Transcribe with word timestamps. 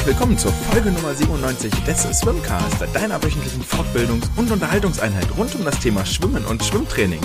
herzlich 0.00 0.16
willkommen 0.16 0.38
zur 0.38 0.50
Folge 0.52 0.90
Nummer 0.90 1.14
97 1.14 1.74
des 1.84 2.02
Swimcast, 2.18 2.76
deiner 2.94 3.22
wöchentlichen 3.22 3.62
Fortbildungs- 3.62 4.30
und 4.36 4.50
Unterhaltungseinheit 4.50 5.26
rund 5.36 5.54
um 5.54 5.62
das 5.62 5.78
Thema 5.78 6.06
Schwimmen 6.06 6.42
und 6.46 6.64
Schwimmtraining. 6.64 7.20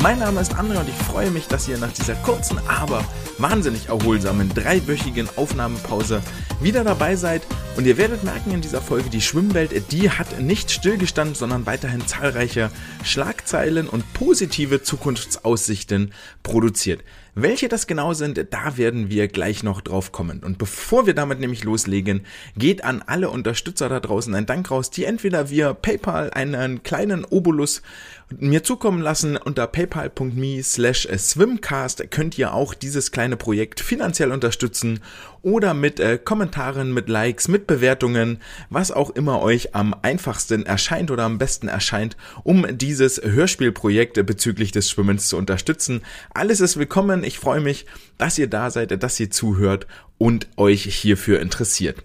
Mein 0.00 0.20
Name 0.20 0.40
ist 0.40 0.54
André 0.54 0.78
und 0.78 0.88
ich 0.88 0.94
freue 0.94 1.32
mich, 1.32 1.48
dass 1.48 1.66
ihr 1.66 1.76
nach 1.76 1.92
dieser 1.92 2.14
kurzen, 2.14 2.56
aber 2.68 3.04
wahnsinnig 3.38 3.88
erholsamen 3.88 4.48
dreiwöchigen 4.54 5.28
Aufnahmepause 5.34 6.22
wieder 6.60 6.84
dabei 6.84 7.16
seid. 7.16 7.42
Und 7.76 7.84
ihr 7.84 7.98
werdet 7.98 8.22
merken 8.22 8.52
in 8.52 8.60
dieser 8.60 8.80
Folge, 8.80 9.10
die 9.10 9.20
Schwimmwelt, 9.20 9.72
die 9.90 10.10
hat 10.10 10.40
nicht 10.40 10.70
stillgestanden, 10.70 11.34
sondern 11.34 11.66
weiterhin 11.66 12.06
zahlreiche 12.06 12.70
Schlagzeilen 13.02 13.88
und 13.88 14.12
positive 14.12 14.82
Zukunftsaussichten 14.82 16.12
produziert. 16.44 17.02
Welche 17.34 17.68
das 17.68 17.86
genau 17.86 18.14
sind, 18.14 18.44
da 18.50 18.76
werden 18.76 19.10
wir 19.10 19.28
gleich 19.28 19.62
noch 19.62 19.80
drauf 19.80 20.10
kommen. 20.10 20.42
Und 20.42 20.58
bevor 20.58 21.06
wir 21.06 21.14
damit 21.14 21.38
nämlich 21.38 21.62
loslegen, 21.62 22.26
geht 22.56 22.82
an 22.82 23.02
alle 23.06 23.30
Unterstützer 23.30 23.88
da 23.88 24.00
draußen 24.00 24.34
ein 24.34 24.46
Dank 24.46 24.72
raus, 24.72 24.90
die 24.90 25.04
entweder 25.04 25.48
via 25.48 25.72
PayPal 25.72 26.30
einen 26.30 26.82
kleinen 26.82 27.24
Obolus 27.24 27.82
mir 28.36 28.62
zukommen 28.62 29.00
lassen. 29.00 29.36
Unter 29.36 29.66
paypal.me 29.66 30.62
slash 30.62 31.08
swimcast 31.16 32.10
könnt 32.10 32.38
ihr 32.38 32.52
auch 32.52 32.74
dieses 32.74 33.10
kleine 33.10 33.36
Projekt 33.36 33.80
finanziell 33.80 34.32
unterstützen 34.32 35.00
oder 35.42 35.74
mit 35.74 36.00
äh, 36.00 36.18
Kommentaren, 36.18 36.92
mit 36.92 37.08
Likes, 37.08 37.48
mit 37.48 37.66
Bewertungen, 37.66 38.40
was 38.70 38.90
auch 38.90 39.10
immer 39.10 39.40
euch 39.40 39.74
am 39.74 39.94
einfachsten 40.02 40.66
erscheint 40.66 41.10
oder 41.10 41.24
am 41.24 41.38
besten 41.38 41.68
erscheint, 41.68 42.16
um 42.44 42.66
dieses 42.76 43.20
Hörspielprojekt 43.22 44.24
bezüglich 44.26 44.72
des 44.72 44.90
Schwimmens 44.90 45.28
zu 45.28 45.36
unterstützen. 45.36 46.02
Alles 46.34 46.60
ist 46.60 46.76
willkommen. 46.76 47.24
Ich 47.24 47.38
freue 47.38 47.60
mich, 47.60 47.86
dass 48.18 48.38
ihr 48.38 48.48
da 48.48 48.70
seid, 48.70 49.02
dass 49.02 49.20
ihr 49.20 49.30
zuhört 49.30 49.86
und 50.18 50.48
euch 50.56 50.82
hierfür 50.82 51.40
interessiert. 51.40 52.02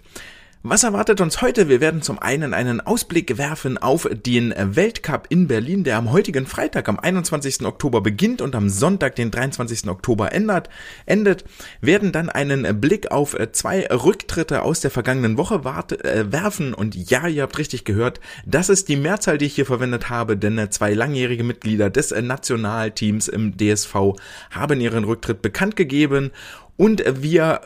Was 0.66 0.86
erwartet 0.86 1.19
uns 1.19 1.42
heute? 1.42 1.67
Wir 1.67 1.81
werden 1.81 2.02
zum 2.02 2.19
einen 2.19 2.53
einen 2.53 2.80
Ausblick 2.80 3.38
werfen 3.38 3.78
auf 3.78 4.08
den 4.09 4.53
Weltcup 4.58 5.25
in 5.28 5.50
Berlin, 5.50 5.83
der 5.83 5.97
am 5.97 6.14
heutigen 6.14 6.45
Freitag, 6.45 6.88
am 6.88 6.97
21. 6.97 7.66
Oktober 7.66 8.00
beginnt 8.00 8.42
und 8.42 8.55
am 8.55 8.70
Sonntag, 8.70 9.17
den 9.17 9.30
23. 9.30 9.89
Oktober 9.89 10.31
endet. 10.31 10.70
endet 11.05 11.44
werden 11.81 12.14
dann 12.14 12.30
einen 12.30 12.80
Blick 12.80 13.11
auf 13.11 13.36
zwei 13.52 13.88
Rücktritte 13.88 14.61
aus 14.61 14.80
der 14.80 14.89
vergangenen 14.89 15.36
Woche 15.38 15.55
äh, 15.55 16.31
werfen. 16.31 16.73
Und 16.73 16.95
ja, 16.95 17.27
ihr 17.27 17.42
habt 17.42 17.58
richtig 17.58 17.83
gehört, 17.83 18.22
das 18.45 18.70
ist 18.70 18.88
die 18.88 18.95
Mehrzahl, 18.95 19.38
die 19.38 19.48
ich 19.48 19.55
hier 19.55 19.66
verwendet 19.66 20.09
habe, 20.09 20.38
denn 20.38 20.72
zwei 20.72 20.94
langjährige 20.94 21.44
Mitglieder 21.44 21.89
des 21.89 22.11
Nationalteams 22.11 23.27
im 23.27 23.58
DSV 23.58 24.14
haben 24.52 24.80
ihren 24.80 25.03
Rücktritt 25.03 25.42
bekannt 25.42 25.75
gegeben. 25.75 26.31
Und 26.77 27.03
wir 27.22 27.59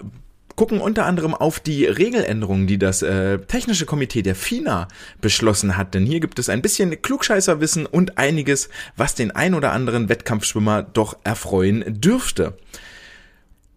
gucken 0.57 0.81
unter 0.81 1.05
anderem 1.05 1.33
auf 1.33 1.61
die 1.61 1.85
Regeländerungen, 1.85 2.67
die 2.67 2.77
das 2.77 3.03
äh, 3.03 3.37
technische 3.37 3.85
Komitee 3.85 4.23
der 4.23 4.35
FINA 4.35 4.89
beschlossen 5.21 5.77
hat. 5.77 5.93
Denn 5.93 6.05
hier 6.05 6.19
gibt 6.19 6.39
es 6.39 6.49
ein 6.49 6.61
bisschen 6.61 7.01
Klugscheißerwissen 7.01 7.85
und 7.85 8.17
einiges, 8.17 8.67
was 8.97 9.15
den 9.15 9.31
ein 9.31 9.53
oder 9.53 9.71
anderen 9.71 10.09
Wettkampfschwimmer 10.09 10.83
doch 10.83 11.15
erfreuen 11.23 11.85
dürfte. 11.87 12.57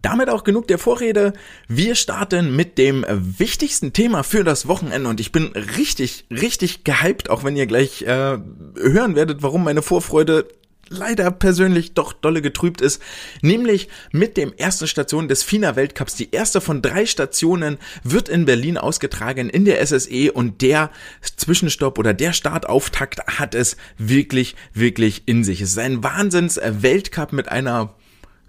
Damit 0.01 0.29
auch 0.29 0.43
genug 0.43 0.67
der 0.67 0.79
Vorrede. 0.79 1.33
Wir 1.67 1.93
starten 1.93 2.55
mit 2.55 2.79
dem 2.79 3.05
wichtigsten 3.07 3.93
Thema 3.93 4.23
für 4.23 4.43
das 4.43 4.67
Wochenende 4.67 5.07
und 5.07 5.19
ich 5.19 5.31
bin 5.31 5.51
richtig, 5.77 6.25
richtig 6.31 6.83
gehypt, 6.83 7.29
auch 7.29 7.43
wenn 7.43 7.55
ihr 7.55 7.67
gleich 7.67 8.01
äh, 8.01 8.07
hören 8.75 9.15
werdet, 9.15 9.43
warum 9.43 9.63
meine 9.63 9.83
Vorfreude 9.83 10.47
leider 10.91 11.31
persönlich 11.31 11.93
doch 11.93 12.13
dolle 12.13 12.41
getrübt 12.41 12.81
ist, 12.81 13.01
nämlich 13.41 13.87
mit 14.11 14.37
dem 14.37 14.53
ersten 14.53 14.87
Station 14.87 15.27
des 15.27 15.41
FINA 15.43 15.75
Weltcups. 15.75 16.15
Die 16.15 16.31
erste 16.31 16.61
von 16.61 16.81
drei 16.81 17.05
Stationen 17.05 17.77
wird 18.03 18.29
in 18.29 18.45
Berlin 18.45 18.77
ausgetragen 18.77 19.49
in 19.49 19.65
der 19.65 19.85
SSE 19.85 20.31
und 20.33 20.61
der 20.61 20.91
Zwischenstopp 21.37 21.97
oder 21.97 22.13
der 22.13 22.33
Startauftakt 22.33 23.25
hat 23.39 23.55
es 23.55 23.77
wirklich, 23.97 24.55
wirklich 24.73 25.23
in 25.25 25.43
sich. 25.43 25.61
Es 25.61 25.71
ist 25.71 25.79
ein 25.79 26.03
Wahnsinns-Weltcup 26.03 27.33
mit 27.33 27.49
einer 27.49 27.95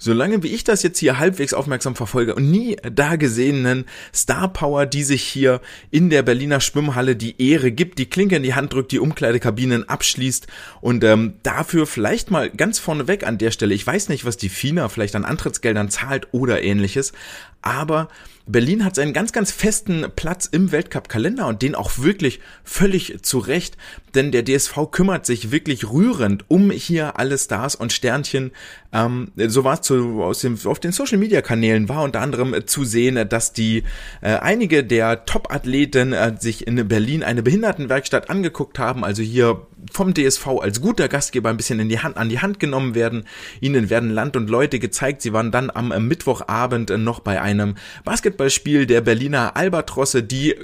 solange 0.02 0.42
wie 0.42 0.48
ich 0.48 0.64
das 0.64 0.82
jetzt 0.82 0.98
hier 0.98 1.18
halbwegs 1.18 1.54
aufmerksam 1.54 1.94
verfolge 1.94 2.34
und 2.34 2.50
nie 2.50 2.76
da 2.82 3.14
gesehenen 3.14 3.84
Star 4.12 4.52
Power, 4.52 4.84
die 4.84 5.04
sich 5.04 5.22
hier 5.22 5.60
in 5.92 6.10
der 6.10 6.22
Berliner 6.22 6.60
Schwimmhalle 6.60 7.14
die 7.14 7.40
Ehre 7.40 7.70
gibt, 7.70 7.98
die 7.98 8.06
Klinke 8.06 8.34
in 8.36 8.42
die 8.42 8.54
Hand 8.54 8.72
drückt, 8.72 8.90
die 8.90 8.98
Umkleidekabinen 8.98 9.88
abschließt 9.88 10.48
und 10.80 11.04
ähm, 11.04 11.34
dafür 11.44 11.86
vielleicht 11.86 12.32
mal 12.32 12.50
ganz 12.50 12.80
vorneweg 12.80 13.24
an 13.24 13.38
der 13.38 13.52
Stelle, 13.52 13.74
ich 13.74 13.86
weiß 13.86 14.08
nicht, 14.08 14.24
was 14.24 14.36
die 14.36 14.48
FINA 14.48 14.88
vielleicht 14.88 15.14
an 15.14 15.24
Antrittsgeldern 15.24 15.88
zahlt 15.88 16.28
oder 16.32 16.62
ähnliches, 16.62 17.12
aber 17.62 18.08
Berlin 18.46 18.84
hat 18.84 18.96
seinen 18.96 19.12
ganz, 19.12 19.32
ganz 19.32 19.52
festen 19.52 20.06
Platz 20.16 20.46
im 20.46 20.72
Weltcup-Kalender 20.72 21.46
und 21.46 21.62
den 21.62 21.76
auch 21.76 21.98
wirklich 21.98 22.40
völlig 22.64 23.22
zu 23.22 23.38
Recht, 23.38 23.76
denn 24.16 24.32
der 24.32 24.44
DSV 24.44 24.90
kümmert 24.90 25.26
sich 25.26 25.52
wirklich 25.52 25.88
rührend 25.88 26.44
um 26.50 26.72
hier 26.72 27.18
alle 27.18 27.38
Stars 27.38 27.76
und 27.76 27.92
Sternchen. 27.92 28.50
Ähm, 28.92 29.32
so 29.36 29.64
war 29.64 29.74
es 29.74 29.80
zu, 29.82 30.22
aus 30.22 30.40
dem, 30.40 30.58
auf 30.64 30.78
den 30.78 30.92
Social-Media-Kanälen 30.92 31.88
war 31.88 32.02
unter 32.02 32.20
anderem 32.20 32.54
zu 32.66 32.84
sehen, 32.84 33.28
dass 33.28 33.52
die 33.52 33.84
äh, 34.20 34.34
einige 34.36 34.84
der 34.84 35.24
Top-Athleten 35.24 36.12
äh, 36.12 36.34
sich 36.38 36.66
in 36.66 36.86
Berlin 36.88 37.22
eine 37.22 37.42
Behindertenwerkstatt 37.42 38.28
angeguckt 38.28 38.78
haben, 38.78 39.04
also 39.04 39.22
hier 39.22 39.66
vom 39.90 40.14
DSV 40.14 40.46
als 40.60 40.80
guter 40.80 41.08
Gastgeber 41.08 41.50
ein 41.50 41.56
bisschen 41.56 41.80
in 41.80 41.88
die 41.88 42.00
Hand, 42.00 42.16
an 42.16 42.28
die 42.28 42.40
Hand 42.40 42.60
genommen 42.60 42.94
werden. 42.94 43.24
Ihnen 43.60 43.90
werden 43.90 44.10
Land 44.10 44.36
und 44.36 44.48
Leute 44.48 44.78
gezeigt. 44.78 45.22
Sie 45.22 45.32
waren 45.32 45.50
dann 45.50 45.70
am 45.70 45.88
Mittwochabend 46.06 46.90
noch 46.98 47.20
bei 47.20 47.40
einem 47.40 47.76
Basketballspiel 48.04 48.86
der 48.86 49.00
Berliner 49.00 49.56
Albatrosse, 49.56 50.22
die 50.22 50.54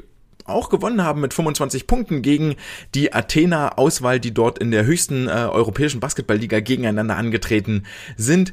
auch 0.48 0.68
gewonnen 0.68 1.02
haben 1.02 1.20
mit 1.20 1.34
25 1.34 1.86
Punkten 1.86 2.22
gegen 2.22 2.56
die 2.94 3.12
Athena 3.12 3.76
Auswahl, 3.76 4.20
die 4.20 4.34
dort 4.34 4.58
in 4.58 4.70
der 4.70 4.84
höchsten 4.84 5.28
äh, 5.28 5.30
europäischen 5.30 6.00
Basketballliga 6.00 6.60
gegeneinander 6.60 7.16
angetreten 7.16 7.84
sind. 8.16 8.52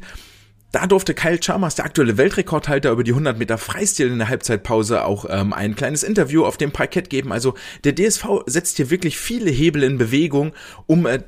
Da 0.76 0.88
durfte 0.88 1.14
Kyle 1.14 1.40
Chalmers, 1.40 1.76
der 1.76 1.86
aktuelle 1.86 2.18
Weltrekordhalter 2.18 2.92
über 2.92 3.06
die 3.06 3.12
100 3.12 3.40
Meter 3.40 3.58
Freistil 3.58 4.12
in 4.12 4.18
der 4.18 4.28
Halbzeitpause, 4.28 5.06
auch 5.06 5.26
ähm, 5.30 5.54
ein 5.54 5.76
kleines 5.76 6.04
Interview 6.04 6.44
auf 6.44 6.58
dem 6.58 6.72
Parkett 6.72 7.10
geben. 7.10 7.32
Also 7.32 7.54
der 7.86 7.96
DSV 7.96 8.42
setzt 8.46 8.76
hier 8.76 8.90
wirklich 8.90 9.18
viele 9.18 9.50
Hebel 9.50 9.84
in 9.84 9.98
Bewegung, 9.98 10.52
um 10.86 11.06
äh, 11.06 11.24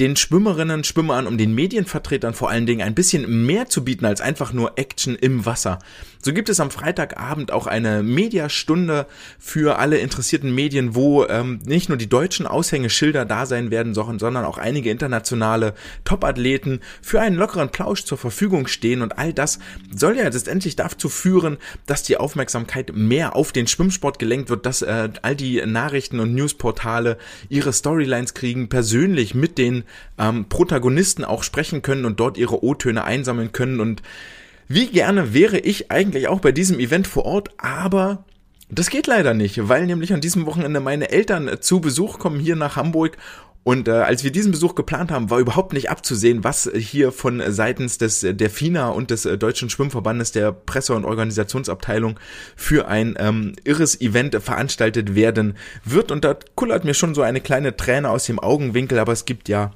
den 0.00 0.16
Schwimmerinnen, 0.16 0.82
Schwimmern, 0.82 1.26
um 1.26 1.36
den 1.36 1.54
Medienvertretern 1.54 2.32
vor 2.32 2.48
allen 2.48 2.64
Dingen 2.64 2.80
ein 2.80 2.94
bisschen 2.94 3.44
mehr 3.44 3.68
zu 3.68 3.84
bieten 3.84 4.06
als 4.06 4.22
einfach 4.22 4.54
nur 4.54 4.78
Action 4.78 5.14
im 5.14 5.44
Wasser. 5.44 5.78
So 6.22 6.32
gibt 6.32 6.48
es 6.48 6.60
am 6.60 6.70
Freitagabend 6.70 7.50
auch 7.50 7.66
eine 7.66 8.02
Mediastunde 8.02 9.06
für 9.38 9.78
alle 9.78 9.98
interessierten 9.98 10.54
Medien, 10.54 10.94
wo 10.94 11.26
ähm, 11.26 11.60
nicht 11.64 11.88
nur 11.88 11.98
die 11.98 12.08
deutschen 12.08 12.46
Aushängeschilder 12.46 13.24
da 13.24 13.46
sein 13.46 13.70
werden, 13.70 13.94
sondern 13.94 14.44
auch 14.44 14.58
einige 14.58 14.90
internationale 14.90 15.74
Topathleten 16.04 16.80
für 17.00 17.20
einen 17.20 17.36
lockeren 17.36 17.70
Plausch 17.70 18.04
zur 18.04 18.18
Verfügung 18.18 18.66
stehen. 18.66 19.02
Und 19.02 19.18
all 19.18 19.32
das 19.32 19.60
soll 19.94 20.16
ja 20.16 20.24
letztendlich 20.24 20.76
dazu 20.76 21.08
führen, 21.08 21.58
dass 21.86 22.02
die 22.02 22.16
Aufmerksamkeit 22.16 22.92
mehr 22.94 23.36
auf 23.36 23.52
den 23.52 23.66
Schwimmsport 23.66 24.18
gelenkt 24.18 24.50
wird, 24.50 24.66
dass 24.66 24.82
äh, 24.82 25.10
all 25.22 25.36
die 25.36 25.64
Nachrichten 25.64 26.20
und 26.20 26.34
Newsportale 26.34 27.18
ihre 27.48 27.72
Storylines 27.72 28.34
kriegen, 28.34 28.68
persönlich 28.68 29.34
mit 29.34 29.58
den 29.58 29.84
ähm, 30.18 30.48
Protagonisten 30.48 31.24
auch 31.24 31.42
sprechen 31.42 31.82
können 31.82 32.04
und 32.04 32.20
dort 32.20 32.38
ihre 32.38 32.64
O-Töne 32.64 33.04
einsammeln 33.04 33.52
können 33.52 33.80
und 33.80 34.02
wie 34.68 34.86
gerne 34.86 35.34
wäre 35.34 35.58
ich 35.58 35.90
eigentlich 35.90 36.28
auch 36.28 36.40
bei 36.40 36.52
diesem 36.52 36.78
Event 36.78 37.06
vor 37.06 37.24
Ort, 37.24 37.50
aber 37.58 38.24
das 38.68 38.88
geht 38.88 39.08
leider 39.08 39.34
nicht, 39.34 39.68
weil 39.68 39.86
nämlich 39.86 40.12
an 40.12 40.20
diesem 40.20 40.46
Wochenende 40.46 40.78
meine 40.78 41.10
Eltern 41.10 41.50
zu 41.60 41.80
Besuch 41.80 42.20
kommen 42.20 42.38
hier 42.38 42.54
nach 42.54 42.76
Hamburg 42.76 43.16
und 43.62 43.88
äh, 43.88 43.92
als 43.92 44.24
wir 44.24 44.32
diesen 44.32 44.52
Besuch 44.52 44.74
geplant 44.74 45.10
haben, 45.10 45.28
war 45.28 45.38
überhaupt 45.38 45.74
nicht 45.74 45.90
abzusehen, 45.90 46.44
was 46.44 46.70
hier 46.74 47.12
von 47.12 47.42
seitens 47.48 47.98
des 47.98 48.20
der 48.20 48.48
FINA 48.48 48.88
und 48.88 49.10
des 49.10 49.26
äh, 49.26 49.36
Deutschen 49.36 49.68
Schwimmverbandes 49.68 50.32
der 50.32 50.50
Presse- 50.50 50.94
und 50.94 51.04
Organisationsabteilung 51.04 52.18
für 52.56 52.88
ein 52.88 53.16
ähm, 53.18 53.52
irres 53.64 54.00
Event 54.00 54.34
veranstaltet 54.42 55.14
werden 55.14 55.58
wird. 55.84 56.10
Und 56.10 56.24
da 56.24 56.36
kullert 56.54 56.84
mir 56.84 56.94
schon 56.94 57.14
so 57.14 57.20
eine 57.20 57.42
kleine 57.42 57.76
Träne 57.76 58.08
aus 58.08 58.24
dem 58.24 58.38
Augenwinkel, 58.38 58.98
aber 58.98 59.12
es 59.12 59.26
gibt 59.26 59.50
ja 59.50 59.72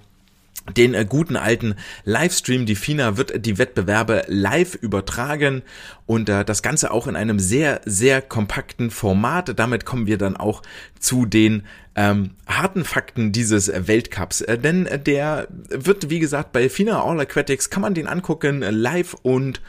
den 0.73 0.95
äh, 0.95 1.05
guten 1.09 1.37
alten 1.37 1.75
Livestream. 2.05 2.67
Die 2.67 2.75
FINA 2.75 3.17
wird 3.17 3.45
die 3.45 3.59
Wettbewerbe 3.59 4.25
live 4.29 4.75
übertragen 4.75 5.63
und 6.07 6.29
äh, 6.29 6.45
das 6.45 6.63
Ganze 6.63 6.91
auch 6.91 7.07
in 7.07 7.17
einem 7.17 7.39
sehr, 7.39 7.81
sehr 7.85 8.23
kompakten 8.23 8.91
Format. 8.91 9.59
Damit 9.59 9.85
kommen 9.85 10.07
wir 10.07 10.19
dann 10.19 10.37
auch 10.37 10.63
zu 10.99 11.27
den 11.27 11.65
ähm, 11.97 12.31
harten 12.47 12.85
Fakten 12.85 13.33
dieses 13.33 13.71
Weltcups. 13.87 14.41
Äh, 14.41 14.59
denn 14.59 14.89
der 15.07 15.49
wird, 15.69 16.11
wie 16.11 16.19
gesagt, 16.19 16.53
bei 16.53 16.69
FINA 16.69 17.03
All 17.03 17.21
Aquatics 17.21 17.71
kann 17.71 17.83
man 17.83 17.95
den 17.95 18.07
angucken 18.07 18.61
live 18.63 19.15
und 19.23 19.61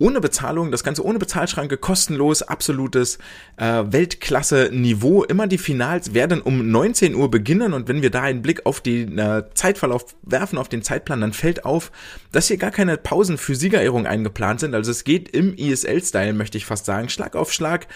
ohne 0.00 0.20
Bezahlung, 0.20 0.72
das 0.72 0.82
Ganze 0.82 1.04
ohne 1.04 1.18
Bezahlschranke, 1.18 1.76
kostenlos, 1.76 2.42
absolutes 2.42 3.18
äh, 3.58 3.84
Weltklasse-Niveau. 3.86 5.24
Immer 5.24 5.46
die 5.46 5.58
Finals 5.58 6.14
werden 6.14 6.40
um 6.40 6.70
19 6.70 7.14
Uhr 7.14 7.30
beginnen 7.30 7.72
und 7.72 7.86
wenn 7.86 8.02
wir 8.02 8.10
da 8.10 8.22
einen 8.22 8.42
Blick 8.42 8.66
auf 8.66 8.80
den 8.80 9.18
äh, 9.18 9.44
Zeitverlauf 9.54 10.16
werfen, 10.22 10.58
auf 10.58 10.68
den 10.68 10.82
Zeitplan, 10.82 11.20
dann 11.20 11.32
fällt 11.32 11.64
auf, 11.64 11.92
dass 12.32 12.48
hier 12.48 12.56
gar 12.56 12.70
keine 12.70 12.96
Pausen 12.96 13.38
für 13.38 13.54
Siegerehrung 13.54 14.06
eingeplant 14.06 14.60
sind. 14.60 14.74
Also 14.74 14.90
es 14.90 15.04
geht 15.04 15.28
im 15.28 15.54
ESL-Style, 15.56 16.32
möchte 16.32 16.58
ich 16.58 16.64
fast 16.64 16.86
sagen, 16.86 17.10
Schlag 17.10 17.36
auf 17.36 17.52
Schlag 17.52 17.86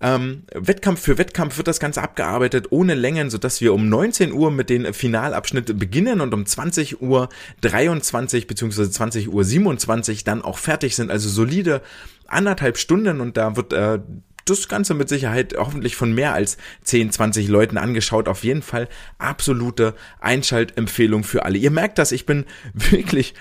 Ähm, 0.00 0.42
Wettkampf 0.52 1.00
für 1.00 1.16
Wettkampf 1.16 1.56
wird 1.56 1.68
das 1.68 1.80
Ganze 1.80 2.02
abgearbeitet 2.02 2.66
ohne 2.70 2.94
Längen, 2.94 3.30
sodass 3.30 3.60
wir 3.60 3.72
um 3.72 3.88
19 3.88 4.32
Uhr 4.32 4.50
mit 4.50 4.68
den 4.68 4.92
Finalabschnitt 4.92 5.78
beginnen 5.78 6.20
und 6.20 6.34
um 6.34 6.44
20 6.44 7.00
Uhr 7.00 7.28
23 7.62 8.46
bzw. 8.46 8.90
20 8.90 9.32
Uhr 9.32 9.44
27 9.44 10.24
dann 10.24 10.42
auch 10.42 10.58
fertig 10.58 10.96
sind. 10.96 11.10
Also 11.10 11.28
solide 11.28 11.80
anderthalb 12.26 12.76
Stunden 12.76 13.20
und 13.20 13.36
da 13.36 13.56
wird 13.56 13.72
äh, 13.72 14.00
das 14.44 14.68
Ganze 14.68 14.94
mit 14.94 15.08
Sicherheit 15.08 15.54
hoffentlich 15.58 15.96
von 15.96 16.14
mehr 16.14 16.32
als 16.32 16.56
10, 16.84 17.10
20 17.10 17.48
Leuten 17.48 17.78
angeschaut. 17.78 18.28
Auf 18.28 18.44
jeden 18.44 18.62
Fall 18.62 18.88
absolute 19.18 19.94
Einschaltempfehlung 20.20 21.24
für 21.24 21.44
alle. 21.44 21.58
Ihr 21.58 21.70
merkt 21.70 21.98
das, 21.98 22.12
ich 22.12 22.26
bin 22.26 22.44
wirklich 22.74 23.34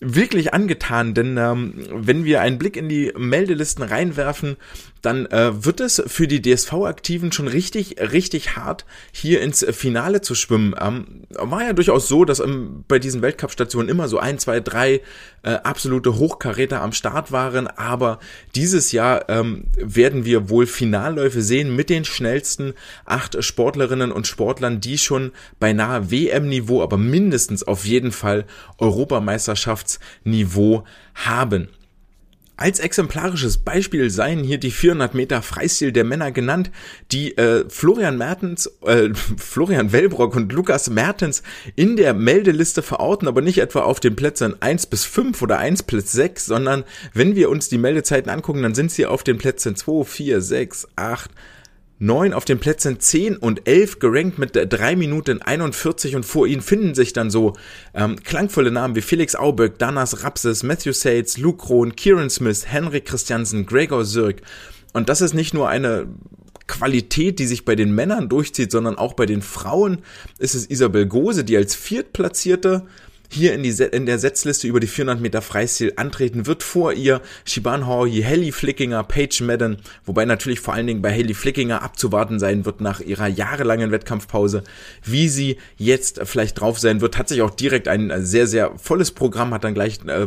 wirklich 0.00 0.54
angetan, 0.54 1.14
denn 1.14 1.36
ähm, 1.36 1.74
wenn 1.92 2.24
wir 2.24 2.40
einen 2.40 2.58
Blick 2.58 2.76
in 2.76 2.88
die 2.88 3.12
Meldelisten 3.16 3.82
reinwerfen, 3.82 4.56
dann 5.02 5.26
äh, 5.26 5.64
wird 5.64 5.80
es 5.80 6.02
für 6.06 6.26
die 6.26 6.42
DSV-Aktiven 6.42 7.32
schon 7.32 7.48
richtig, 7.48 7.96
richtig 8.00 8.56
hart, 8.56 8.84
hier 9.12 9.40
ins 9.40 9.64
Finale 9.70 10.20
zu 10.20 10.34
schwimmen. 10.34 10.74
Ähm, 10.80 11.22
war 11.30 11.62
ja 11.62 11.72
durchaus 11.72 12.08
so, 12.08 12.24
dass 12.24 12.40
ähm, 12.40 12.84
bei 12.88 12.98
diesen 12.98 13.22
Weltcup-Stationen 13.22 13.88
immer 13.88 14.08
so 14.08 14.18
ein, 14.18 14.38
zwei, 14.38 14.60
drei 14.60 15.00
äh, 15.42 15.50
absolute 15.50 16.16
Hochkaräter 16.16 16.82
am 16.82 16.92
Start 16.92 17.30
waren, 17.32 17.66
aber 17.66 18.18
dieses 18.54 18.92
Jahr 18.92 19.28
ähm, 19.28 19.64
werden 19.76 20.24
wir 20.24 20.48
wohl 20.50 20.66
Finalläufe 20.66 21.42
sehen 21.42 21.74
mit 21.76 21.90
den 21.90 22.04
schnellsten 22.04 22.74
acht 23.04 23.42
Sportlerinnen 23.42 24.12
und 24.12 24.26
Sportlern, 24.26 24.80
die 24.80 24.98
schon 24.98 25.32
beinahe 25.60 26.10
WM-Niveau, 26.10 26.82
aber 26.82 26.96
mindestens 26.96 27.62
auf 27.62 27.84
jeden 27.84 28.10
Fall 28.12 28.46
Europameisterschaftsniveau 28.78 30.84
haben. 31.14 31.68
Als 32.60 32.80
exemplarisches 32.80 33.58
Beispiel 33.58 34.10
seien 34.10 34.42
hier 34.42 34.58
die 34.58 34.72
400 34.72 35.14
Meter 35.14 35.42
Freistil 35.42 35.92
der 35.92 36.02
Männer 36.02 36.32
genannt, 36.32 36.72
die 37.12 37.38
äh, 37.38 37.64
Florian 37.68 38.18
Mertens, 38.18 38.68
äh, 38.84 39.10
Florian 39.36 39.92
Wellbrock 39.92 40.34
und 40.34 40.52
Lukas 40.52 40.90
Mertens 40.90 41.44
in 41.76 41.94
der 41.94 42.14
Meldeliste 42.14 42.82
verorten, 42.82 43.28
aber 43.28 43.42
nicht 43.42 43.58
etwa 43.58 43.82
auf 43.82 44.00
den 44.00 44.16
Plätzen 44.16 44.60
1 44.60 44.86
bis 44.86 45.04
5 45.04 45.40
oder 45.40 45.58
1 45.58 45.84
bis 45.84 46.10
6, 46.10 46.46
sondern 46.46 46.82
wenn 47.14 47.36
wir 47.36 47.48
uns 47.48 47.68
die 47.68 47.78
Meldezeiten 47.78 48.28
angucken, 48.28 48.64
dann 48.64 48.74
sind 48.74 48.90
sie 48.90 49.06
auf 49.06 49.22
den 49.22 49.38
Plätzen 49.38 49.76
2, 49.76 50.02
4, 50.02 50.40
6, 50.40 50.88
8, 50.96 51.30
9 52.00 52.32
auf 52.32 52.44
den 52.44 52.58
Plätzen 52.58 53.00
10 53.00 53.36
und 53.36 53.66
11 53.68 53.98
gerankt 53.98 54.38
mit 54.38 54.52
3 54.54 54.94
Minuten 54.94 55.42
41 55.42 56.14
und 56.14 56.24
vor 56.24 56.46
ihnen 56.46 56.62
finden 56.62 56.94
sich 56.94 57.12
dann 57.12 57.30
so 57.30 57.54
ähm, 57.92 58.16
klangvolle 58.22 58.70
Namen 58.70 58.94
wie 58.94 59.00
Felix 59.00 59.34
Auböck, 59.34 59.78
Danas 59.78 60.22
Rapses, 60.22 60.62
Matthew 60.62 60.92
Sates, 60.92 61.38
Luke 61.38 61.66
Krohn, 61.66 61.96
Kieran 61.96 62.30
Smith, 62.30 62.66
Henrik 62.66 63.06
Christiansen, 63.06 63.66
Gregor 63.66 64.04
Zirk. 64.04 64.42
Und 64.92 65.08
das 65.08 65.20
ist 65.20 65.34
nicht 65.34 65.54
nur 65.54 65.68
eine 65.68 66.06
Qualität, 66.68 67.40
die 67.40 67.46
sich 67.46 67.64
bei 67.64 67.74
den 67.74 67.92
Männern 67.92 68.28
durchzieht, 68.28 68.70
sondern 68.70 68.96
auch 68.96 69.14
bei 69.14 69.26
den 69.26 69.42
Frauen 69.42 69.98
ist 70.38 70.54
es 70.54 70.70
Isabel 70.70 71.06
Gose, 71.06 71.42
die 71.42 71.56
als 71.56 71.74
Viertplatzierte 71.74 72.86
hier 73.28 73.54
in, 73.54 73.62
die, 73.62 73.70
in 73.70 74.06
der 74.06 74.18
Setzliste 74.18 74.66
über 74.66 74.80
die 74.80 74.86
400 74.86 75.20
Meter 75.20 75.42
Freistil 75.42 75.92
antreten 75.96 76.46
wird. 76.46 76.62
Vor 76.62 76.92
ihr 76.92 77.20
Shiban 77.44 77.86
Hori, 77.86 78.22
Haley 78.22 78.52
Flickinger, 78.52 79.04
Paige 79.04 79.44
Madden, 79.44 79.78
wobei 80.04 80.24
natürlich 80.24 80.60
vor 80.60 80.74
allen 80.74 80.86
Dingen 80.86 81.02
bei 81.02 81.12
Haley 81.12 81.34
Flickinger 81.34 81.82
abzuwarten 81.82 82.38
sein 82.38 82.64
wird 82.64 82.80
nach 82.80 83.00
ihrer 83.00 83.26
jahrelangen 83.26 83.90
Wettkampfpause. 83.90 84.64
Wie 85.04 85.28
sie 85.28 85.58
jetzt 85.76 86.20
vielleicht 86.24 86.60
drauf 86.60 86.78
sein 86.78 87.00
wird, 87.00 87.18
hat 87.18 87.28
sich 87.28 87.42
auch 87.42 87.50
direkt 87.50 87.88
ein 87.88 88.12
sehr, 88.24 88.46
sehr 88.46 88.72
volles 88.78 89.10
Programm, 89.10 89.52
hat 89.52 89.64
dann 89.64 89.74
gleich 89.74 90.00
äh, 90.06 90.26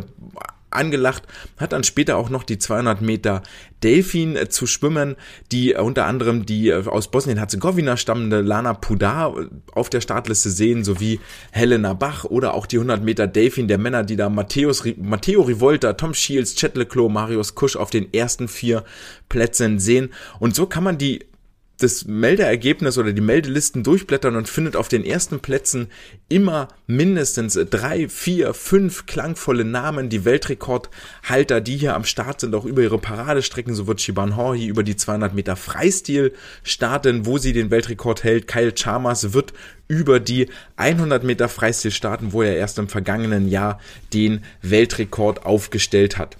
angelacht, 0.74 1.24
hat 1.56 1.72
dann 1.72 1.84
später 1.84 2.16
auch 2.16 2.30
noch 2.30 2.42
die 2.42 2.58
200 2.58 3.00
Meter 3.00 3.42
Delfin 3.82 4.36
äh, 4.36 4.48
zu 4.48 4.66
schwimmen, 4.66 5.16
die 5.50 5.72
äh, 5.72 5.78
unter 5.78 6.06
anderem 6.06 6.46
die 6.46 6.68
äh, 6.68 6.86
aus 6.86 7.10
Bosnien-Herzegowina 7.10 7.96
stammende 7.96 8.40
Lana 8.40 8.74
Pudar 8.74 9.34
auf 9.72 9.90
der 9.90 10.00
Startliste 10.00 10.50
sehen, 10.50 10.84
sowie 10.84 11.20
Helena 11.50 11.94
Bach 11.94 12.24
oder 12.24 12.54
auch 12.54 12.66
die 12.66 12.76
100 12.76 13.02
Meter 13.02 13.26
Delfin 13.26 13.68
der 13.68 13.78
Männer, 13.78 14.04
die 14.04 14.16
da 14.16 14.28
Matthäus, 14.28 14.84
Matteo 14.96 15.42
Rivolta, 15.42 15.94
Tom 15.94 16.14
Shields, 16.14 16.54
Chet 16.54 16.76
Leclos, 16.76 17.10
Marius 17.10 17.54
Kusch 17.54 17.76
auf 17.76 17.90
den 17.90 18.12
ersten 18.12 18.48
vier 18.48 18.84
Plätzen 19.28 19.78
sehen. 19.78 20.10
Und 20.38 20.54
so 20.54 20.66
kann 20.66 20.84
man 20.84 20.98
die 20.98 21.20
das 21.82 22.04
Meldeergebnis 22.06 22.98
oder 22.98 23.12
die 23.12 23.20
Meldelisten 23.20 23.82
durchblättern 23.82 24.36
und 24.36 24.48
findet 24.48 24.76
auf 24.76 24.88
den 24.88 25.04
ersten 25.04 25.40
Plätzen 25.40 25.88
immer 26.28 26.68
mindestens 26.86 27.58
drei, 27.70 28.08
vier, 28.08 28.54
fünf 28.54 29.06
klangvolle 29.06 29.64
Namen, 29.64 30.08
die 30.08 30.24
Weltrekordhalter, 30.24 31.60
die 31.60 31.76
hier 31.76 31.94
am 31.94 32.04
Start 32.04 32.40
sind, 32.40 32.54
auch 32.54 32.64
über 32.64 32.82
ihre 32.82 32.98
Paradestrecken. 32.98 33.74
So 33.74 33.86
wird 33.86 34.00
Shiban 34.00 34.36
Horhi 34.36 34.66
über 34.66 34.82
die 34.82 34.96
200 34.96 35.34
Meter 35.34 35.56
Freistil 35.56 36.32
starten, 36.62 37.26
wo 37.26 37.38
sie 37.38 37.52
den 37.52 37.70
Weltrekord 37.70 38.24
hält. 38.24 38.46
Kyle 38.46 38.72
Chalmers 38.72 39.32
wird 39.32 39.52
über 39.88 40.20
die 40.20 40.48
100 40.76 41.24
Meter 41.24 41.48
Freistil 41.48 41.90
starten, 41.90 42.32
wo 42.32 42.42
er 42.42 42.56
erst 42.56 42.78
im 42.78 42.88
vergangenen 42.88 43.48
Jahr 43.48 43.80
den 44.12 44.42
Weltrekord 44.62 45.44
aufgestellt 45.44 46.18
hat. 46.18 46.36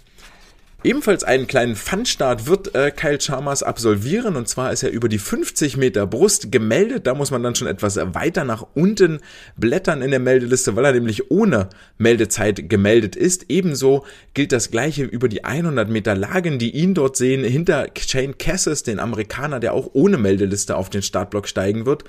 Ebenfalls 0.84 1.22
einen 1.22 1.46
kleinen 1.46 1.76
Funstart 1.76 2.48
wird 2.48 2.74
äh, 2.74 2.90
Kyle 2.90 3.18
Chalmers 3.18 3.62
absolvieren 3.62 4.34
und 4.34 4.48
zwar 4.48 4.72
ist 4.72 4.82
er 4.82 4.90
über 4.90 5.08
die 5.08 5.18
50 5.18 5.76
Meter 5.76 6.08
Brust 6.08 6.50
gemeldet. 6.50 7.06
Da 7.06 7.14
muss 7.14 7.30
man 7.30 7.40
dann 7.44 7.54
schon 7.54 7.68
etwas 7.68 7.96
weiter 7.96 8.42
nach 8.44 8.66
unten 8.74 9.20
blättern 9.56 10.02
in 10.02 10.10
der 10.10 10.18
Meldeliste, 10.18 10.74
weil 10.74 10.84
er 10.84 10.92
nämlich 10.92 11.30
ohne 11.30 11.68
Meldezeit 11.98 12.68
gemeldet 12.68 13.14
ist. 13.14 13.46
Ebenso 13.48 14.04
gilt 14.34 14.50
das 14.50 14.72
gleiche 14.72 15.04
über 15.04 15.28
die 15.28 15.44
100 15.44 15.88
Meter 15.88 16.16
Lagen, 16.16 16.58
die 16.58 16.72
ihn 16.72 16.94
dort 16.94 17.16
sehen, 17.16 17.44
hinter 17.44 17.86
Shane 17.96 18.36
Cassis, 18.36 18.82
den 18.82 18.98
Amerikaner, 18.98 19.60
der 19.60 19.74
auch 19.74 19.90
ohne 19.92 20.18
Meldeliste 20.18 20.76
auf 20.76 20.90
den 20.90 21.02
Startblock 21.02 21.46
steigen 21.46 21.86
wird 21.86 22.02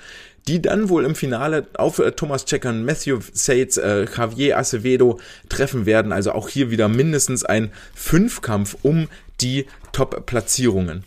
die 0.47 0.61
dann 0.61 0.89
wohl 0.89 1.05
im 1.05 1.15
Finale 1.15 1.67
auf 1.75 1.99
äh, 1.99 2.11
Thomas 2.11 2.45
Checker 2.45 2.73
Matthew 2.73 3.19
Sates, 3.31 3.77
äh, 3.77 4.05
Javier 4.05 4.57
Acevedo 4.57 5.19
treffen 5.49 5.85
werden. 5.85 6.11
Also 6.11 6.33
auch 6.33 6.49
hier 6.49 6.71
wieder 6.71 6.87
mindestens 6.87 7.43
ein 7.43 7.71
Fünfkampf 7.93 8.75
um 8.81 9.07
die 9.41 9.65
Top-Platzierungen. 9.91 11.03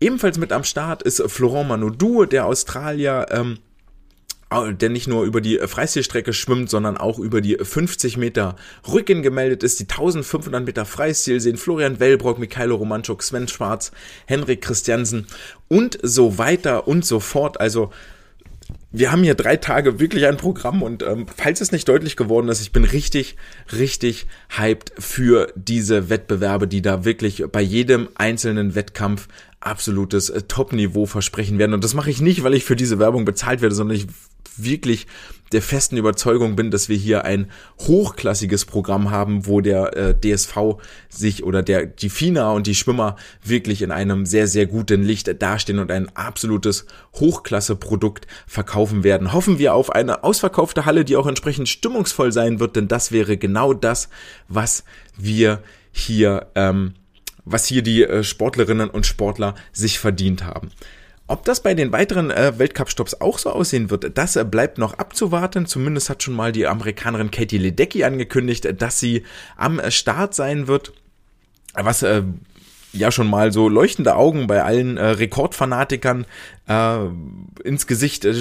Ebenfalls 0.00 0.38
mit 0.38 0.52
am 0.52 0.64
Start 0.64 1.02
ist 1.02 1.22
Florent 1.28 1.68
Manodou, 1.68 2.24
der 2.26 2.46
Australier, 2.46 3.26
ähm, 3.30 3.58
der 4.52 4.88
nicht 4.88 5.08
nur 5.08 5.24
über 5.24 5.40
die 5.40 5.58
Freistilstrecke 5.58 6.32
schwimmt, 6.32 6.70
sondern 6.70 6.96
auch 6.96 7.18
über 7.18 7.40
die 7.40 7.56
50 7.60 8.16
Meter 8.16 8.56
Rücken 8.86 9.22
gemeldet 9.22 9.62
ist. 9.62 9.80
Die 9.80 9.84
1500 9.84 10.64
Meter 10.64 10.84
Freistil 10.84 11.40
sehen 11.40 11.56
Florian 11.56 11.98
Wellbrock, 11.98 12.38
Mikhailo 12.38 12.76
Romanchuk, 12.76 13.22
Sven 13.22 13.48
Schwarz, 13.48 13.90
Henrik 14.26 14.62
Christiansen 14.62 15.26
und 15.68 15.98
so 16.02 16.38
weiter 16.38 16.86
und 16.86 17.04
so 17.04 17.18
fort. 17.18 17.60
Also 17.60 17.90
wir 18.96 19.10
haben 19.10 19.24
hier 19.24 19.34
drei 19.34 19.56
Tage 19.56 19.98
wirklich 19.98 20.24
ein 20.26 20.36
Programm 20.36 20.80
und 20.80 21.02
ähm, 21.02 21.26
falls 21.36 21.60
es 21.60 21.72
nicht 21.72 21.88
deutlich 21.88 22.16
geworden 22.16 22.48
ist, 22.48 22.60
ich 22.60 22.70
bin 22.70 22.84
richtig, 22.84 23.36
richtig 23.76 24.26
hyped 24.56 24.92
für 24.96 25.52
diese 25.56 26.10
Wettbewerbe, 26.10 26.68
die 26.68 26.80
da 26.80 27.04
wirklich 27.04 27.42
bei 27.50 27.60
jedem 27.60 28.08
einzelnen 28.14 28.76
Wettkampf 28.76 29.26
absolutes 29.58 30.30
äh, 30.30 30.42
Top-Niveau 30.42 31.06
versprechen 31.06 31.58
werden. 31.58 31.74
Und 31.74 31.82
das 31.82 31.94
mache 31.94 32.08
ich 32.08 32.20
nicht, 32.20 32.44
weil 32.44 32.54
ich 32.54 32.64
für 32.64 32.76
diese 32.76 33.00
Werbung 33.00 33.24
bezahlt 33.24 33.62
werde, 33.62 33.74
sondern 33.74 33.96
ich 33.96 34.06
wirklich 34.56 35.08
der 35.54 35.62
festen 35.62 35.96
Überzeugung 35.96 36.56
bin, 36.56 36.70
dass 36.70 36.88
wir 36.88 36.96
hier 36.96 37.24
ein 37.24 37.50
hochklassiges 37.80 38.64
Programm 38.64 39.10
haben, 39.10 39.46
wo 39.46 39.60
der 39.60 39.96
äh, 39.96 40.14
DSV 40.14 40.76
sich 41.08 41.44
oder 41.44 41.62
der 41.62 41.86
die 41.86 42.10
FINA 42.10 42.50
und 42.50 42.66
die 42.66 42.74
Schwimmer 42.74 43.16
wirklich 43.42 43.80
in 43.80 43.90
einem 43.90 44.26
sehr 44.26 44.46
sehr 44.46 44.66
guten 44.66 45.02
Licht 45.02 45.40
dastehen 45.40 45.78
und 45.78 45.90
ein 45.90 46.14
absolutes 46.14 46.86
Hochklasse-Produkt 47.14 48.26
verkaufen 48.46 49.04
werden. 49.04 49.32
Hoffen 49.32 49.58
wir 49.58 49.74
auf 49.74 49.90
eine 49.90 50.24
ausverkaufte 50.24 50.84
Halle, 50.84 51.04
die 51.04 51.16
auch 51.16 51.26
entsprechend 51.26 51.68
stimmungsvoll 51.68 52.32
sein 52.32 52.60
wird, 52.60 52.76
denn 52.76 52.88
das 52.88 53.12
wäre 53.12 53.36
genau 53.36 53.72
das, 53.72 54.08
was 54.48 54.84
wir 55.16 55.62
hier 55.92 56.48
ähm, 56.56 56.94
was 57.44 57.66
hier 57.66 57.82
die 57.82 58.02
äh, 58.02 58.24
Sportlerinnen 58.24 58.90
und 58.90 59.06
Sportler 59.06 59.54
sich 59.72 59.98
verdient 59.98 60.44
haben. 60.44 60.70
Ob 61.26 61.44
das 61.44 61.62
bei 61.62 61.72
den 61.72 61.90
weiteren 61.90 62.30
äh, 62.30 62.58
Weltcup-Stops 62.58 63.20
auch 63.20 63.38
so 63.38 63.50
aussehen 63.50 63.88
wird, 63.88 64.18
das 64.18 64.36
äh, 64.36 64.44
bleibt 64.44 64.76
noch 64.76 64.98
abzuwarten. 64.98 65.64
Zumindest 65.64 66.10
hat 66.10 66.22
schon 66.22 66.34
mal 66.34 66.52
die 66.52 66.66
Amerikanerin 66.66 67.30
Katie 67.30 67.58
Ledecky 67.58 68.04
angekündigt, 68.04 68.68
dass 68.80 69.00
sie 69.00 69.24
am 69.56 69.78
äh, 69.78 69.90
Start 69.90 70.34
sein 70.34 70.66
wird. 70.66 70.92
Was 71.72 72.02
äh, 72.02 72.22
ja 72.92 73.10
schon 73.10 73.28
mal 73.28 73.52
so 73.52 73.68
leuchtende 73.68 74.16
Augen 74.16 74.46
bei 74.46 74.62
allen 74.62 74.98
äh, 74.98 75.06
Rekordfanatikern 75.06 76.26
äh, 76.68 76.98
ins 77.64 77.86
Gesicht 77.86 78.24
äh, 78.26 78.34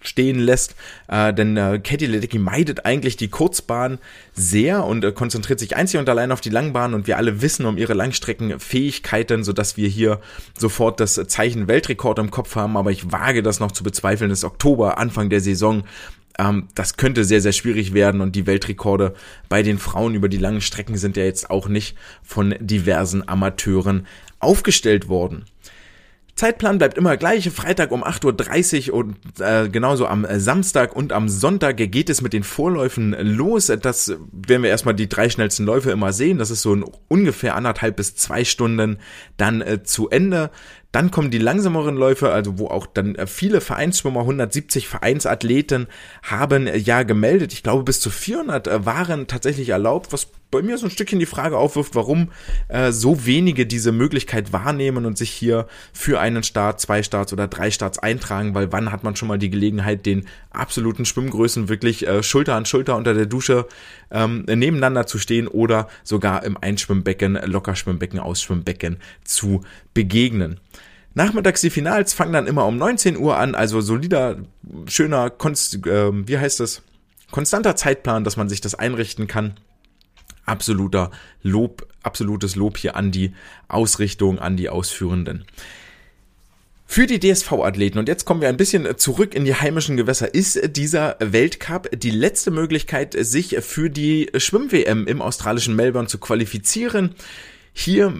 stehen 0.00 0.38
lässt, 0.38 0.76
äh, 1.08 1.32
denn 1.32 1.56
äh, 1.56 1.80
Katie 1.82 2.06
Ledecky 2.06 2.38
meidet 2.38 2.86
eigentlich 2.86 3.16
die 3.16 3.28
Kurzbahn 3.28 3.98
sehr 4.32 4.84
und 4.84 5.04
äh, 5.04 5.12
konzentriert 5.12 5.58
sich 5.58 5.76
einzig 5.76 5.98
und 5.98 6.08
allein 6.08 6.32
auf 6.32 6.40
die 6.40 6.50
Langbahn. 6.50 6.94
Und 6.94 7.06
wir 7.06 7.16
alle 7.16 7.42
wissen 7.42 7.66
um 7.66 7.76
ihre 7.76 7.94
Langstreckenfähigkeiten, 7.94 9.42
sodass 9.42 9.76
wir 9.76 9.88
hier 9.88 10.20
sofort 10.56 11.00
das 11.00 11.14
Zeichen 11.14 11.68
Weltrekord 11.68 12.18
im 12.18 12.30
Kopf 12.30 12.54
haben, 12.56 12.76
aber 12.76 12.90
ich 12.90 13.10
wage 13.10 13.42
das 13.42 13.60
noch 13.60 13.72
zu 13.72 13.82
bezweifeln, 13.82 14.30
es 14.30 14.40
ist 14.40 14.44
Oktober, 14.44 14.98
Anfang 14.98 15.30
der 15.30 15.40
Saison, 15.40 15.84
ähm, 16.38 16.68
das 16.74 16.96
könnte 16.96 17.24
sehr, 17.24 17.40
sehr 17.40 17.52
schwierig 17.52 17.94
werden 17.94 18.20
und 18.20 18.36
die 18.36 18.46
Weltrekorde 18.46 19.14
bei 19.48 19.62
den 19.62 19.78
Frauen 19.78 20.14
über 20.14 20.28
die 20.28 20.36
langen 20.36 20.60
Strecken 20.60 20.96
sind 20.96 21.16
ja 21.16 21.24
jetzt 21.24 21.50
auch 21.50 21.68
nicht 21.68 21.96
von 22.22 22.54
diversen 22.60 23.26
Amateuren 23.26 24.06
aufgestellt 24.38 25.08
worden. 25.08 25.44
Zeitplan 26.36 26.76
bleibt 26.76 26.98
immer 26.98 27.16
gleich. 27.16 27.48
Freitag 27.50 27.90
um 27.90 28.04
8.30 28.04 28.90
Uhr 28.90 28.98
und 28.98 29.16
äh, 29.40 29.70
genauso 29.70 30.06
am 30.06 30.26
Samstag 30.38 30.94
und 30.94 31.14
am 31.14 31.30
Sonntag 31.30 31.78
geht 31.78 32.10
es 32.10 32.20
mit 32.20 32.34
den 32.34 32.42
Vorläufen 32.42 33.16
los. 33.18 33.72
Das 33.80 34.14
werden 34.32 34.62
wir 34.62 34.68
erstmal 34.68 34.94
die 34.94 35.08
drei 35.08 35.30
schnellsten 35.30 35.64
Läufe 35.64 35.90
immer 35.90 36.12
sehen. 36.12 36.36
Das 36.36 36.50
ist 36.50 36.60
so 36.60 36.74
ein 36.74 36.84
ungefähr 37.08 37.56
anderthalb 37.56 37.96
bis 37.96 38.16
zwei 38.16 38.44
Stunden 38.44 38.98
dann 39.38 39.62
äh, 39.62 39.82
zu 39.82 40.10
Ende. 40.10 40.50
Dann 40.92 41.10
kommen 41.10 41.30
die 41.30 41.38
langsameren 41.38 41.96
Läufe, 41.96 42.30
also 42.30 42.58
wo 42.58 42.68
auch 42.68 42.86
dann 42.86 43.14
äh, 43.14 43.26
viele 43.26 43.62
Vereinsschwimmer, 43.62 44.20
170 44.20 44.88
Vereinsathleten 44.88 45.86
haben 46.22 46.66
äh, 46.66 46.76
ja 46.76 47.02
gemeldet. 47.02 47.54
Ich 47.54 47.62
glaube, 47.62 47.84
bis 47.84 48.00
zu 48.00 48.10
400 48.10 48.66
äh, 48.66 48.86
waren 48.86 49.26
tatsächlich 49.26 49.70
erlaubt, 49.70 50.12
was 50.12 50.28
bei 50.50 50.62
mir 50.62 50.78
so 50.78 50.86
ein 50.86 50.90
Stückchen 50.90 51.18
die 51.18 51.26
Frage 51.26 51.58
aufwirft, 51.58 51.94
warum 51.94 52.30
äh, 52.68 52.92
so 52.92 53.26
wenige 53.26 53.66
diese 53.66 53.92
Möglichkeit 53.92 54.52
wahrnehmen 54.52 55.04
und 55.04 55.18
sich 55.18 55.30
hier 55.30 55.66
für 55.92 56.20
einen 56.20 56.42
Start, 56.42 56.80
zwei 56.80 57.02
Starts 57.02 57.32
oder 57.32 57.48
drei 57.48 57.70
Starts 57.70 57.98
eintragen, 57.98 58.54
weil 58.54 58.72
wann 58.72 58.92
hat 58.92 59.04
man 59.04 59.16
schon 59.16 59.28
mal 59.28 59.38
die 59.38 59.50
Gelegenheit, 59.50 60.06
den 60.06 60.26
absoluten 60.50 61.04
Schwimmgrößen 61.04 61.68
wirklich 61.68 62.06
äh, 62.06 62.22
Schulter 62.22 62.54
an 62.54 62.64
Schulter 62.64 62.96
unter 62.96 63.14
der 63.14 63.26
Dusche 63.26 63.66
ähm, 64.10 64.44
nebeneinander 64.46 65.06
zu 65.06 65.18
stehen 65.18 65.48
oder 65.48 65.88
sogar 66.04 66.44
im 66.44 66.56
Einschwimmbecken, 66.56 67.34
Lockerschwimmbecken, 67.44 68.20
Ausschwimmbecken 68.20 68.98
zu 69.24 69.62
begegnen. 69.94 70.60
Nachmittags 71.14 71.62
die 71.62 71.70
Finals 71.70 72.12
fangen 72.12 72.34
dann 72.34 72.46
immer 72.46 72.66
um 72.66 72.76
19 72.76 73.16
Uhr 73.16 73.38
an, 73.38 73.54
also 73.54 73.80
solider, 73.80 74.36
schöner, 74.86 75.30
konst, 75.30 75.86
äh, 75.86 76.10
wie 76.12 76.38
heißt 76.38 76.60
das? 76.60 76.82
Konstanter 77.30 77.74
Zeitplan, 77.74 78.22
dass 78.22 78.36
man 78.36 78.48
sich 78.48 78.60
das 78.60 78.74
einrichten 78.74 79.26
kann. 79.26 79.56
Absoluter 80.46 81.10
Lob, 81.42 81.86
absolutes 82.02 82.56
Lob 82.56 82.78
hier 82.78 82.96
an 82.96 83.12
die 83.12 83.32
Ausrichtung, 83.68 84.38
an 84.38 84.56
die 84.56 84.68
Ausführenden. 84.68 85.44
Für 86.88 87.08
die 87.08 87.18
DSV-Athleten, 87.18 87.98
und 87.98 88.08
jetzt 88.08 88.24
kommen 88.24 88.40
wir 88.40 88.48
ein 88.48 88.56
bisschen 88.56 88.96
zurück 88.96 89.34
in 89.34 89.44
die 89.44 89.56
heimischen 89.56 89.96
Gewässer, 89.96 90.32
ist 90.32 90.76
dieser 90.76 91.16
Weltcup 91.18 91.90
die 91.92 92.12
letzte 92.12 92.52
Möglichkeit, 92.52 93.16
sich 93.18 93.56
für 93.60 93.90
die 93.90 94.30
Schwimm-WM 94.36 95.08
im 95.08 95.20
australischen 95.20 95.74
Melbourne 95.74 96.06
zu 96.06 96.18
qualifizieren. 96.18 97.16
Hier 97.72 98.14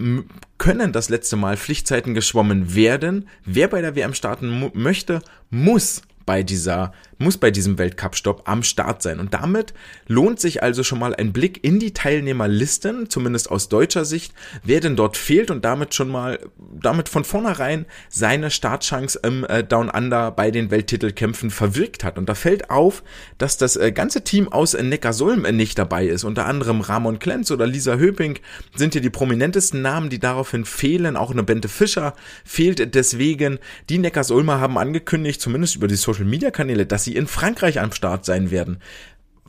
können 0.57 0.91
das 0.91 1.07
letzte 1.07 1.37
Mal 1.37 1.55
Pflichtzeiten 1.55 2.13
geschwommen 2.13 2.75
werden. 2.75 3.29
Wer 3.45 3.69
bei 3.69 3.81
der 3.81 3.95
WM 3.95 4.13
starten 4.13 4.69
möchte, 4.73 5.21
muss 5.49 6.01
bei 6.25 6.43
dieser, 6.43 6.93
muss 7.17 7.37
bei 7.37 7.51
diesem 7.51 7.77
Weltcup-Stopp 7.77 8.43
am 8.45 8.63
Start 8.63 9.01
sein. 9.01 9.19
Und 9.19 9.33
damit 9.33 9.73
lohnt 10.07 10.39
sich 10.39 10.61
also 10.61 10.83
schon 10.83 10.99
mal 10.99 11.15
ein 11.15 11.31
Blick 11.31 11.63
in 11.63 11.79
die 11.79 11.93
Teilnehmerlisten, 11.93 13.09
zumindest 13.09 13.49
aus 13.49 13.69
deutscher 13.69 14.03
Sicht, 14.03 14.33
wer 14.63 14.81
denn 14.81 14.95
dort 14.95 15.15
fehlt 15.15 15.49
und 15.49 15.63
damit 15.63 15.95
schon 15.95 16.09
mal, 16.09 16.39
damit 16.57 17.07
von 17.09 17.23
vornherein 17.23 17.85
seine 18.09 18.51
Startchance 18.51 19.19
im 19.23 19.45
äh, 19.45 19.63
Down 19.63 19.89
Under 19.89 20.31
bei 20.31 20.51
den 20.51 20.69
Welttitelkämpfen 20.69 21.49
verwirkt 21.49 22.03
hat. 22.03 22.17
Und 22.17 22.27
da 22.27 22.35
fällt 22.35 22.69
auf, 22.69 23.03
dass 23.37 23.57
das 23.57 23.77
äh, 23.77 23.91
ganze 23.91 24.23
Team 24.23 24.51
aus 24.51 24.73
Neckarsulm 24.73 25.45
äh, 25.45 25.51
nicht 25.53 25.79
dabei 25.79 26.07
ist. 26.07 26.23
Unter 26.23 26.45
anderem 26.45 26.81
Ramon 26.81 27.19
Klenz 27.19 27.51
oder 27.51 27.65
Lisa 27.65 27.95
Höping 27.95 28.39
sind 28.75 28.93
hier 28.93 29.01
die 29.01 29.09
prominentesten 29.09 29.81
Namen, 29.81 30.09
die 30.09 30.19
daraufhin 30.19 30.65
fehlen. 30.65 31.15
Auch 31.15 31.31
eine 31.31 31.43
Bente 31.43 31.69
Fischer 31.69 32.15
fehlt 32.43 32.93
deswegen. 32.93 33.59
Die 33.89 33.97
Neckarsulmer 33.97 34.59
haben 34.59 34.77
angekündigt, 34.77 35.41
zumindest 35.41 35.75
über 35.75 35.87
die 35.87 35.95
Social 35.95 36.17
Social 36.17 36.29
Media 36.29 36.49
Kanäle, 36.49 36.87
dass 36.87 37.06
sie 37.07 37.15
in 37.15 37.27
Frankreich 37.27 37.79
am 37.79 37.91
Start 37.91 38.25
sein 38.25 38.51
werden. 38.51 38.79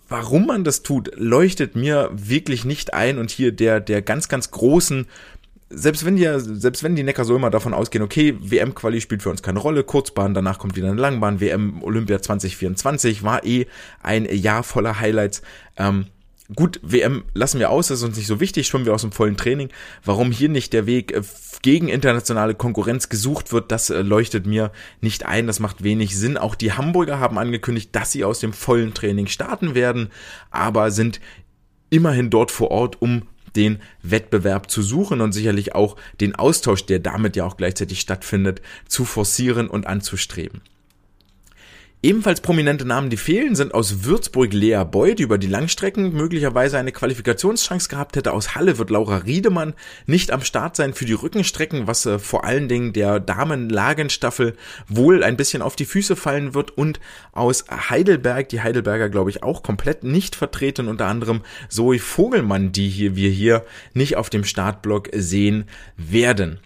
Warum 0.08 0.46
man 0.46 0.64
das 0.64 0.82
tut, 0.82 1.10
leuchtet 1.16 1.76
mir 1.76 2.10
wirklich 2.12 2.64
nicht 2.64 2.94
ein 2.94 3.18
und 3.18 3.30
hier 3.30 3.52
der, 3.52 3.80
der 3.80 4.00
ganz, 4.00 4.28
ganz 4.28 4.50
großen 4.50 5.06
selbst 5.70 6.04
wenn 6.04 6.16
die, 6.16 6.26
selbst 6.38 6.82
wenn 6.82 6.96
die 6.96 7.02
Neckarsulmer 7.02 7.50
davon 7.50 7.74
ausgehen, 7.74 8.02
okay, 8.02 8.36
WM-Quali 8.40 9.00
spielt 9.00 9.22
für 9.22 9.30
uns 9.30 9.42
keine 9.42 9.58
Rolle, 9.58 9.84
Kurzbahn, 9.84 10.32
danach 10.32 10.58
kommt 10.58 10.76
wieder 10.76 10.88
eine 10.88 11.00
Langbahn, 11.00 11.40
WM 11.40 11.82
Olympia 11.82 12.22
2024 12.22 13.22
war 13.22 13.44
eh 13.44 13.66
ein 14.02 14.24
Jahr 14.24 14.62
voller 14.62 14.98
Highlights. 14.98 15.42
Ähm, 15.76 16.06
gut, 16.54 16.80
WM 16.82 17.24
lassen 17.34 17.58
wir 17.58 17.70
aus, 17.70 17.88
das 17.88 17.98
ist 17.98 18.04
uns 18.04 18.16
nicht 18.16 18.26
so 18.26 18.40
wichtig, 18.40 18.66
schwimmen 18.66 18.86
wir 18.86 18.94
aus 18.94 19.02
dem 19.02 19.12
vollen 19.12 19.36
Training. 19.36 19.68
Warum 20.04 20.30
hier 20.30 20.48
nicht 20.48 20.72
der 20.72 20.86
Weg 20.86 21.12
äh, 21.12 21.22
gegen 21.62 21.88
internationale 21.88 22.54
Konkurrenz 22.54 23.08
gesucht 23.08 23.52
wird, 23.52 23.70
das 23.70 23.90
äh, 23.90 24.02
leuchtet 24.02 24.46
mir 24.46 24.72
nicht 25.00 25.26
ein, 25.26 25.46
das 25.46 25.60
macht 25.60 25.82
wenig 25.82 26.16
Sinn. 26.16 26.38
Auch 26.38 26.54
die 26.54 26.72
Hamburger 26.72 27.20
haben 27.20 27.38
angekündigt, 27.38 27.94
dass 27.94 28.12
sie 28.12 28.24
aus 28.24 28.40
dem 28.40 28.52
vollen 28.52 28.94
Training 28.94 29.26
starten 29.26 29.74
werden, 29.74 30.08
aber 30.50 30.90
sind 30.90 31.20
immerhin 31.90 32.30
dort 32.30 32.50
vor 32.50 32.70
Ort, 32.70 33.00
um 33.00 33.22
den 33.56 33.80
Wettbewerb 34.02 34.70
zu 34.70 34.82
suchen 34.82 35.20
und 35.20 35.32
sicherlich 35.32 35.74
auch 35.74 35.96
den 36.20 36.34
Austausch, 36.34 36.84
der 36.84 36.98
damit 36.98 37.34
ja 37.36 37.44
auch 37.44 37.56
gleichzeitig 37.56 38.00
stattfindet, 38.00 38.62
zu 38.86 39.04
forcieren 39.04 39.68
und 39.68 39.86
anzustreben. 39.86 40.60
Ebenfalls 42.00 42.40
prominente 42.40 42.84
Namen, 42.84 43.10
die 43.10 43.16
fehlen, 43.16 43.56
sind 43.56 43.74
aus 43.74 44.04
Würzburg 44.04 44.52
Lea 44.52 44.84
Boy, 44.88 45.16
die 45.16 45.24
über 45.24 45.36
die 45.36 45.48
Langstrecken 45.48 46.12
möglicherweise 46.12 46.78
eine 46.78 46.92
Qualifikationschance 46.92 47.88
gehabt 47.88 48.14
hätte. 48.14 48.32
Aus 48.32 48.54
Halle 48.54 48.78
wird 48.78 48.90
Laura 48.90 49.16
Riedemann 49.16 49.74
nicht 50.06 50.30
am 50.30 50.42
Start 50.42 50.76
sein 50.76 50.94
für 50.94 51.06
die 51.06 51.14
Rückenstrecken, 51.14 51.88
was 51.88 52.06
äh, 52.06 52.20
vor 52.20 52.44
allen 52.44 52.68
Dingen 52.68 52.92
der 52.92 53.18
Damenlagenstaffel 53.18 54.54
wohl 54.86 55.24
ein 55.24 55.36
bisschen 55.36 55.60
auf 55.60 55.74
die 55.74 55.86
Füße 55.86 56.14
fallen 56.14 56.54
wird. 56.54 56.70
Und 56.70 57.00
aus 57.32 57.64
Heidelberg, 57.68 58.48
die 58.48 58.60
Heidelberger 58.60 59.08
glaube 59.08 59.30
ich 59.30 59.42
auch 59.42 59.64
komplett 59.64 60.04
nicht 60.04 60.36
vertreten, 60.36 60.86
unter 60.86 61.06
anderem 61.06 61.42
Zoe 61.68 61.98
Vogelmann, 61.98 62.70
die 62.70 62.88
hier 62.88 63.16
wir 63.16 63.30
hier 63.30 63.64
nicht 63.92 64.16
auf 64.16 64.30
dem 64.30 64.44
Startblock 64.44 65.08
sehen 65.12 65.64
werden. 65.96 66.60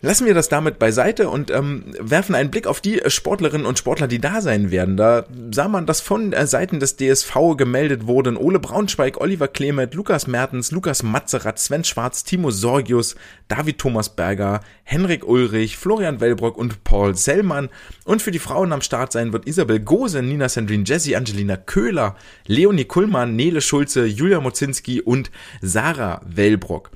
Lassen 0.00 0.26
wir 0.26 0.34
das 0.34 0.48
damit 0.48 0.78
beiseite 0.78 1.28
und 1.28 1.50
ähm, 1.50 1.82
werfen 1.98 2.36
einen 2.36 2.52
Blick 2.52 2.68
auf 2.68 2.80
die 2.80 3.00
Sportlerinnen 3.08 3.66
und 3.66 3.80
Sportler, 3.80 4.06
die 4.06 4.20
da 4.20 4.40
sein 4.40 4.70
werden. 4.70 4.96
Da 4.96 5.24
sah 5.50 5.66
man, 5.66 5.86
dass 5.86 6.00
von 6.00 6.32
äh, 6.32 6.46
Seiten 6.46 6.78
des 6.78 6.96
DSV 6.96 7.56
gemeldet 7.56 8.06
wurden 8.06 8.36
Ole 8.36 8.60
Braunschweig, 8.60 9.20
Oliver 9.20 9.48
Clement, 9.48 9.94
Lukas 9.94 10.28
Mertens, 10.28 10.70
Lukas 10.70 11.02
Matzerath, 11.02 11.58
Sven 11.58 11.82
Schwarz, 11.82 12.22
Timo 12.22 12.52
Sorgius, 12.52 13.16
David 13.48 13.78
Thomas 13.78 14.14
Berger, 14.14 14.60
Henrik 14.84 15.26
Ulrich, 15.26 15.76
Florian 15.76 16.20
Wellbrock 16.20 16.56
und 16.56 16.84
Paul 16.84 17.16
Sellmann. 17.16 17.68
Und 18.04 18.22
für 18.22 18.30
die 18.30 18.38
Frauen 18.38 18.72
am 18.72 18.82
Start 18.82 19.10
sein 19.10 19.32
wird 19.32 19.48
Isabel 19.48 19.80
Gose, 19.80 20.22
Nina 20.22 20.48
Sandrine 20.48 20.84
Jesse, 20.86 21.16
Angelina 21.16 21.56
Köhler, 21.56 22.14
Leonie 22.46 22.84
Kullmann, 22.84 23.34
Nele 23.34 23.60
Schulze, 23.60 24.06
Julia 24.06 24.40
Mozinski 24.40 25.00
und 25.00 25.32
Sarah 25.60 26.20
Wellbrock. 26.24 26.92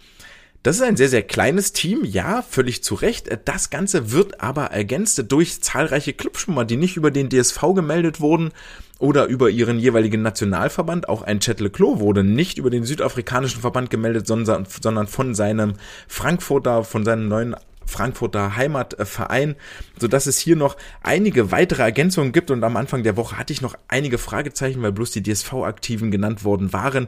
Das 0.63 0.77
ist 0.77 0.83
ein 0.83 0.97
sehr, 0.97 1.09
sehr 1.09 1.25
kleines 1.25 1.73
Team, 1.73 2.05
ja, 2.05 2.43
völlig 2.43 2.85
zu 2.85 2.95
Recht. 2.95 3.29
Das 3.47 3.71
Ganze 3.71 4.13
wird 4.13 4.41
aber 4.41 4.67
ergänzt 4.67 5.25
durch 5.27 5.61
zahlreiche 5.61 6.13
Clubschwimmer, 6.13 6.65
die 6.65 6.77
nicht 6.77 6.97
über 6.97 7.11
den 7.11 7.29
DSV 7.31 7.75
gemeldet 7.75 8.21
wurden 8.21 8.53
oder 9.01 9.27
über 9.27 9.51
ihren 9.51 9.81
jeweiligen 9.81 10.23
Nationalverband. 10.23 11.09
Auch 11.09 11.23
ein 11.23 11.41
Chet 11.41 11.59
Leclos 11.59 11.99
wurde 11.99 12.23
nicht 12.23 12.59
über 12.59 12.71
den 12.71 12.85
südafrikanischen 12.85 13.61
Verband 13.61 13.91
gemeldet, 13.91 14.29
sondern, 14.29 14.65
sondern 14.81 15.09
von 15.09 15.35
seinem 15.35 15.75
Frankfurter, 16.07 16.85
von 16.85 17.05
seinem 17.05 17.27
neuen 17.27 17.57
Frankfurter 17.93 18.57
Heimatverein, 18.57 19.55
so 19.99 20.09
dass 20.09 20.27
es 20.27 20.39
hier 20.39 20.57
noch 20.57 20.77
einige 21.03 21.53
weitere 21.53 21.83
Ergänzungen 21.83 22.33
gibt. 22.33 22.51
Und 22.51 22.65
am 22.65 22.77
Anfang 22.77 23.03
der 23.03 23.17
Woche 23.17 23.39
hatte 23.39 23.53
ich 23.53 23.63
noch 23.63 23.77
einige 23.89 24.19
Fragezeichen, 24.19 24.83
weil 24.83 24.93
bloß 24.93 25.13
die 25.13 25.23
DSV-Aktiven 25.23 26.11
genannt 26.11 26.45
worden 26.45 26.73
waren, 26.73 27.07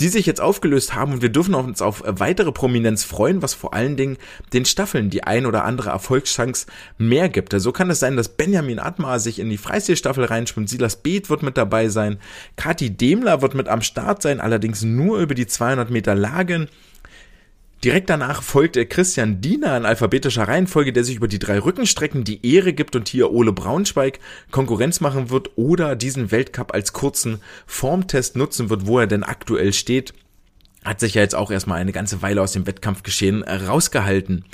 die 0.00 0.08
sich 0.08 0.26
jetzt 0.26 0.40
aufgelöst 0.40 0.94
haben. 0.94 1.14
Und 1.14 1.22
wir 1.22 1.30
dürfen 1.30 1.54
uns 1.54 1.82
auf 1.82 2.02
weitere 2.06 2.52
Prominenz 2.52 3.02
freuen, 3.02 3.42
was 3.42 3.54
vor 3.54 3.74
allen 3.74 3.96
Dingen 3.96 4.18
den 4.52 4.64
Staffeln 4.64 5.10
die 5.10 5.24
ein 5.24 5.46
oder 5.46 5.64
andere 5.64 5.90
Erfolgschance 5.90 6.66
mehr 6.98 7.28
gibt. 7.28 7.52
So 7.52 7.56
also 7.56 7.72
kann 7.72 7.90
es 7.90 8.00
sein, 8.00 8.16
dass 8.16 8.28
Benjamin 8.28 8.78
Atmar 8.78 9.18
sich 9.18 9.38
in 9.38 9.48
die 9.48 9.56
Freistilstaffel 9.56 10.24
reinschwimmt, 10.24 10.68
Silas 10.68 10.96
Beeth 10.96 11.30
wird 11.30 11.42
mit 11.42 11.56
dabei 11.56 11.88
sein, 11.88 12.18
Kati 12.56 12.90
Demler 12.90 13.42
wird 13.42 13.54
mit 13.54 13.68
am 13.68 13.82
Start 13.82 14.22
sein, 14.22 14.40
allerdings 14.40 14.82
nur 14.82 15.18
über 15.18 15.34
die 15.34 15.46
200 15.46 15.90
Meter 15.90 16.14
Lagen 16.14 16.68
Direkt 17.86 18.10
danach 18.10 18.42
folgt 18.42 18.74
Christian 18.90 19.40
Diener 19.40 19.76
in 19.76 19.86
alphabetischer 19.86 20.48
Reihenfolge, 20.48 20.92
der 20.92 21.04
sich 21.04 21.14
über 21.14 21.28
die 21.28 21.38
drei 21.38 21.60
Rückenstrecken 21.60 22.24
die 22.24 22.44
Ehre 22.44 22.72
gibt 22.72 22.96
und 22.96 23.06
hier 23.06 23.30
Ole 23.30 23.52
Braunschweig 23.52 24.18
Konkurrenz 24.50 25.00
machen 25.00 25.30
wird 25.30 25.50
oder 25.54 25.94
diesen 25.94 26.32
Weltcup 26.32 26.74
als 26.74 26.92
kurzen 26.92 27.40
Formtest 27.64 28.34
nutzen 28.34 28.70
wird, 28.70 28.88
wo 28.88 28.98
er 28.98 29.06
denn 29.06 29.22
aktuell 29.22 29.72
steht. 29.72 30.14
Hat 30.84 30.98
sich 30.98 31.14
ja 31.14 31.22
jetzt 31.22 31.36
auch 31.36 31.52
erstmal 31.52 31.80
eine 31.80 31.92
ganze 31.92 32.22
Weile 32.22 32.42
aus 32.42 32.50
dem 32.50 32.66
Wettkampfgeschehen 32.66 33.44
rausgehalten. 33.44 34.44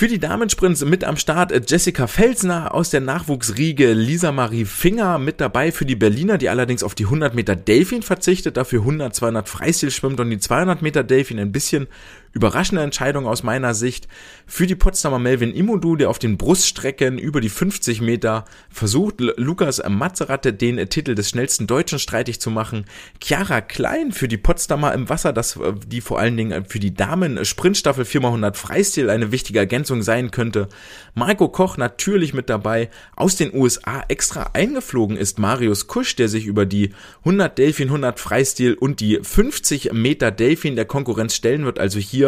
Für 0.00 0.08
die 0.08 0.18
Damensprints 0.18 0.82
mit 0.86 1.04
am 1.04 1.18
Start 1.18 1.52
Jessica 1.70 2.06
Felsner 2.06 2.72
aus 2.72 2.88
der 2.88 3.02
Nachwuchsriege, 3.02 3.92
Lisa 3.92 4.32
Marie 4.32 4.64
Finger 4.64 5.18
mit 5.18 5.42
dabei 5.42 5.72
für 5.72 5.84
die 5.84 5.94
Berliner, 5.94 6.38
die 6.38 6.48
allerdings 6.48 6.82
auf 6.82 6.94
die 6.94 7.04
100 7.04 7.34
Meter 7.34 7.54
Delfin 7.54 8.00
verzichtet, 8.00 8.56
dafür 8.56 8.80
100, 8.80 9.14
200 9.14 9.46
Freistil 9.46 9.90
schwimmt 9.90 10.18
und 10.18 10.30
die 10.30 10.38
200 10.38 10.80
Meter 10.80 11.04
Delfin 11.04 11.38
ein 11.38 11.52
bisschen 11.52 11.86
überraschende 12.32 12.82
Entscheidung 12.82 13.26
aus 13.26 13.42
meiner 13.42 13.74
Sicht 13.74 14.06
für 14.46 14.66
die 14.66 14.76
Potsdamer 14.76 15.18
Melvin 15.18 15.52
Imodu, 15.52 15.96
der 15.96 16.10
auf 16.10 16.18
den 16.18 16.36
Bruststrecken 16.36 17.18
über 17.18 17.40
die 17.40 17.48
50 17.48 18.00
Meter 18.00 18.44
versucht, 18.70 19.16
Lukas 19.18 19.82
Mazeratte 19.88 20.52
den 20.52 20.88
Titel 20.88 21.14
des 21.14 21.28
schnellsten 21.28 21.66
Deutschen 21.66 21.98
streitig 21.98 22.40
zu 22.40 22.50
machen. 22.50 22.84
Chiara 23.22 23.60
Klein 23.60 24.12
für 24.12 24.28
die 24.28 24.36
Potsdamer 24.36 24.94
im 24.94 25.08
Wasser, 25.08 25.32
das 25.32 25.56
äh, 25.56 25.72
die 25.86 26.00
vor 26.00 26.18
allen 26.20 26.36
Dingen 26.36 26.64
für 26.66 26.78
die 26.78 26.94
Damen 26.94 27.44
Sprintstaffel 27.44 28.04
4x100 28.04 28.54
Freistil 28.54 29.10
eine 29.10 29.32
wichtige 29.32 29.58
Ergänzung 29.58 30.02
sein 30.02 30.30
könnte. 30.30 30.68
Marco 31.14 31.48
Koch 31.48 31.76
natürlich 31.76 32.32
mit 32.32 32.48
dabei. 32.48 32.90
Aus 33.16 33.36
den 33.36 33.54
USA 33.54 34.04
extra 34.08 34.50
eingeflogen 34.52 35.16
ist 35.16 35.38
Marius 35.38 35.88
Kusch, 35.88 36.14
der 36.16 36.28
sich 36.28 36.46
über 36.46 36.66
die 36.66 36.90
100 37.20 37.58
Delfin, 37.58 37.88
100 37.88 38.20
Freistil 38.20 38.74
und 38.74 39.00
die 39.00 39.18
50 39.20 39.92
Meter 39.92 40.30
Delfin 40.30 40.76
der 40.76 40.84
Konkurrenz 40.84 41.34
stellen 41.34 41.64
wird. 41.64 41.78
Also 41.78 41.98
hier 41.98 42.19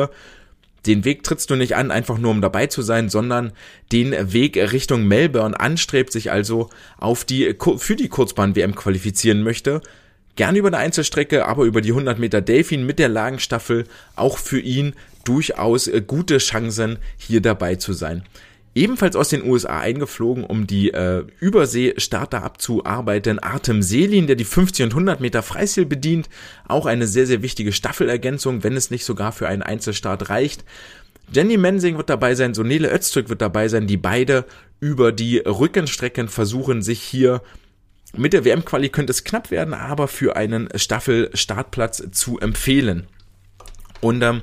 den 0.87 1.05
Weg 1.05 1.23
trittst 1.23 1.51
du 1.51 1.57
nicht 1.57 1.77
an, 1.77 1.91
einfach 1.91 2.19
nur 2.19 2.31
um 2.31 2.41
dabei 2.41 2.67
zu 2.67 2.83
sein, 2.83 3.09
sondern 3.09 3.53
den 3.93 4.33
Weg 4.33 4.57
Richtung 4.57 5.07
Melbourne 5.07 5.59
anstrebt, 5.59 6.13
sich 6.13 6.33
also 6.33 6.71
auf 6.99 7.25
die, 7.25 7.55
für 7.79 7.97
die 7.97 8.09
Kurzbahn-WM 8.09 8.75
qualifizieren 8.75 9.43
möchte. 9.43 9.81
Gerne 10.35 10.59
über 10.59 10.69
eine 10.69 10.79
Einzelstrecke, 10.79 11.47
aber 11.47 11.65
über 11.65 11.83
die 11.83 11.91
100 11.91 12.19
Meter 12.19 12.41
Delfin 12.41 12.85
mit 12.85 12.99
der 12.99 13.09
Lagenstaffel 13.09 13.85
auch 14.17 14.39
für 14.39 14.59
ihn 14.59 14.95
durchaus 15.25 15.87
äh, 15.87 16.03
gute 16.05 16.39
Chancen, 16.39 16.99
hier 17.17 17.41
dabei 17.41 17.77
zu 17.77 17.93
sein 17.93 18.25
ebenfalls 18.75 19.17
aus 19.17 19.29
den 19.29 19.45
USA 19.45 19.81
eingeflogen, 19.81 20.45
um 20.45 20.67
die 20.67 20.91
äh, 20.93 21.25
Überseestarter 21.41 22.43
abzuarbeiten. 22.43 23.39
Artem 23.39 23.83
Selin, 23.83 24.27
der 24.27 24.37
die 24.37 24.45
50 24.45 24.85
und 24.85 24.93
100 24.93 25.21
Meter 25.21 25.43
Freistil 25.43 25.87
bedient, 25.87 26.29
auch 26.67 26.87
eine 26.87 27.07
sehr, 27.07 27.27
sehr 27.27 27.43
wichtige 27.43 27.73
Staffelergänzung, 27.73 28.65
wenn 28.65 28.77
es 28.77 28.91
nicht 28.91 29.05
sogar 29.05 29.33
für 29.33 29.49
einen 29.49 29.63
Einzelstart 29.63 30.29
reicht. 30.29 30.65
Jenny 31.33 31.57
Mensing 31.57 31.97
wird 31.97 32.11
dabei 32.11 32.35
sein, 32.35 32.55
Sonele 32.55 32.93
Öztürk 32.93 33.29
wird 33.29 33.41
dabei 33.41 33.69
sein, 33.69 33.87
die 33.87 33.97
beide 33.97 34.45
über 34.81 35.13
die 35.13 35.39
Rückenstrecken 35.39 36.29
versuchen, 36.29 36.83
sich 36.83 37.01
hier 37.01 37.43
mit 38.15 38.35
der 38.35 38.45
WM-Quali 38.45 38.91
könnte 38.91 39.11
es 39.11 39.25
knapp 39.25 39.51
werden, 39.51 39.73
aber 39.73 40.07
für 40.07 40.37
einen 40.37 40.69
Staffelstartplatz 40.75 42.03
zu 42.11 42.39
empfehlen. 42.39 43.07
Und 44.01 44.23
ähm, 44.23 44.43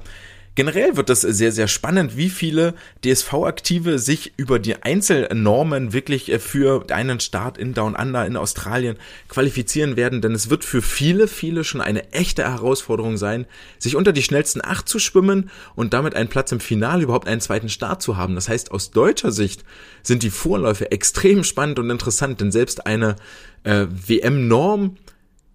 Generell 0.59 0.97
wird 0.97 1.09
es 1.09 1.21
sehr, 1.21 1.53
sehr 1.53 1.69
spannend, 1.69 2.17
wie 2.17 2.29
viele 2.29 2.73
DSV-Aktive 3.05 3.97
sich 3.97 4.33
über 4.35 4.59
die 4.59 4.75
Einzelnormen 4.83 5.93
wirklich 5.93 6.29
äh, 6.29 6.37
für 6.37 6.85
einen 6.91 7.21
Start 7.21 7.57
in 7.57 7.73
Down 7.73 7.95
Under 7.95 8.25
in 8.25 8.35
Australien 8.35 8.97
qualifizieren 9.29 9.95
werden, 9.95 10.19
denn 10.19 10.33
es 10.35 10.49
wird 10.49 10.65
für 10.65 10.81
viele, 10.81 11.29
viele 11.29 11.63
schon 11.63 11.79
eine 11.79 12.11
echte 12.11 12.43
Herausforderung 12.43 13.15
sein, 13.15 13.45
sich 13.77 13.95
unter 13.95 14.11
die 14.11 14.21
schnellsten 14.21 14.59
acht 14.61 14.89
zu 14.89 14.99
schwimmen 14.99 15.49
und 15.75 15.93
damit 15.93 16.13
einen 16.13 16.27
Platz 16.27 16.51
im 16.51 16.59
Finale 16.59 17.03
überhaupt 17.03 17.29
einen 17.29 17.39
zweiten 17.39 17.69
Start 17.69 18.01
zu 18.01 18.17
haben. 18.17 18.35
Das 18.35 18.49
heißt, 18.49 18.71
aus 18.71 18.91
deutscher 18.91 19.31
Sicht 19.31 19.63
sind 20.03 20.23
die 20.23 20.29
Vorläufe 20.29 20.91
extrem 20.91 21.45
spannend 21.45 21.79
und 21.79 21.89
interessant, 21.89 22.41
denn 22.41 22.51
selbst 22.51 22.85
eine 22.85 23.15
äh, 23.63 23.85
WM-Norm 23.89 24.97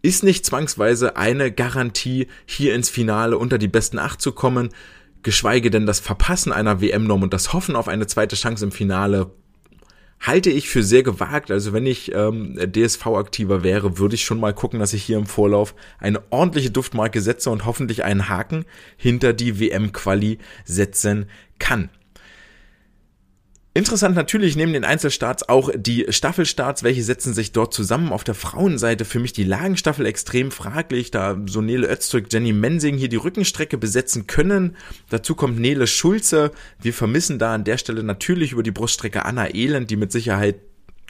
ist 0.05 0.23
nicht 0.23 0.45
zwangsweise 0.45 1.17
eine 1.17 1.51
Garantie, 1.51 2.29
hier 2.45 2.75
ins 2.75 2.91
Finale 2.91 3.39
unter 3.39 3.57
die 3.57 3.69
besten 3.69 3.99
acht 3.99 4.21
zu 4.21 4.33
kommen, 4.33 4.69
geschweige 5.23 5.71
denn 5.71 5.87
das 5.87 5.99
Verpassen 5.99 6.53
einer 6.53 6.83
WM-Norm 6.83 7.23
und 7.23 7.33
das 7.33 7.55
Hoffen 7.55 7.75
auf 7.75 7.89
eine 7.89 8.07
zweite 8.07 8.37
Chance 8.37 8.67
im 8.67 8.71
Finale 8.71 9.31
halte 10.21 10.51
ich 10.51 10.69
für 10.69 10.83
sehr 10.83 11.03
gewagt. 11.03 11.51
Also 11.51 11.73
wenn 11.73 11.87
ich 11.87 12.15
ähm, 12.15 12.55
DSV-aktiver 12.55 13.63
wäre, 13.63 13.97
würde 13.97 14.15
ich 14.15 14.27
schon 14.27 14.41
mal 14.41 14.53
gucken, 14.53 14.79
dass 14.79 14.93
ich 14.93 15.03
hier 15.03 15.17
im 15.17 15.27
Vorlauf 15.27 15.75
eine 15.99 16.21
ordentliche 16.29 16.71
Duftmarke 16.71 17.23
setze 17.23 17.49
und 17.49 17.65
hoffentlich 17.65 18.05
einen 18.05 18.29
Haken 18.29 18.67
hinter 18.99 19.33
die 19.33 19.59
WM-Quali 19.59 20.39
setzen 20.67 21.31
kann. 21.59 21.89
Interessant 23.77 24.15
natürlich 24.15 24.55
neben 24.55 24.73
den 24.73 24.85
Einzelstarts 24.85 25.49
auch 25.49 25.69
die 25.75 26.07
Staffelstarts, 26.09 26.85
welche 26.85 27.03
setzen 27.03 27.35
sich 27.35 27.51
dort 27.51 27.75
zusammen. 27.75 28.13
Auf 28.13 28.23
der 28.23 28.37
Frauenseite 28.37 29.05
für 29.05 29.19
mich 29.19 29.33
die 29.33 29.43
Lagenstaffel 29.43 30.07
extrem 30.07 30.53
fraglich, 30.53 31.11
da 31.11 31.37
so 31.47 31.61
Nele 31.61 31.91
Öztürk, 31.91 32.33
Jenny 32.33 32.53
Mensing 32.53 32.97
hier 32.97 33.09
die 33.09 33.17
Rückenstrecke 33.17 33.77
besetzen 33.77 34.29
können. 34.29 34.77
Dazu 35.11 35.35
kommt 35.35 35.59
Nele 35.59 35.89
Schulze. 35.89 36.53
Wir 36.81 36.95
vermissen 36.95 37.41
da 37.41 37.53
an 37.53 37.65
der 37.65 37.77
Stelle 37.77 38.05
natürlich 38.05 38.53
über 38.53 38.63
die 38.63 38.71
Bruststrecke 38.71 39.25
Anna 39.25 39.53
Elend, 39.53 39.91
die 39.91 39.97
mit 39.97 40.13
Sicherheit 40.13 40.61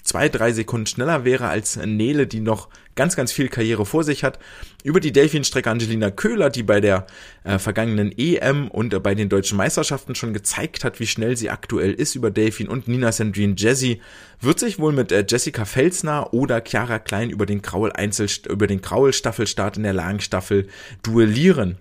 zwei, 0.02 0.30
drei 0.30 0.54
Sekunden 0.54 0.86
schneller 0.86 1.26
wäre 1.26 1.48
als 1.48 1.76
Nele, 1.76 2.26
die 2.26 2.40
noch 2.40 2.70
ganz, 2.94 3.16
ganz 3.16 3.32
viel 3.32 3.48
Karriere 3.48 3.86
vor 3.86 4.04
sich 4.04 4.24
hat. 4.24 4.38
Über 4.82 5.00
die 5.00 5.12
Delfinstrecke 5.12 5.70
Angelina 5.70 6.10
Köhler, 6.10 6.50
die 6.50 6.62
bei 6.62 6.80
der 6.80 7.06
äh, 7.44 7.58
vergangenen 7.58 8.12
EM 8.16 8.68
und 8.68 8.94
äh, 8.94 9.00
bei 9.00 9.14
den 9.14 9.28
deutschen 9.28 9.56
Meisterschaften 9.56 10.14
schon 10.14 10.32
gezeigt 10.32 10.84
hat, 10.84 11.00
wie 11.00 11.06
schnell 11.06 11.36
sie 11.36 11.50
aktuell 11.50 11.92
ist 11.92 12.14
über 12.14 12.30
Delfin 12.30 12.68
und 12.68 12.88
Nina 12.88 13.12
Sandrine 13.12 13.54
Jessie, 13.56 14.00
wird 14.40 14.58
sich 14.58 14.78
wohl 14.78 14.92
mit 14.92 15.12
äh, 15.12 15.24
Jessica 15.28 15.64
Felsner 15.64 16.32
oder 16.32 16.62
Chiara 16.64 16.98
Klein 16.98 17.30
über 17.30 17.46
den 17.46 17.62
Kraul 17.62 17.92
Einzel 17.92 18.28
über 18.48 18.66
den 18.66 18.80
Kraul 18.80 19.12
Staffelstart 19.12 19.76
in 19.76 19.82
der 19.82 19.92
Lagenstaffel 19.92 20.68
duellieren. 21.02 21.76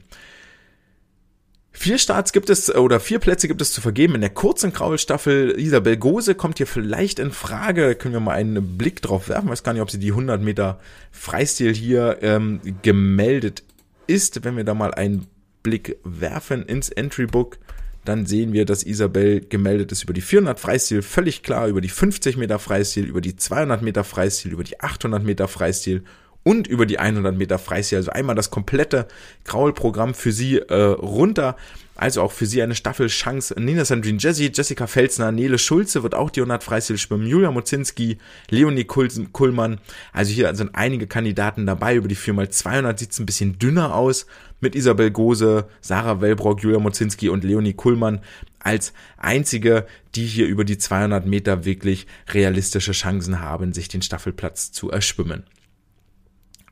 Vier 1.84 1.98
Starts 1.98 2.32
gibt 2.32 2.50
es 2.50 2.74
oder 2.74 3.02
vier 3.02 3.20
Plätze 3.20 3.50
gibt 3.50 3.62
es 3.62 3.74
zu 3.74 3.82
vergeben 3.82 4.16
in 4.16 4.22
der 4.22 4.30
kurzen 4.30 4.72
Kraulstaffel. 4.72 5.60
Isabel 5.60 5.98
Gose 5.98 6.34
kommt 6.34 6.56
hier 6.60 6.66
vielleicht 6.66 7.20
in 7.20 7.32
Frage. 7.32 7.96
Können 7.96 8.14
wir 8.14 8.22
mal 8.22 8.36
einen 8.36 8.78
Blick 8.78 9.02
drauf 9.02 9.28
werfen. 9.28 9.48
Ich 9.48 9.52
weiß 9.52 9.64
gar 9.64 9.74
nicht, 9.74 9.82
ob 9.82 9.92
sie 9.92 10.00
die 10.00 10.12
100 10.12 10.42
Meter 10.42 10.80
Freistil 11.12 11.74
hier 11.76 12.20
ähm, 12.22 12.62
gemeldet 12.84 13.64
ist. 14.08 14.46
Wenn 14.46 14.56
wir 14.56 14.64
da 14.64 14.74
mal 14.74 14.94
einen 14.94 15.28
Blick 15.62 15.98
werfen 16.06 16.66
ins 16.66 16.88
Entrybook, 16.88 17.58
dann 18.06 18.26
sehen 18.26 18.54
wir, 18.54 18.64
dass 18.64 18.84
Isabel 18.84 19.42
gemeldet 19.42 19.92
ist 19.92 20.04
über 20.04 20.14
die 20.14 20.22
400 20.22 20.62
Freistil, 20.62 21.02
völlig 21.02 21.44
klar, 21.44 21.68
über 21.68 21.82
die 21.82 21.90
50 21.90 22.38
Meter 22.38 22.60
Freistil, 22.60 23.04
über 23.04 23.20
die 23.20 23.36
200 23.36 23.82
Meter 23.82 24.06
Freistil, 24.06 24.54
über 24.54 24.64
die 24.64 24.80
800 24.80 25.22
Meter 25.22 25.50
Freistil 25.50 26.06
und 26.44 26.68
über 26.68 26.86
die 26.86 27.00
100 27.00 27.36
Meter 27.36 27.58
Freistil. 27.58 27.98
Also 27.98 28.12
einmal 28.12 28.36
das 28.36 28.52
komplette 28.52 29.08
Kraulprogramm 29.46 30.14
für 30.14 30.32
sie 30.32 30.58
äh, 30.58 30.76
runter. 30.76 31.56
Also 31.96 32.22
auch 32.22 32.32
für 32.32 32.46
sie 32.46 32.62
eine 32.62 32.76
Staffelchance. 32.76 33.54
Nina 33.58 33.86
Sandrine 33.86 34.18
Jessie, 34.18 34.52
Jessica 34.54 34.88
Felsner, 34.88 35.32
Nele 35.32 35.60
Schulze 35.60 36.02
wird 36.02 36.16
auch 36.16 36.32
die 36.32 36.42
100 36.42 36.64
Freistil 36.64 36.98
schwimmen, 36.98 37.28
Julia 37.28 37.52
Mozinski, 37.52 38.18
Leonie 38.50 38.86
Kuhlmann. 38.86 39.80
Also 40.12 40.32
hier 40.32 40.54
sind 40.56 40.72
einige 40.74 41.08
Kandidaten 41.08 41.66
dabei. 41.66 41.96
Über 41.96 42.08
die 42.08 42.18
4x200 42.18 43.00
sieht 43.00 43.12
es 43.12 43.20
ein 43.20 43.26
bisschen 43.26 43.60
dünner 43.60 43.96
aus. 43.96 44.26
Mit 44.60 44.76
Isabel 44.76 45.12
Gose, 45.12 45.68
Sarah 45.82 46.22
Wellbrock, 46.22 46.64
Julia 46.64 46.80
Mozinski 46.80 47.30
und 47.30 47.44
Leonie 47.44 47.74
Kuhlmann 47.74 48.22
als 48.60 48.94
einzige, 49.18 49.86
die 50.16 50.26
hier 50.26 50.48
über 50.48 50.64
die 50.64 50.78
200 50.78 51.26
Meter 51.26 51.66
wirklich 51.66 52.08
realistische 52.30 52.94
Chancen 52.94 53.42
haben, 53.42 53.74
sich 53.74 53.90
den 53.90 54.02
Staffelplatz 54.02 54.72
zu 54.72 54.90
erschwimmen. 54.90 55.44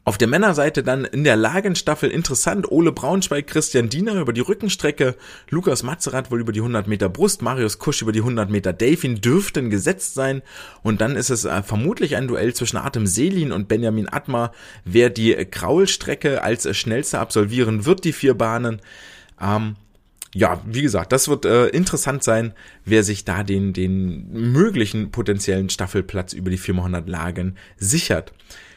Auf 0.03 0.17
der 0.17 0.27
Männerseite 0.27 0.81
dann 0.81 1.05
in 1.05 1.23
der 1.23 1.35
Lagenstaffel 1.35 2.09
interessant, 2.09 2.71
Ole 2.71 2.91
Braunschweig, 2.91 3.45
Christian 3.45 3.87
Diener 3.87 4.15
über 4.15 4.33
die 4.33 4.41
Rückenstrecke, 4.41 5.15
Lukas 5.51 5.83
Mazerat 5.83 6.31
wohl 6.31 6.41
über 6.41 6.51
die 6.51 6.59
100 6.59 6.87
Meter 6.87 7.07
Brust, 7.07 7.43
Marius 7.43 7.77
Kusch 7.77 8.01
über 8.01 8.11
die 8.11 8.21
100 8.21 8.49
Meter 8.49 8.73
Delfin 8.73 9.21
dürften 9.21 9.69
gesetzt 9.69 10.15
sein 10.15 10.41
und 10.81 11.01
dann 11.01 11.15
ist 11.15 11.29
es 11.29 11.45
äh, 11.45 11.61
vermutlich 11.61 12.15
ein 12.15 12.27
Duell 12.27 12.55
zwischen 12.55 12.77
Artem 12.77 13.05
Selin 13.05 13.51
und 13.51 13.67
Benjamin 13.67 14.11
Atmar, 14.11 14.53
wer 14.85 15.11
die 15.11 15.35
Kraulstrecke 15.35 16.41
als 16.41 16.75
schnellster 16.75 17.19
absolvieren 17.19 17.85
wird, 17.85 18.03
die 18.03 18.13
vier 18.13 18.33
Bahnen. 18.33 18.81
Ähm, 19.39 19.75
ja, 20.33 20.61
wie 20.65 20.81
gesagt, 20.81 21.11
das 21.11 21.27
wird 21.27 21.45
äh, 21.45 21.67
interessant 21.67 22.23
sein, 22.23 22.53
wer 22.85 23.03
sich 23.03 23.23
da 23.23 23.43
den, 23.43 23.73
den 23.73 24.31
möglichen 24.31 25.11
potenziellen 25.11 25.69
Staffelplatz 25.69 26.33
über 26.33 26.49
die 26.49 26.57
400 26.57 27.07
Lagen 27.07 27.57
sichert. 27.77 28.33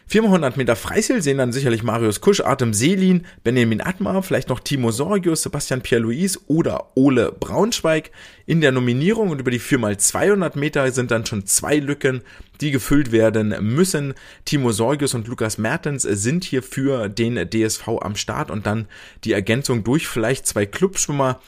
400 0.07 0.57
Meter 0.57 0.77
Freistil 0.77 1.23
sehen 1.23 1.39
dann 1.39 1.53
sicherlich 1.53 1.83
Marius 1.83 2.21
Kusch, 2.21 2.41
Artem 2.41 2.75
Selin, 2.75 3.27
Benjamin 3.43 3.81
Atmar, 3.81 4.23
vielleicht 4.23 4.49
noch 4.49 4.61
Timo 4.61 4.91
Sorgius, 4.91 5.43
Sebastian 5.43 5.81
Pierre-Louis 5.81 6.41
oder 6.47 6.91
Ole 6.95 7.33
Braunschweig 7.33 8.11
in 8.47 8.61
der 8.61 8.73
Nominierung 8.73 9.31
und 9.31 9.41
über 9.41 9.51
die 9.51 9.61
4x200 9.61 10.59
Meter 10.59 10.91
sind 10.93 11.11
dann 11.11 11.25
schon 11.25 11.47
zwei 11.47 11.79
Lücken, 11.79 12.23
die 12.61 12.71
gefüllt 12.71 13.13
werden 13.13 13.55
müssen. 13.61 14.15
Timo 14.45 14.73
Sorgius 14.73 15.15
und 15.15 15.27
Lukas 15.27 15.59
Mertens 15.59 16.03
sind 16.03 16.45
hier 16.45 16.63
für 16.63 17.09
den 17.09 17.49
DSV 17.51 17.89
am 18.01 18.17
Start 18.17 18.51
und 18.51 18.67
dann 18.67 18.87
die 19.25 19.33
Ergänzung 19.33 19.85
durch 19.85 20.07
vielleicht 20.07 20.47
zwei 20.47 20.67
Clubschwimmer. 20.67 21.41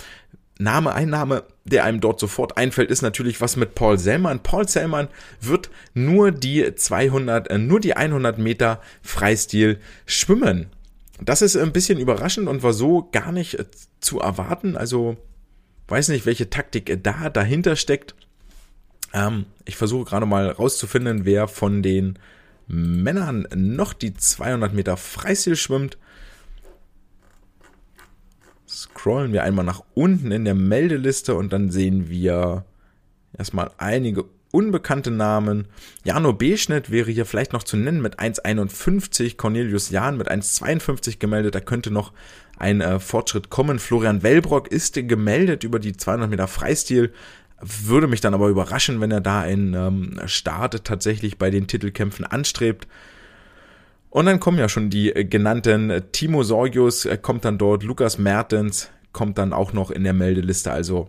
Name, 0.59 0.95
Einnahme, 0.95 1.45
der 1.65 1.85
einem 1.85 2.01
dort 2.01 2.19
sofort 2.19 2.57
einfällt, 2.57 2.91
ist 2.91 3.03
natürlich 3.03 3.41
was 3.41 3.57
mit 3.57 3.75
Paul 3.75 3.99
Sellmann. 3.99 4.43
Paul 4.43 4.69
Sellmann 4.69 5.09
wird 5.41 5.71
nur 5.93 6.31
die 6.31 6.75
200, 6.75 7.51
äh, 7.51 7.59
nur 7.59 7.81
die 7.81 7.95
100 7.95 8.39
Meter 8.39 8.81
Freistil 9.03 9.79
schwimmen. 10.07 10.67
Das 11.21 11.43
ist 11.43 11.57
ein 11.57 11.73
bisschen 11.73 11.99
überraschend 11.99 12.49
und 12.49 12.63
war 12.63 12.73
so 12.73 13.09
gar 13.13 13.33
nicht 13.33 13.59
äh, 13.59 13.65
zu 14.01 14.21
erwarten. 14.21 14.77
Also 14.77 15.17
weiß 15.89 16.09
nicht, 16.09 16.27
welche 16.27 16.49
Taktik 16.49 17.03
da 17.03 17.29
dahinter 17.29 17.77
steckt. 17.77 18.15
Ähm, 19.13 19.47
ich 19.65 19.77
versuche 19.77 20.05
gerade 20.05 20.27
mal 20.27 20.49
rauszufinden, 20.49 21.25
wer 21.25 21.49
von 21.49 21.83
den 21.83 22.19
Männern 22.67 23.47
noch 23.55 23.93
die 23.93 24.15
200 24.15 24.73
Meter 24.73 24.97
Freistil 24.97 25.57
schwimmt. 25.57 25.99
Scrollen 28.69 29.33
wir 29.33 29.45
einmal 29.45 29.65
nach 29.65 29.83
unten 29.95 30.33
in 30.33 30.45
der 30.45 30.55
Meldeliste 30.55 31.35
und 31.35 31.53
dann 31.53 31.71
sehen 31.71 32.09
wir 32.09 32.65
erstmal 33.37 33.71
einige 33.79 34.25
unbekannte 34.51 35.11
Namen. 35.11 35.67
Jano 36.05 36.33
B-Schnitt 36.33 36.91
wäre 36.91 37.11
hier 37.11 37.27
vielleicht 37.27 37.53
noch 37.53 37.63
zu 37.63 37.77
nennen 37.77 38.01
mit 38.01 38.19
1,51. 38.19 39.37
Cornelius 39.37 39.91
Jahn 39.91 40.17
mit 40.17 40.31
1,52 40.31 41.19
gemeldet. 41.19 41.55
Da 41.55 41.61
könnte 41.61 41.91
noch 41.91 42.13
ein 42.59 42.81
äh, 42.81 42.99
Fortschritt 42.99 43.51
kommen. 43.51 43.79
Florian 43.79 44.23
Wellbrock 44.23 44.69
ist 44.69 44.95
gemeldet 44.95 45.63
über 45.63 45.79
die 45.79 45.97
200 45.97 46.31
Meter 46.31 46.49
Freistil. 46.49 47.13
Würde 47.61 48.07
mich 48.07 48.21
dann 48.21 48.35
aber 48.35 48.49
überraschen, 48.49 49.01
wenn 49.01 49.11
er 49.11 49.21
da 49.21 49.41
einen 49.41 49.75
ähm, 49.75 50.21
Start 50.27 50.85
tatsächlich 50.85 51.39
bei 51.39 51.51
den 51.51 51.67
Titelkämpfen 51.67 52.25
anstrebt. 52.25 52.87
Und 54.11 54.27
dann 54.27 54.41
kommen 54.41 54.59
ja 54.59 54.69
schon 54.69 54.91
die 54.91 55.15
äh, 55.15 55.25
genannten 55.25 55.91
äh, 55.91 56.03
Timo 56.13 56.43
Sorgius, 56.43 57.05
äh, 57.05 57.19
kommt 57.19 57.45
dann 57.45 57.59
dort, 57.59 57.83
Lukas 57.83 58.19
Mertens 58.19 58.91
kommt 59.13 59.39
dann 59.39 59.53
auch 59.53 59.73
noch 59.73 59.91
in 59.91 60.05
der 60.05 60.13
Meldeliste, 60.13 60.71
also 60.71 61.09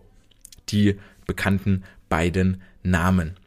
die 0.69 0.97
bekannten 1.25 1.83
beiden 2.09 2.61
Namen. 2.83 3.37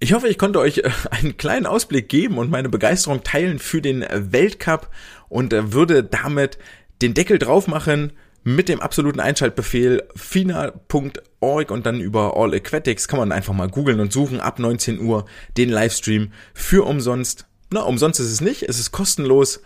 Ich 0.00 0.12
hoffe, 0.12 0.28
ich 0.28 0.38
konnte 0.38 0.60
euch 0.60 0.82
einen 1.10 1.36
kleinen 1.36 1.66
Ausblick 1.66 2.08
geben 2.08 2.38
und 2.38 2.50
meine 2.50 2.68
Begeisterung 2.68 3.22
teilen 3.24 3.58
für 3.58 3.82
den 3.82 4.04
Weltcup 4.10 4.90
und 5.28 5.52
würde 5.72 6.04
damit 6.04 6.58
den 7.02 7.14
Deckel 7.14 7.38
drauf 7.38 7.66
machen 7.66 8.12
mit 8.54 8.70
dem 8.70 8.80
absoluten 8.80 9.20
Einschaltbefehl 9.20 10.04
fina.org 10.16 11.70
und 11.70 11.84
dann 11.84 12.00
über 12.00 12.36
All 12.36 12.54
Aquatics 12.54 13.06
kann 13.06 13.18
man 13.18 13.30
einfach 13.30 13.52
mal 13.52 13.68
googeln 13.68 14.00
und 14.00 14.12
suchen 14.12 14.40
ab 14.40 14.58
19 14.58 15.00
Uhr 15.00 15.26
den 15.58 15.68
Livestream 15.68 16.32
für 16.54 16.86
umsonst. 16.86 17.46
Na, 17.70 17.82
umsonst 17.82 18.20
ist 18.20 18.32
es 18.32 18.40
nicht, 18.40 18.62
es 18.62 18.78
ist 18.78 18.90
kostenlos. 18.90 19.60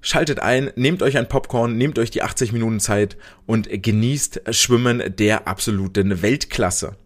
Schaltet 0.00 0.40
ein, 0.40 0.70
nehmt 0.76 1.02
euch 1.02 1.18
ein 1.18 1.28
Popcorn, 1.28 1.76
nehmt 1.76 1.98
euch 1.98 2.10
die 2.10 2.22
80 2.22 2.52
Minuten 2.52 2.80
Zeit 2.80 3.18
und 3.44 3.68
genießt 3.70 4.42
Schwimmen 4.50 5.02
der 5.16 5.46
absoluten 5.46 6.22
Weltklasse. 6.22 6.96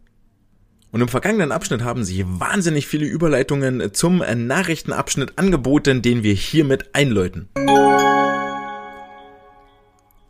Und 0.92 1.00
im 1.00 1.08
vergangenen 1.08 1.50
Abschnitt 1.50 1.82
haben 1.82 2.04
sich 2.04 2.24
wahnsinnig 2.24 2.86
viele 2.86 3.06
Überleitungen 3.06 3.94
zum 3.94 4.18
Nachrichtenabschnitt 4.18 5.38
angeboten, 5.38 6.02
den 6.02 6.22
wir 6.22 6.34
hiermit 6.34 6.94
einläuten. 6.94 7.48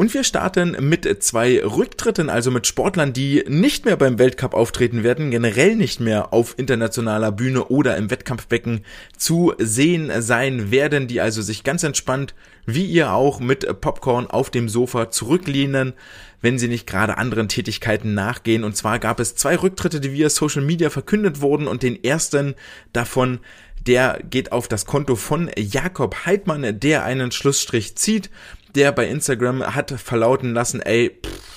Und 0.01 0.15
wir 0.15 0.25
starten 0.25 0.79
mit 0.89 1.23
zwei 1.23 1.63
Rücktritten, 1.63 2.31
also 2.31 2.51
mit 2.51 2.67
Sportlern, 2.67 3.13
die 3.13 3.45
nicht 3.47 3.85
mehr 3.85 3.99
beim 3.99 4.19
Weltcup 4.19 4.55
auftreten 4.55 5.03
werden, 5.03 5.31
generell 5.31 5.77
nicht 5.77 6.01
mehr 6.01 6.33
auf 6.33 6.59
internationaler 6.59 7.31
Bühne 7.33 7.67
oder 7.67 7.99
im 7.99 8.11
Wettkampfbecken 8.11 8.81
zu 9.19 9.53
sehen 9.59 10.11
sein 10.23 10.71
werden, 10.71 11.07
die 11.07 11.21
also 11.21 11.43
sich 11.43 11.65
ganz 11.65 11.83
entspannt, 11.83 12.35
wie 12.65 12.87
ihr 12.87 13.13
auch, 13.13 13.41
mit 13.41 13.83
Popcorn 13.83 14.27
auf 14.27 14.49
dem 14.49 14.71
Sofa 14.71 15.11
zurücklehnen, 15.11 15.93
wenn 16.41 16.59
sie 16.59 16.69
nicht 16.69 16.87
gerade 16.87 17.19
anderen 17.19 17.51
Tätigkeiten 17.51 18.15
nachgehen. 18.15 18.65
Und 18.65 18.79
zwar 18.79 19.01
gab 19.01 19.21
es 19.21 19.37
zwei 19.37 19.55
Rücktritte, 19.57 20.01
die 20.01 20.15
via 20.15 20.31
Social 20.31 20.63
Media 20.63 20.89
verkündet 20.89 21.43
wurden 21.43 21.69
und 21.69 21.83
den 21.83 22.03
ersten 22.03 22.55
davon 22.95 23.41
der 23.87 24.21
geht 24.29 24.53
auf 24.53 24.69
das 24.69 24.85
Konto 24.85 25.17
von 25.17 25.51
Jakob 25.57 26.27
Heidmann, 26.27 26.81
der 26.81 27.03
einen 27.05 27.33
Schlussstrich 27.33 27.97
zieht 27.97 28.29
der 28.75 28.93
bei 28.93 29.09
Instagram 29.09 29.63
hat 29.75 29.91
verlauten 29.91 30.55
lassen, 30.55 30.81
ey, 30.81 31.19
pff, 31.25 31.51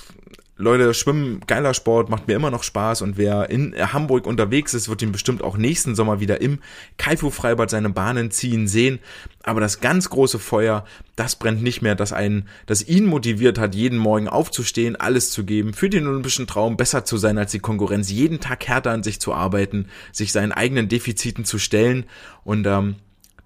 Leute, 0.56 0.94
Schwimmen, 0.94 1.40
geiler 1.48 1.74
Sport, 1.74 2.10
macht 2.10 2.28
mir 2.28 2.36
immer 2.36 2.52
noch 2.52 2.62
Spaß 2.62 3.02
und 3.02 3.16
wer 3.16 3.50
in 3.50 3.74
Hamburg 3.92 4.24
unterwegs 4.24 4.72
ist, 4.72 4.88
wird 4.88 5.02
ihn 5.02 5.10
bestimmt 5.10 5.42
auch 5.42 5.56
nächsten 5.56 5.96
Sommer 5.96 6.20
wieder 6.20 6.40
im 6.40 6.60
Kaifu-Freibad 6.96 7.68
seine 7.68 7.90
Bahnen 7.90 8.30
ziehen 8.30 8.68
sehen. 8.68 9.00
Aber 9.42 9.60
das 9.60 9.80
ganz 9.80 10.10
große 10.10 10.38
Feuer, 10.38 10.84
das 11.16 11.34
brennt 11.34 11.64
nicht 11.64 11.82
mehr, 11.82 11.96
das 11.96 12.12
einen, 12.12 12.46
das 12.66 12.86
ihn 12.86 13.06
motiviert 13.06 13.58
hat, 13.58 13.74
jeden 13.74 13.98
Morgen 13.98 14.28
aufzustehen, 14.28 14.94
alles 14.94 15.32
zu 15.32 15.44
geben, 15.44 15.74
für 15.74 15.90
den 15.90 16.06
olympischen 16.06 16.46
Traum 16.46 16.76
besser 16.76 17.04
zu 17.04 17.16
sein 17.16 17.36
als 17.36 17.50
die 17.50 17.58
Konkurrenz, 17.58 18.08
jeden 18.12 18.38
Tag 18.38 18.64
härter 18.68 18.92
an 18.92 19.02
sich 19.02 19.20
zu 19.20 19.34
arbeiten, 19.34 19.88
sich 20.12 20.30
seinen 20.30 20.52
eigenen 20.52 20.88
Defiziten 20.88 21.44
zu 21.44 21.58
stellen 21.58 22.04
und 22.44 22.64
ähm, 22.68 22.94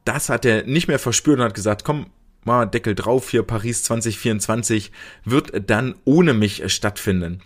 das 0.05 0.29
hat 0.29 0.45
er 0.45 0.65
nicht 0.65 0.89
mehr 0.89 0.99
verspürt 0.99 1.39
und 1.39 1.45
hat 1.45 1.55
gesagt, 1.55 1.85
komm, 1.85 2.07
mal 2.49 2.67
Deckel 2.67 2.95
drauf 2.95 3.31
hier, 3.31 3.45
Paris 3.45 3.85
2024 3.85 4.91
wird 5.25 5.71
dann 5.71 5.95
ohne 6.05 6.35
mich 6.35 6.73
stattfinden. 6.73 7.41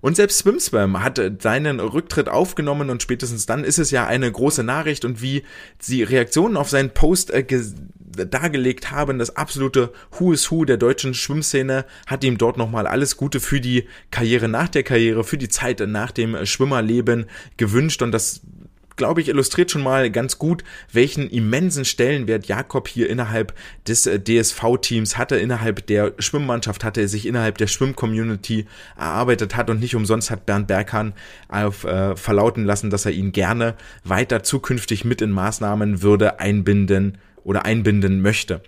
Und 0.00 0.16
selbst 0.16 0.38
SwimSwam 0.38 1.02
hat 1.02 1.20
seinen 1.40 1.78
Rücktritt 1.78 2.28
aufgenommen 2.28 2.90
und 2.90 3.02
spätestens 3.02 3.46
dann 3.46 3.64
ist 3.64 3.78
es 3.78 3.90
ja 3.90 4.06
eine 4.06 4.32
große 4.32 4.64
Nachricht 4.64 5.04
und 5.04 5.22
wie 5.22 5.44
sie 5.78 6.02
Reaktionen 6.02 6.56
auf 6.56 6.70
seinen 6.70 6.90
Post 6.90 7.30
äh, 7.30 7.44
dargelegt 8.26 8.90
haben, 8.90 9.18
das 9.18 9.36
absolute 9.36 9.92
Who 10.18 10.32
is 10.32 10.50
Who 10.50 10.64
der 10.64 10.78
deutschen 10.78 11.14
Schwimmszene 11.14 11.84
hat 12.06 12.24
ihm 12.24 12.38
dort 12.38 12.56
nochmal 12.56 12.86
alles 12.86 13.16
Gute 13.16 13.40
für 13.40 13.60
die 13.60 13.86
Karriere 14.10 14.48
nach 14.48 14.68
der 14.68 14.82
Karriere, 14.82 15.22
für 15.22 15.38
die 15.38 15.48
Zeit 15.48 15.80
nach 15.86 16.10
dem 16.10 16.44
Schwimmerleben 16.46 17.26
gewünscht 17.56 18.02
und 18.02 18.10
das 18.12 18.40
glaube 19.00 19.22
ich, 19.22 19.30
illustriert 19.30 19.70
schon 19.70 19.82
mal 19.82 20.10
ganz 20.10 20.36
gut, 20.36 20.62
welchen 20.92 21.30
immensen 21.30 21.86
Stellenwert 21.86 22.48
Jakob 22.48 22.86
hier 22.86 23.08
innerhalb 23.08 23.54
des 23.88 24.04
äh, 24.04 24.20
DSV-Teams 24.20 25.16
hatte, 25.16 25.36
innerhalb 25.36 25.86
der 25.86 26.12
Schwimmmannschaft 26.18 26.84
hatte, 26.84 27.08
sich 27.08 27.24
innerhalb 27.24 27.56
der 27.56 27.66
Schwimm-Community 27.66 28.66
erarbeitet 28.98 29.56
hat 29.56 29.70
und 29.70 29.80
nicht 29.80 29.96
umsonst 29.96 30.30
hat 30.30 30.44
Bernd 30.44 30.66
Berghahn 30.66 31.14
auf, 31.48 31.84
äh, 31.84 32.14
verlauten 32.14 32.66
lassen, 32.66 32.90
dass 32.90 33.06
er 33.06 33.12
ihn 33.12 33.32
gerne 33.32 33.74
weiter 34.04 34.42
zukünftig 34.42 35.06
mit 35.06 35.22
in 35.22 35.30
Maßnahmen 35.30 36.02
würde 36.02 36.38
einbinden 36.38 37.16
oder 37.42 37.64
einbinden 37.64 38.20
möchte. 38.20 38.60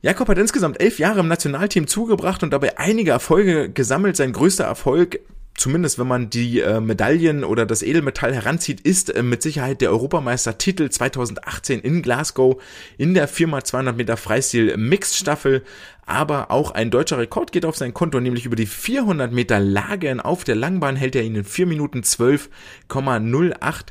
Jakob 0.00 0.28
hat 0.30 0.38
insgesamt 0.38 0.80
elf 0.80 0.98
Jahre 0.98 1.20
im 1.20 1.28
Nationalteam 1.28 1.86
zugebracht 1.86 2.42
und 2.42 2.54
dabei 2.54 2.78
einige 2.78 3.10
Erfolge 3.10 3.68
gesammelt. 3.68 4.16
Sein 4.16 4.32
größter 4.32 4.64
Erfolg 4.64 5.20
zumindest 5.56 5.98
wenn 5.98 6.06
man 6.06 6.30
die 6.30 6.60
äh, 6.60 6.80
Medaillen 6.80 7.44
oder 7.44 7.66
das 7.66 7.82
Edelmetall 7.82 8.34
heranzieht, 8.34 8.80
ist 8.80 9.14
äh, 9.14 9.22
mit 9.22 9.42
Sicherheit 9.42 9.80
der 9.80 9.90
Europameistertitel 9.90 10.90
2018 10.90 11.80
in 11.80 12.02
Glasgow 12.02 12.60
in 12.98 13.14
der 13.14 13.28
4x200 13.28 13.92
Meter 13.92 14.16
Freistil 14.16 14.76
Mixed 14.76 15.16
Staffel. 15.16 15.62
Aber 16.04 16.50
auch 16.50 16.72
ein 16.72 16.90
deutscher 16.90 17.18
Rekord 17.18 17.52
geht 17.52 17.64
auf 17.64 17.76
sein 17.76 17.94
Konto, 17.94 18.18
nämlich 18.20 18.44
über 18.44 18.56
die 18.56 18.66
400 18.66 19.32
Meter 19.32 19.60
Lagen 19.60 20.20
auf 20.20 20.44
der 20.44 20.56
Langbahn 20.56 20.96
hält 20.96 21.14
er 21.14 21.22
ihn 21.22 21.36
in 21.36 21.44
4 21.44 21.66
Minuten 21.66 22.00
12,08 22.00 23.84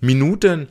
Minuten. 0.00 0.68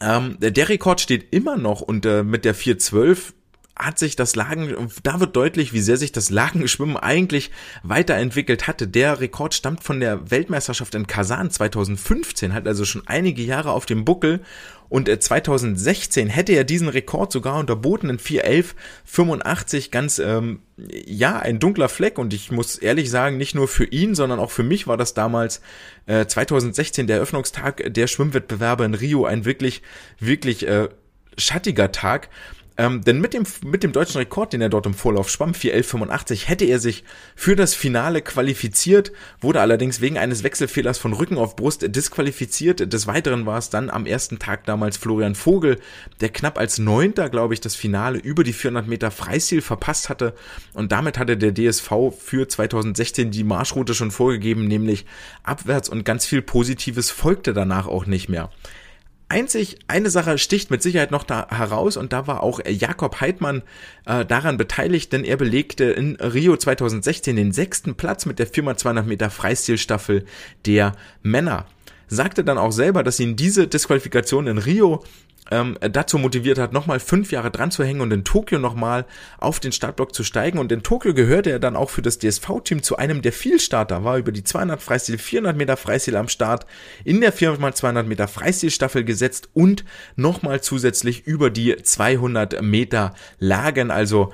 Ähm, 0.00 0.36
der 0.38 0.68
Rekord 0.68 1.00
steht 1.00 1.32
immer 1.32 1.56
noch 1.56 1.80
und 1.80 2.06
äh, 2.06 2.22
mit 2.22 2.44
der 2.44 2.54
412 2.54 3.34
hat 3.78 3.98
sich 3.98 4.16
das 4.16 4.34
Lagen, 4.36 4.88
da 5.02 5.20
wird 5.20 5.36
deutlich, 5.36 5.72
wie 5.72 5.80
sehr 5.80 5.98
sich 5.98 6.10
das 6.10 6.30
Lagenschwimmen 6.30 6.96
eigentlich 6.96 7.50
weiterentwickelt 7.82 8.66
hatte. 8.66 8.88
Der 8.88 9.20
Rekord 9.20 9.54
stammt 9.54 9.84
von 9.84 10.00
der 10.00 10.30
Weltmeisterschaft 10.30 10.94
in 10.94 11.06
Kasan 11.06 11.50
2015, 11.50 12.54
hat 12.54 12.66
also 12.66 12.84
schon 12.84 13.02
einige 13.06 13.42
Jahre 13.42 13.72
auf 13.72 13.84
dem 13.84 14.04
Buckel 14.04 14.40
und 14.88 15.08
2016 15.08 16.28
äh, 16.28 16.30
hätte 16.30 16.52
er 16.52 16.64
diesen 16.64 16.88
Rekord 16.88 17.32
sogar 17.32 17.58
unterboten 17.58 18.08
in 18.08 18.18
4.11.85 18.18 19.90
ganz, 19.90 20.18
ähm, 20.18 20.60
ja, 20.76 21.38
ein 21.38 21.58
dunkler 21.58 21.88
Fleck 21.88 22.18
und 22.18 22.32
ich 22.32 22.52
muss 22.52 22.76
ehrlich 22.76 23.10
sagen, 23.10 23.36
nicht 23.36 23.54
nur 23.54 23.68
für 23.68 23.84
ihn, 23.84 24.14
sondern 24.14 24.38
auch 24.38 24.50
für 24.50 24.62
mich 24.62 24.86
war 24.86 24.96
das 24.96 25.14
damals 25.14 25.60
äh, 26.06 26.26
2016 26.26 27.06
der 27.06 27.16
Eröffnungstag 27.16 27.92
der 27.92 28.06
Schwimmwettbewerbe 28.06 28.84
in 28.84 28.94
Rio 28.94 29.24
ein 29.24 29.44
wirklich, 29.44 29.82
wirklich 30.20 30.66
äh, 30.66 30.88
schattiger 31.36 31.92
Tag. 31.92 32.28
Ähm, 32.78 33.02
denn 33.02 33.20
mit 33.20 33.32
dem, 33.32 33.44
mit 33.64 33.82
dem 33.82 33.92
deutschen 33.92 34.18
Rekord, 34.18 34.52
den 34.52 34.60
er 34.60 34.68
dort 34.68 34.84
im 34.84 34.92
Vorlauf 34.92 35.30
schwamm, 35.30 35.52
4.11.85, 35.52 36.46
hätte 36.46 36.66
er 36.66 36.78
sich 36.78 37.04
für 37.34 37.56
das 37.56 37.74
Finale 37.74 38.20
qualifiziert, 38.20 39.12
wurde 39.40 39.60
allerdings 39.60 40.02
wegen 40.02 40.18
eines 40.18 40.42
Wechselfehlers 40.42 40.98
von 40.98 41.14
Rücken 41.14 41.38
auf 41.38 41.56
Brust 41.56 41.84
disqualifiziert. 41.94 42.92
Des 42.92 43.06
Weiteren 43.06 43.46
war 43.46 43.58
es 43.58 43.70
dann 43.70 43.88
am 43.88 44.04
ersten 44.04 44.38
Tag 44.38 44.64
damals 44.66 44.98
Florian 44.98 45.34
Vogel, 45.34 45.78
der 46.20 46.28
knapp 46.28 46.58
als 46.58 46.78
Neunter, 46.78 47.30
glaube 47.30 47.54
ich, 47.54 47.60
das 47.60 47.74
Finale 47.74 48.18
über 48.18 48.44
die 48.44 48.52
400 48.52 48.86
Meter 48.86 49.10
Freistil 49.10 49.62
verpasst 49.62 50.10
hatte. 50.10 50.34
Und 50.74 50.92
damit 50.92 51.18
hatte 51.18 51.38
der 51.38 51.54
DSV 51.54 51.90
für 52.18 52.46
2016 52.46 53.30
die 53.30 53.44
Marschroute 53.44 53.94
schon 53.94 54.10
vorgegeben, 54.10 54.66
nämlich 54.66 55.06
abwärts 55.42 55.88
und 55.88 56.04
ganz 56.04 56.26
viel 56.26 56.42
Positives 56.42 57.10
folgte 57.10 57.54
danach 57.54 57.86
auch 57.86 58.04
nicht 58.04 58.28
mehr. 58.28 58.50
Einzig 59.28 59.78
eine 59.88 60.08
Sache 60.08 60.38
sticht 60.38 60.70
mit 60.70 60.82
Sicherheit 60.82 61.10
noch 61.10 61.24
da 61.24 61.48
heraus 61.50 61.96
und 61.96 62.12
da 62.12 62.28
war 62.28 62.44
auch 62.44 62.60
Jakob 62.64 63.20
Heidmann 63.20 63.62
äh, 64.04 64.24
daran 64.24 64.56
beteiligt, 64.56 65.12
denn 65.12 65.24
er 65.24 65.36
belegte 65.36 65.84
in 65.84 66.14
Rio 66.16 66.56
2016 66.56 67.34
den 67.34 67.50
sechsten 67.50 67.96
Platz 67.96 68.24
mit 68.24 68.38
der 68.38 68.46
4x200 68.46 69.02
Meter 69.02 69.30
Freistilstaffel 69.30 70.24
der 70.64 70.92
Männer. 71.22 71.66
Sagte 72.06 72.44
dann 72.44 72.56
auch 72.56 72.70
selber, 72.70 73.02
dass 73.02 73.18
ihn 73.18 73.34
diese 73.34 73.66
Disqualifikation 73.66 74.46
in 74.46 74.58
Rio 74.58 75.02
ähm, 75.50 75.78
dazu 75.80 76.18
motiviert 76.18 76.58
hat, 76.58 76.72
nochmal 76.72 77.00
fünf 77.00 77.30
Jahre 77.30 77.50
dran 77.50 77.70
zu 77.70 77.84
hängen 77.84 78.00
und 78.00 78.12
in 78.12 78.24
Tokio 78.24 78.58
nochmal 78.58 79.06
auf 79.38 79.60
den 79.60 79.72
Startblock 79.72 80.14
zu 80.14 80.24
steigen. 80.24 80.58
Und 80.58 80.72
in 80.72 80.82
Tokio 80.82 81.14
gehörte 81.14 81.50
er 81.50 81.58
dann 81.58 81.76
auch 81.76 81.90
für 81.90 82.02
das 82.02 82.18
DSV-Team 82.18 82.82
zu 82.82 82.96
einem 82.96 83.22
der 83.22 83.32
Vielstarter, 83.32 84.04
war 84.04 84.18
über 84.18 84.32
die 84.32 84.44
200 84.44 84.80
Freistil, 84.82 85.18
400 85.18 85.56
Meter 85.56 85.76
Freistil 85.76 86.16
am 86.16 86.28
Start, 86.28 86.66
in 87.04 87.20
der 87.20 87.32
4x200 87.32 88.04
Meter 88.04 88.28
Freistilstaffel 88.28 89.04
gesetzt 89.04 89.48
und 89.54 89.84
nochmal 90.16 90.60
zusätzlich 90.60 91.26
über 91.26 91.50
die 91.50 91.76
200 91.76 92.62
Meter 92.62 93.14
Lagen, 93.38 93.90
also 93.90 94.32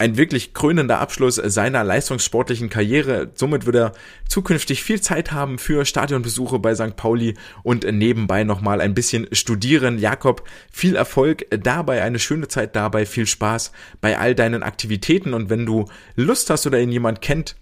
ein 0.00 0.16
wirklich 0.16 0.54
krönender 0.54 0.98
Abschluss 0.98 1.34
seiner 1.34 1.84
leistungssportlichen 1.84 2.70
Karriere. 2.70 3.30
Somit 3.34 3.66
wird 3.66 3.76
er 3.76 3.92
zukünftig 4.26 4.82
viel 4.82 5.02
Zeit 5.02 5.30
haben 5.30 5.58
für 5.58 5.84
Stadionbesuche 5.84 6.58
bei 6.58 6.74
St. 6.74 6.96
Pauli 6.96 7.34
und 7.62 7.84
nebenbei 7.84 8.44
nochmal 8.44 8.80
ein 8.80 8.94
bisschen 8.94 9.28
studieren. 9.32 9.98
Jakob, 9.98 10.48
viel 10.72 10.96
Erfolg 10.96 11.44
dabei, 11.50 12.02
eine 12.02 12.18
schöne 12.18 12.48
Zeit 12.48 12.74
dabei, 12.76 13.04
viel 13.04 13.26
Spaß 13.26 13.72
bei 14.00 14.18
all 14.18 14.34
deinen 14.34 14.62
Aktivitäten 14.62 15.34
und 15.34 15.50
wenn 15.50 15.66
du 15.66 15.84
Lust 16.16 16.48
hast 16.48 16.66
oder 16.66 16.80
ihn 16.80 16.92
jemand 16.92 17.20
kennt, 17.20 17.56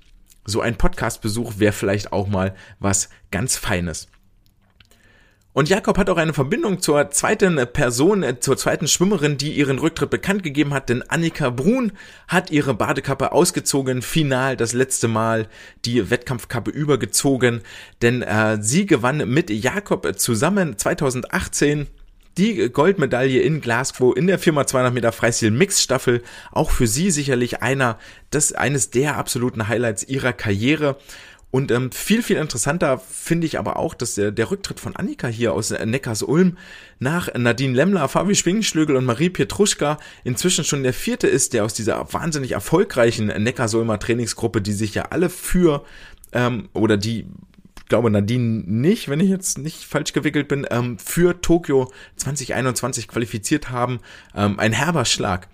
so 0.45 0.61
ein 0.61 0.79
Podcastbesuch 0.79 1.59
wäre 1.59 1.73
vielleicht 1.73 2.13
auch 2.13 2.29
mal 2.29 2.55
was 2.79 3.09
ganz 3.33 3.57
Feines. 3.57 4.07
Und 5.55 5.69
Jakob 5.69 5.99
hat 5.99 6.11
auch 6.11 6.19
eine 6.19 6.35
Verbindung 6.35 6.81
zur 6.81 7.11
zweiten 7.11 7.57
Person, 7.73 8.23
äh, 8.23 8.39
zur 8.39 8.57
zweiten 8.57 8.87
Schwimmerin, 8.87 9.39
die 9.39 9.53
ihren 9.53 9.79
Rücktritt 9.79 10.11
bekannt 10.11 10.43
gegeben 10.43 10.75
hat, 10.75 10.89
denn 10.89 11.03
Annika 11.03 11.51
Brun 11.51 11.93
hat 12.29 12.51
ihre 12.51 12.75
Badekappe 12.75 13.33
ausgezogen, 13.33 14.03
final 14.03 14.57
das 14.57 14.73
letzte 14.73 15.09
Mal 15.09 15.49
die 15.85 16.11
Wettkampfkappe 16.11 16.71
übergezogen, 16.71 17.63
denn 18.03 18.23
äh, 18.23 18.59
sie 18.61 18.87
gewann 18.87 19.29
mit 19.29 19.51
Jakob 19.51 20.19
zusammen 20.19 20.77
2018 20.77 21.89
die 22.39 22.71
Goldmedaille 22.71 23.41
in 23.41 23.61
Glasgow 23.61 24.17
in 24.17 24.29
der 24.29 24.39
Firma 24.39 24.65
200 24.65 24.95
Meter 24.95 25.13
Freistil 25.13 25.51
Mix 25.51 25.83
Staffel. 25.83 26.23
Auch 26.53 26.71
für 26.71 26.87
sie 26.87 27.11
sicherlich 27.11 27.63
einer, 27.63 27.99
das, 28.31 28.53
eines 28.53 28.91
der 28.91 29.17
absoluten 29.17 29.67
Highlights 29.67 30.05
ihrer 30.05 30.33
Karriere. 30.33 30.97
Und 31.51 31.71
ähm, 31.71 31.91
viel, 31.93 32.23
viel 32.23 32.37
interessanter 32.37 32.99
finde 32.99 33.47
ich 33.47 33.59
aber 33.59 33.79
auch, 33.79 33.95
dass 33.95 34.15
der, 34.15 34.33
der 34.33 34.51
Rücktritt 34.51 34.81
von 34.81 34.97
Annika 34.97 35.29
hier 35.29 35.55
aus 35.55 35.71
Neckars-Ulm 35.71 36.59
nach 36.99 37.33
Nadine 37.35 37.75
Lemmler, 37.75 38.09
Fabi 38.09 38.35
Schwingenschlögel 38.35 38.97
und 38.97 39.07
Marie 39.07 39.31
Pietruschka 39.31 39.99
inzwischen 40.25 40.65
schon 40.65 40.83
der 40.83 40.93
vierte 40.93 41.27
ist, 41.27 41.55
der 41.55 41.65
aus 41.65 41.73
dieser 41.73 42.13
wahnsinnig 42.13 42.53
erfolgreichen 42.53 43.29
Neckars-Ulmer 43.29 43.99
Trainingsgruppe, 43.99 44.61
die 44.61 44.75
sich 44.75 44.95
ja 44.95 45.05
alle 45.05 45.31
für 45.31 45.85
ähm, 46.33 46.69
oder 46.75 46.99
die 46.99 47.27
glaube 47.89 48.11
Nadine 48.11 48.63
nicht, 48.67 49.09
wenn 49.09 49.21
ich 49.21 49.31
jetzt 49.31 49.59
nicht 49.59 49.85
falsch 49.85 50.13
gewickelt 50.13 50.49
bin, 50.49 50.67
ähm, 50.71 50.99
für 50.99 51.41
Tokio 51.41 51.91
2021 52.17 53.09
qualifiziert 53.09 53.71
haben. 53.71 54.01
Ähm, 54.35 54.59
ein 54.59 54.73
herber 54.73 55.05
Schlag. 55.05 55.49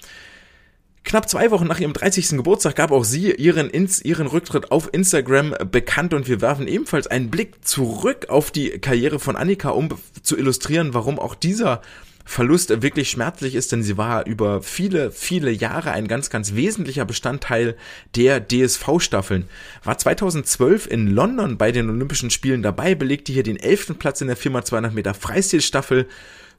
Knapp 1.05 1.29
zwei 1.29 1.51
Wochen 1.51 1.67
nach 1.67 1.81
ihrem 1.81 1.93
30. 1.93 2.31
Geburtstag 2.31 2.77
gab 2.77 2.91
auch 2.91 3.05
sie 3.05 3.31
ihren, 3.33 3.71
ihren 3.71 4.27
Rücktritt 4.27 4.73
auf 4.73 4.89
Instagram 4.93 5.55
bekannt 5.71 6.15
und 6.15 6.29
wir 6.29 6.41
werfen 6.41 6.67
ebenfalls 6.67 7.07
einen 7.07 7.31
Blick 7.31 7.65
zurück 7.65 8.31
auf 8.31 8.51
die 8.51 8.71
Karriere 8.71 9.21
von 9.21 9.37
Annika, 9.37 9.69
um 9.71 9.91
zu 10.23 10.37
illustrieren, 10.39 10.95
warum 10.95 11.19
auch 11.19 11.35
dieser 11.35 11.83
Verlust 12.25 12.83
wirklich 12.83 13.11
schmerzlich 13.11 13.55
ist, 13.55 13.71
denn 13.71 13.83
sie 13.83 13.99
war 13.99 14.27
über 14.27 14.63
viele, 14.63 15.11
viele 15.11 15.51
Jahre 15.51 15.93
ein 15.93 16.09
ganz, 16.09 16.31
ganz 16.31 16.55
wesentlicher 16.55 17.05
Bestandteil 17.05 17.77
der 18.17 18.41
DSV-Staffeln. 18.41 19.45
War 19.85 19.99
2012 19.99 20.87
in 20.87 21.09
London 21.09 21.59
bei 21.59 21.71
den 21.71 21.91
Olympischen 21.91 22.31
Spielen 22.31 22.63
dabei, 22.63 22.95
belegte 22.95 23.31
hier 23.31 23.43
den 23.43 23.59
elften 23.59 23.97
Platz 23.97 24.23
in 24.23 24.29
der 24.29 24.37
Firma 24.37 24.65
200 24.65 24.95
Meter 24.95 25.13
Freistilstaffel 25.13 26.09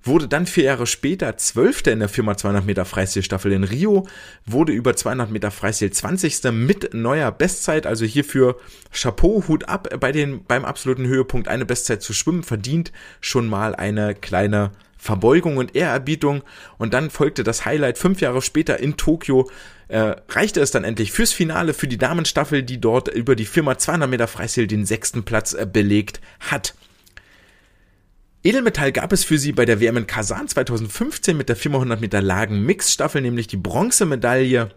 wurde 0.06 0.28
dann 0.28 0.46
vier 0.46 0.66
Jahre 0.66 0.88
später 0.88 1.36
Zwölfter 1.38 1.92
in 1.92 2.00
der 2.00 2.10
Firma 2.10 2.38
200 2.38 2.66
Meter 2.66 2.86
Freistilstaffel 2.86 3.52
in 3.52 3.64
Rio, 3.64 4.08
wurde 4.46 4.72
über 4.72 4.96
200 4.96 5.32
Meter 5.32 5.52
Freistil 5.52 5.92
20. 5.92 6.52
mit 6.52 6.94
neuer 6.94 7.32
Bestzeit, 7.32 7.88
also 7.88 8.06
hierfür 8.06 8.58
Chapeau, 8.92 9.44
Hut 9.48 9.68
ab 9.68 9.90
bei 10.00 10.12
den, 10.12 10.44
beim 10.46 10.64
absoluten 10.64 11.08
Höhepunkt 11.08 11.48
eine 11.48 11.66
Bestzeit 11.66 12.02
zu 12.02 12.14
schwimmen, 12.14 12.44
verdient 12.44 12.92
schon 13.20 13.48
mal 13.48 13.76
eine 13.76 14.16
kleine 14.16 14.72
Verbeugung 14.98 15.58
und 15.58 15.76
Ehrerbietung 15.76 16.44
und 16.78 16.94
dann 16.94 17.10
folgte 17.10 17.44
das 17.44 17.66
Highlight 17.66 17.98
fünf 17.98 18.22
Jahre 18.22 18.42
später 18.42 18.80
in 18.80 18.98
Tokio, 18.98 19.50
äh, 19.88 20.16
reichte 20.30 20.62
es 20.62 20.72
dann 20.72 20.84
endlich 20.84 21.12
fürs 21.12 21.32
Finale 21.32 21.74
für 21.74 21.88
die 21.88 21.98
Damenstaffel, 21.98 22.64
die 22.64 22.82
dort 22.82 23.08
über 23.08 23.36
die 23.36 23.46
Firma 23.46 23.78
200 23.78 24.10
Meter 24.10 24.28
Freistil 24.28 24.68
den 24.68 24.86
sechsten 24.86 25.24
Platz 25.24 25.54
äh, 25.54 25.68
belegt 25.72 26.22
hat. 26.40 26.74
Edelmetall 28.46 28.92
gab 28.92 29.12
es 29.12 29.24
für 29.24 29.40
sie 29.40 29.54
bei 29.54 29.66
der 29.66 29.82
WM 29.82 29.98
in 29.98 30.06
Kasan 30.06 30.48
2015 30.48 31.36
mit 31.36 31.50
der 31.50 31.56
400 31.56 32.00
Meter 32.00 32.22
Lagen 32.22 32.64
Mixstaffel, 32.64 33.20
nämlich 33.24 33.48
die 33.48 33.58
Bronzemedaille. 33.58 34.70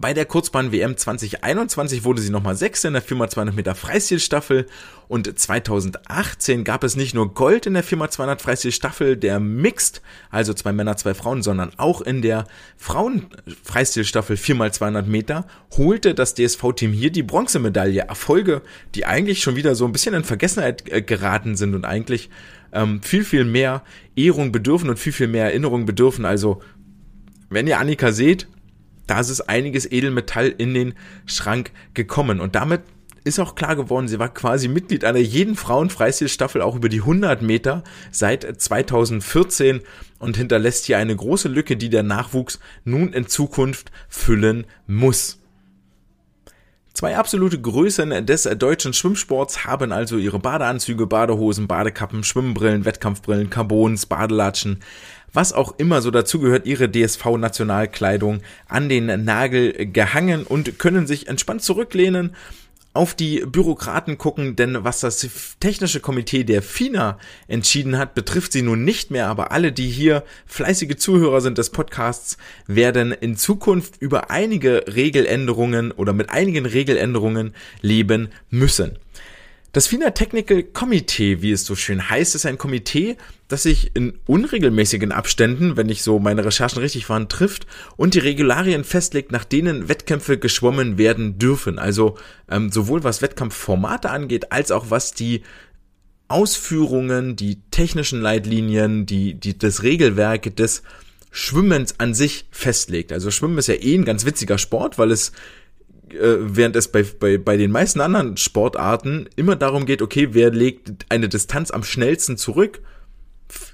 Bei 0.00 0.14
der 0.14 0.24
Kurzbahn-WM 0.24 0.96
2021 0.96 2.04
wurde 2.04 2.22
sie 2.22 2.30
nochmal 2.30 2.56
Sechste 2.56 2.88
in 2.88 2.94
der 2.94 3.02
4x200 3.02 3.52
Meter 3.52 3.74
Freistilstaffel 3.74 4.64
und 5.08 5.38
2018 5.38 6.64
gab 6.64 6.84
es 6.84 6.96
nicht 6.96 7.12
nur 7.14 7.34
Gold 7.34 7.66
in 7.66 7.74
der 7.74 7.84
4x200 7.84 8.40
Freistilstaffel 8.40 9.18
der 9.18 9.40
Mixed, 9.40 10.00
also 10.30 10.54
zwei 10.54 10.72
Männer, 10.72 10.96
zwei 10.96 11.12
Frauen, 11.12 11.42
sondern 11.42 11.72
auch 11.76 12.00
in 12.00 12.22
der 12.22 12.46
Frauen-Freistilstaffel 12.78 14.36
4x200 14.36 15.02
Meter 15.02 15.46
holte 15.76 16.14
das 16.14 16.34
DSV-Team 16.34 16.92
hier 16.92 17.10
die 17.10 17.22
Bronzemedaille. 17.22 18.00
Erfolge, 18.00 18.62
die 18.94 19.04
eigentlich 19.04 19.42
schon 19.42 19.56
wieder 19.56 19.74
so 19.74 19.84
ein 19.84 19.92
bisschen 19.92 20.14
in 20.14 20.24
Vergessenheit 20.24 20.90
äh, 20.90 21.02
geraten 21.02 21.56
sind 21.56 21.74
und 21.74 21.84
eigentlich 21.84 22.30
ähm, 22.72 23.02
viel, 23.02 23.24
viel 23.24 23.44
mehr 23.44 23.84
Ehrung 24.16 24.50
bedürfen 24.50 24.88
und 24.88 24.98
viel, 24.98 25.12
viel 25.12 25.28
mehr 25.28 25.44
Erinnerung 25.44 25.84
bedürfen. 25.84 26.24
Also, 26.24 26.62
wenn 27.50 27.66
ihr 27.66 27.78
Annika 27.78 28.12
seht, 28.12 28.46
da 29.10 29.18
ist 29.18 29.48
einiges 29.48 29.90
Edelmetall 29.90 30.54
in 30.56 30.72
den 30.72 30.94
Schrank 31.26 31.72
gekommen. 31.94 32.40
Und 32.40 32.54
damit 32.54 32.82
ist 33.24 33.40
auch 33.40 33.54
klar 33.54 33.76
geworden, 33.76 34.08
sie 34.08 34.18
war 34.18 34.32
quasi 34.32 34.68
Mitglied 34.68 35.04
einer 35.04 35.18
jeden 35.18 35.56
Frauenfreistilstaffel 35.56 36.62
auch 36.62 36.76
über 36.76 36.88
die 36.88 37.00
100 37.00 37.42
Meter 37.42 37.82
seit 38.12 38.44
2014 38.60 39.80
und 40.18 40.36
hinterlässt 40.36 40.86
hier 40.86 40.98
eine 40.98 41.14
große 41.14 41.48
Lücke, 41.48 41.76
die 41.76 41.90
der 41.90 42.02
Nachwuchs 42.02 42.60
nun 42.84 43.12
in 43.12 43.26
Zukunft 43.26 43.90
füllen 44.08 44.64
muss. 44.86 45.40
Zwei 46.92 47.16
absolute 47.16 47.60
Größen 47.60 48.26
des 48.26 48.42
deutschen 48.42 48.92
Schwimmsports 48.92 49.64
haben 49.64 49.92
also 49.92 50.18
ihre 50.18 50.38
Badeanzüge, 50.38 51.06
Badehosen, 51.06 51.66
Badekappen, 51.66 52.24
Schwimmbrillen, 52.24 52.84
Wettkampfbrillen, 52.84 53.48
Carbons, 53.48 54.06
Badelatschen, 54.06 54.80
was 55.32 55.52
auch 55.52 55.78
immer 55.78 56.02
so 56.02 56.10
dazugehört, 56.10 56.66
ihre 56.66 56.90
DSV-Nationalkleidung 56.90 58.40
an 58.68 58.88
den 58.88 59.24
Nagel 59.24 59.86
gehangen 59.86 60.44
und 60.44 60.78
können 60.78 61.06
sich 61.06 61.28
entspannt 61.28 61.62
zurücklehnen 61.62 62.34
auf 62.92 63.14
die 63.14 63.40
Bürokraten 63.46 64.18
gucken, 64.18 64.56
denn 64.56 64.82
was 64.82 65.00
das 65.00 65.26
technische 65.60 66.00
Komitee 66.00 66.42
der 66.42 66.60
FINA 66.60 67.18
entschieden 67.46 67.98
hat, 67.98 68.14
betrifft 68.14 68.52
sie 68.52 68.62
nun 68.62 68.84
nicht 68.84 69.12
mehr, 69.12 69.28
aber 69.28 69.52
alle, 69.52 69.70
die 69.70 69.88
hier 69.88 70.24
fleißige 70.46 70.96
Zuhörer 70.96 71.40
sind 71.40 71.58
des 71.58 71.70
Podcasts, 71.70 72.36
werden 72.66 73.12
in 73.12 73.36
Zukunft 73.36 73.94
über 74.00 74.30
einige 74.30 74.84
Regeländerungen 74.92 75.92
oder 75.92 76.12
mit 76.12 76.30
einigen 76.30 76.66
Regeländerungen 76.66 77.54
leben 77.80 78.30
müssen. 78.50 78.98
Das 79.72 79.86
FINA 79.86 80.10
Technical 80.10 80.64
Committee, 80.64 81.42
wie 81.42 81.52
es 81.52 81.64
so 81.64 81.76
schön 81.76 82.10
heißt, 82.10 82.34
ist 82.34 82.44
ein 82.44 82.58
Komitee, 82.58 83.16
das 83.46 83.62
sich 83.62 83.94
in 83.94 84.18
unregelmäßigen 84.26 85.12
Abständen, 85.12 85.76
wenn 85.76 85.88
ich 85.88 86.02
so 86.02 86.18
meine 86.18 86.44
Recherchen 86.44 86.80
richtig 86.80 87.08
waren, 87.08 87.28
trifft 87.28 87.68
und 87.96 88.14
die 88.14 88.18
Regularien 88.18 88.82
festlegt, 88.82 89.30
nach 89.30 89.44
denen 89.44 89.88
Wettkämpfe 89.88 90.38
geschwommen 90.38 90.98
werden 90.98 91.38
dürfen. 91.38 91.78
Also 91.78 92.18
ähm, 92.50 92.72
sowohl 92.72 93.04
was 93.04 93.22
Wettkampfformate 93.22 94.10
angeht, 94.10 94.50
als 94.50 94.72
auch 94.72 94.86
was 94.90 95.14
die 95.14 95.42
Ausführungen, 96.26 97.36
die 97.36 97.60
technischen 97.70 98.20
Leitlinien, 98.20 99.06
die, 99.06 99.34
die, 99.34 99.56
das 99.56 99.84
Regelwerk 99.84 100.56
des 100.56 100.82
Schwimmens 101.30 101.94
an 101.98 102.12
sich 102.12 102.46
festlegt. 102.50 103.12
Also 103.12 103.30
Schwimmen 103.30 103.58
ist 103.58 103.68
ja 103.68 103.74
eh 103.74 103.94
ein 103.94 104.04
ganz 104.04 104.24
witziger 104.26 104.58
Sport, 104.58 104.98
weil 104.98 105.12
es 105.12 105.30
äh, 106.14 106.36
während 106.40 106.76
es 106.76 106.88
bei, 106.88 107.02
bei, 107.02 107.38
bei 107.38 107.56
den 107.56 107.70
meisten 107.70 108.00
anderen 108.00 108.36
Sportarten 108.36 109.28
immer 109.36 109.56
darum 109.56 109.86
geht, 109.86 110.02
okay, 110.02 110.28
wer 110.32 110.50
legt 110.50 111.06
eine 111.08 111.28
Distanz 111.28 111.70
am 111.70 111.82
schnellsten 111.82 112.36
zurück, 112.36 112.80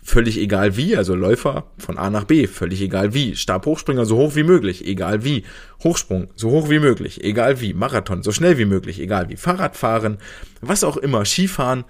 völlig 0.02 0.38
egal 0.38 0.76
wie, 0.76 0.96
also 0.96 1.14
Läufer 1.14 1.70
von 1.78 1.98
A 1.98 2.10
nach 2.10 2.24
B, 2.24 2.46
völlig 2.46 2.80
egal 2.80 3.14
wie, 3.14 3.36
Stabhochspringer 3.36 4.06
so 4.06 4.16
hoch 4.16 4.34
wie 4.34 4.42
möglich, 4.42 4.86
egal 4.86 5.24
wie, 5.24 5.44
Hochsprung 5.82 6.28
so 6.34 6.50
hoch 6.50 6.70
wie 6.70 6.78
möglich, 6.78 7.22
egal 7.22 7.60
wie, 7.60 7.74
Marathon 7.74 8.22
so 8.22 8.32
schnell 8.32 8.58
wie 8.58 8.64
möglich, 8.64 9.00
egal 9.00 9.28
wie, 9.28 9.36
Fahrradfahren, 9.36 10.18
was 10.60 10.84
auch 10.84 10.96
immer, 10.96 11.24
Skifahren, 11.24 11.84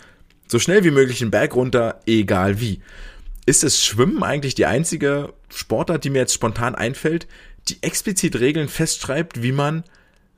so 0.49 0.59
schnell 0.59 0.85
wie 0.85 0.91
möglich 0.91 1.19
den 1.19 1.31
Berg 1.31 1.55
runter, 1.55 2.01
egal 2.07 2.61
wie. 2.61 2.81
Ist 3.47 3.63
das 3.63 3.85
Schwimmen 3.85 4.23
eigentlich 4.23 4.55
die 4.55 4.67
einzige 4.67 5.33
Sportart, 5.49 6.05
die 6.05 6.11
mir 6.11 6.19
jetzt 6.19 6.35
spontan 6.35 6.75
einfällt, 6.75 7.29
die 7.69 7.83
explizit 7.83 8.41
Regeln 8.41 8.69
festschreibt, 8.69 9.43
wie 9.43 9.53
man 9.53 9.85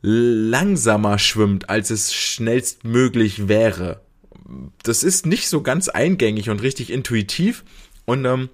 langsamer 0.00 1.18
schwimmt, 1.18 1.70
als 1.70 1.90
es 1.90 2.14
schnellstmöglich 2.14 3.48
wäre. 3.48 4.00
Das 4.82 5.02
ist 5.02 5.26
nicht 5.26 5.48
so 5.48 5.62
ganz 5.62 5.88
eingängig 5.88 6.50
und 6.50 6.62
richtig 6.62 6.90
intuitiv. 6.90 7.64
Und 8.04 8.24
ähm, 8.24 8.48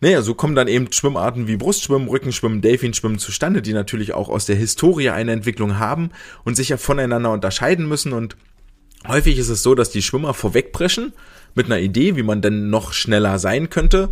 naja, 0.00 0.22
so 0.22 0.34
kommen 0.34 0.54
dann 0.54 0.68
eben 0.68 0.92
Schwimmarten 0.92 1.46
wie 1.46 1.56
Brustschwimmen, 1.56 2.08
Rückenschwimmen, 2.08 2.60
Delfinschwimmen 2.60 3.18
zustande, 3.18 3.62
die 3.62 3.72
natürlich 3.72 4.14
auch 4.14 4.28
aus 4.28 4.46
der 4.46 4.56
Historie 4.56 5.10
eine 5.10 5.32
Entwicklung 5.32 5.78
haben 5.78 6.10
und 6.44 6.56
sich 6.56 6.70
ja 6.70 6.76
voneinander 6.76 7.32
unterscheiden 7.32 7.88
müssen. 7.88 8.12
Und 8.12 8.36
häufig 9.06 9.38
ist 9.38 9.48
es 9.48 9.62
so, 9.62 9.74
dass 9.74 9.90
die 9.90 10.02
Schwimmer 10.02 10.34
vorwegpreschen 10.34 11.12
mit 11.54 11.66
einer 11.66 11.80
Idee, 11.80 12.16
wie 12.16 12.22
man 12.22 12.42
denn 12.42 12.70
noch 12.70 12.92
schneller 12.92 13.38
sein 13.38 13.70
könnte 13.70 14.10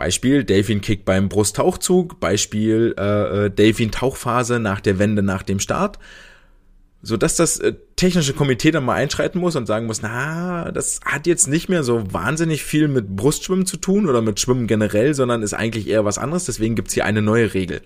Beispiel 0.00 0.44
Delfin 0.44 0.80
Kick 0.80 1.04
beim 1.04 1.28
Brusttauchzug, 1.28 2.20
Beispiel 2.20 2.94
äh, 2.98 3.44
äh 3.44 3.50
Delfin 3.50 3.90
Tauchphase 3.90 4.58
nach 4.58 4.80
der 4.80 4.98
Wende 4.98 5.22
nach 5.22 5.42
dem 5.42 5.60
Start, 5.60 5.98
so 7.02 7.18
dass 7.18 7.36
das 7.36 7.58
äh, 7.58 7.74
technische 7.96 8.32
Komitee 8.32 8.70
dann 8.70 8.86
mal 8.86 8.94
einschreiten 8.94 9.38
muss 9.38 9.56
und 9.56 9.66
sagen 9.66 9.84
muss, 9.84 10.00
na, 10.00 10.72
das 10.72 11.00
hat 11.04 11.26
jetzt 11.26 11.48
nicht 11.48 11.68
mehr 11.68 11.82
so 11.82 12.10
wahnsinnig 12.14 12.64
viel 12.64 12.88
mit 12.88 13.14
Brustschwimmen 13.14 13.66
zu 13.66 13.76
tun 13.76 14.08
oder 14.08 14.22
mit 14.22 14.40
Schwimmen 14.40 14.66
generell, 14.66 15.12
sondern 15.12 15.42
ist 15.42 15.52
eigentlich 15.52 15.86
eher 15.86 16.06
was 16.06 16.16
anderes, 16.16 16.46
deswegen 16.46 16.76
gibt's 16.76 16.94
hier 16.94 17.04
eine 17.04 17.20
neue 17.20 17.52
Regel. 17.52 17.82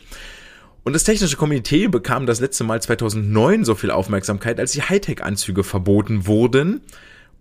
Und 0.84 0.92
das 0.92 1.02
technische 1.02 1.36
Komitee 1.36 1.88
bekam 1.88 2.26
das 2.26 2.38
letzte 2.38 2.62
Mal 2.62 2.80
2009 2.80 3.64
so 3.64 3.74
viel 3.74 3.90
Aufmerksamkeit, 3.90 4.60
als 4.60 4.70
die 4.70 4.82
Hightech-Anzüge 4.82 5.64
verboten 5.64 6.28
wurden, 6.28 6.80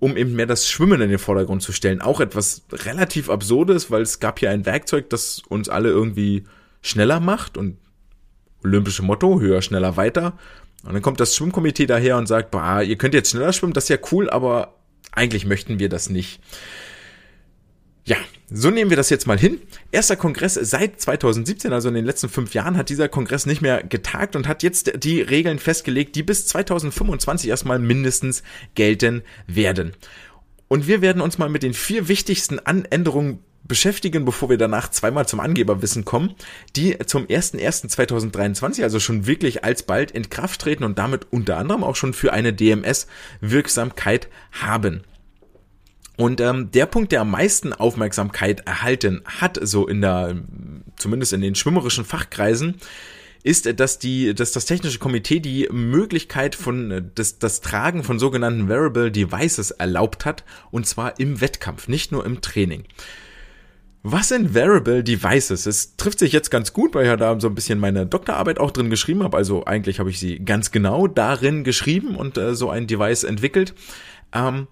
um 0.04 0.18
eben 0.18 0.34
mehr 0.34 0.46
das 0.46 0.70
Schwimmen 0.70 1.00
in 1.00 1.10
den 1.10 1.18
Vordergrund 1.18 1.62
zu 1.62 1.72
stellen. 1.72 2.02
Auch 2.02 2.20
etwas 2.20 2.64
relativ 2.74 3.30
absurdes, 3.30 3.90
weil 3.90 4.02
es 4.02 4.20
gab 4.20 4.38
hier 4.38 4.50
ein 4.50 4.66
Werkzeug, 4.66 5.10
das 5.10 5.42
uns 5.48 5.70
alle 5.70 5.90
irgendwie 5.90 6.44
schneller 6.82 7.22
macht 7.22 7.58
und 7.58 7.78
olympische 8.66 9.02
Motto, 9.02 9.40
höher, 9.40 9.62
schneller, 9.62 9.96
weiter. 9.96 10.38
Und 10.84 10.92
dann 10.92 11.02
kommt 11.02 11.22
das 11.22 11.38
Schwimmkomitee 11.38 11.86
daher 11.86 12.18
und 12.18 12.28
sagt, 12.28 12.52
bah, 12.52 12.82
ihr 12.82 12.98
könnt 12.98 13.14
jetzt 13.14 13.32
schneller 13.32 13.54
schwimmen, 13.54 13.72
das 13.72 13.86
ist 13.86 13.90
ja 13.92 13.98
cool, 14.12 14.30
aber 14.30 14.76
eigentlich 15.14 15.46
möchten 15.46 15.80
wir 15.80 15.88
das 15.88 16.10
nicht. 16.10 16.42
Ja, 18.06 18.18
so 18.52 18.70
nehmen 18.70 18.90
wir 18.90 18.98
das 18.98 19.10
jetzt 19.10 19.28
mal 19.28 19.40
hin. 19.40 19.62
Erster 19.92 20.18
Kongress 20.18 20.56
seit 20.56 21.00
2017, 21.00 21.72
also 21.72 21.88
in 21.88 21.96
den 21.96 22.06
letzten 22.06 22.28
fünf 22.28 22.54
Jahren, 22.54 22.76
hat 22.78 22.90
dieser 22.90 23.08
Kongress 23.08 23.46
nicht 23.46 23.62
mehr 23.62 23.82
getagt 23.82 24.36
und 24.36 24.48
hat 24.48 24.62
jetzt 24.62 25.04
die 25.04 25.22
Regeln 25.22 25.58
festgelegt, 25.58 26.16
die 26.16 26.24
bis 26.24 26.46
2025 26.48 27.50
erstmal 27.50 27.80
mindestens 27.80 28.44
gelten 28.76 29.24
werden. 29.48 29.94
Und 30.68 30.88
wir 30.88 31.02
werden 31.02 31.22
uns 31.22 31.38
mal 31.38 31.50
mit 31.50 31.64
den 31.64 31.74
vier 31.74 32.08
wichtigsten 32.10 32.60
Anänderungen 32.60 33.40
beschäftigen, 33.64 34.26
bevor 34.26 34.50
wir 34.50 34.58
danach 34.58 34.92
zweimal 34.92 35.26
zum 35.26 35.40
Angeberwissen 35.40 36.04
kommen, 36.04 36.36
die 36.76 36.98
zum 37.06 37.26
01.01.2023, 37.28 38.84
also 38.84 39.00
schon 39.00 39.26
wirklich 39.26 39.64
alsbald 39.64 40.12
in 40.12 40.30
Kraft 40.30 40.62
treten 40.62 40.84
und 40.84 40.98
damit 40.98 41.28
unter 41.32 41.58
anderem 41.58 41.84
auch 41.84 41.96
schon 41.96 42.14
für 42.14 42.34
eine 42.34 42.52
DMS 42.52 43.08
Wirksamkeit 43.40 44.28
haben. 44.52 45.04
Und 46.16 46.40
ähm, 46.42 46.70
der 46.72 46.86
Punkt, 46.86 47.12
der 47.12 47.22
am 47.22 47.32
meisten 47.32 47.74
Aufmerksamkeit 47.74 48.68
erhalten 48.68 49.22
hat, 49.26 49.60
so 49.62 49.88
in 49.88 50.02
der, 50.02 50.36
zumindest 50.96 51.34
in 51.34 51.42
den 51.42 51.56
schwimmerischen 51.56 52.06
Fachkreisen, 52.06 52.76
ist, 53.44 53.80
dass 53.80 54.00
die, 54.00 54.34
dass 54.34 54.54
das 54.54 54.66
technische 54.66 55.00
Komitee 55.00 55.40
die 55.40 55.68
Möglichkeit 55.72 56.56
von 56.56 57.12
das, 57.16 57.40
das 57.40 57.62
Tragen 57.62 58.04
von 58.04 58.18
sogenannten 58.18 58.70
Wearable 58.70 59.12
Devices 59.12 59.72
erlaubt 59.72 60.26
hat, 60.26 60.44
und 60.72 60.88
zwar 60.88 61.20
im 61.20 61.42
Wettkampf, 61.42 61.88
nicht 61.88 62.12
nur 62.12 62.26
im 62.26 62.42
Training. 62.42 62.86
Was 64.02 64.30
sind 64.30 64.54
Wearable 64.54 65.04
Devices? 65.04 65.66
Es 65.66 65.96
trifft 65.96 66.20
sich 66.20 66.34
jetzt 66.34 66.52
ganz 66.52 66.74
gut, 66.74 66.94
weil 66.94 67.04
ich 67.04 67.10
ja 67.10 67.16
da 67.16 67.40
so 67.40 67.48
ein 67.48 67.56
bisschen 67.56 67.80
meine 67.80 68.06
Doktorarbeit 68.06 68.60
auch 68.60 68.72
drin 68.72 68.90
geschrieben 68.90 69.24
habe. 69.24 69.38
Also 69.38 69.66
eigentlich 69.66 70.00
habe 70.00 70.10
ich 70.10 70.20
sie 70.20 70.40
ganz 70.40 70.72
genau 70.72 71.08
darin 71.08 71.64
geschrieben 71.64 72.18
und 72.18 72.38
äh, 72.38 72.54
so 72.54 72.70
ein 72.70 72.86
Device 72.86 73.24
entwickelt. 73.24 73.74
Ähm, 74.34 74.68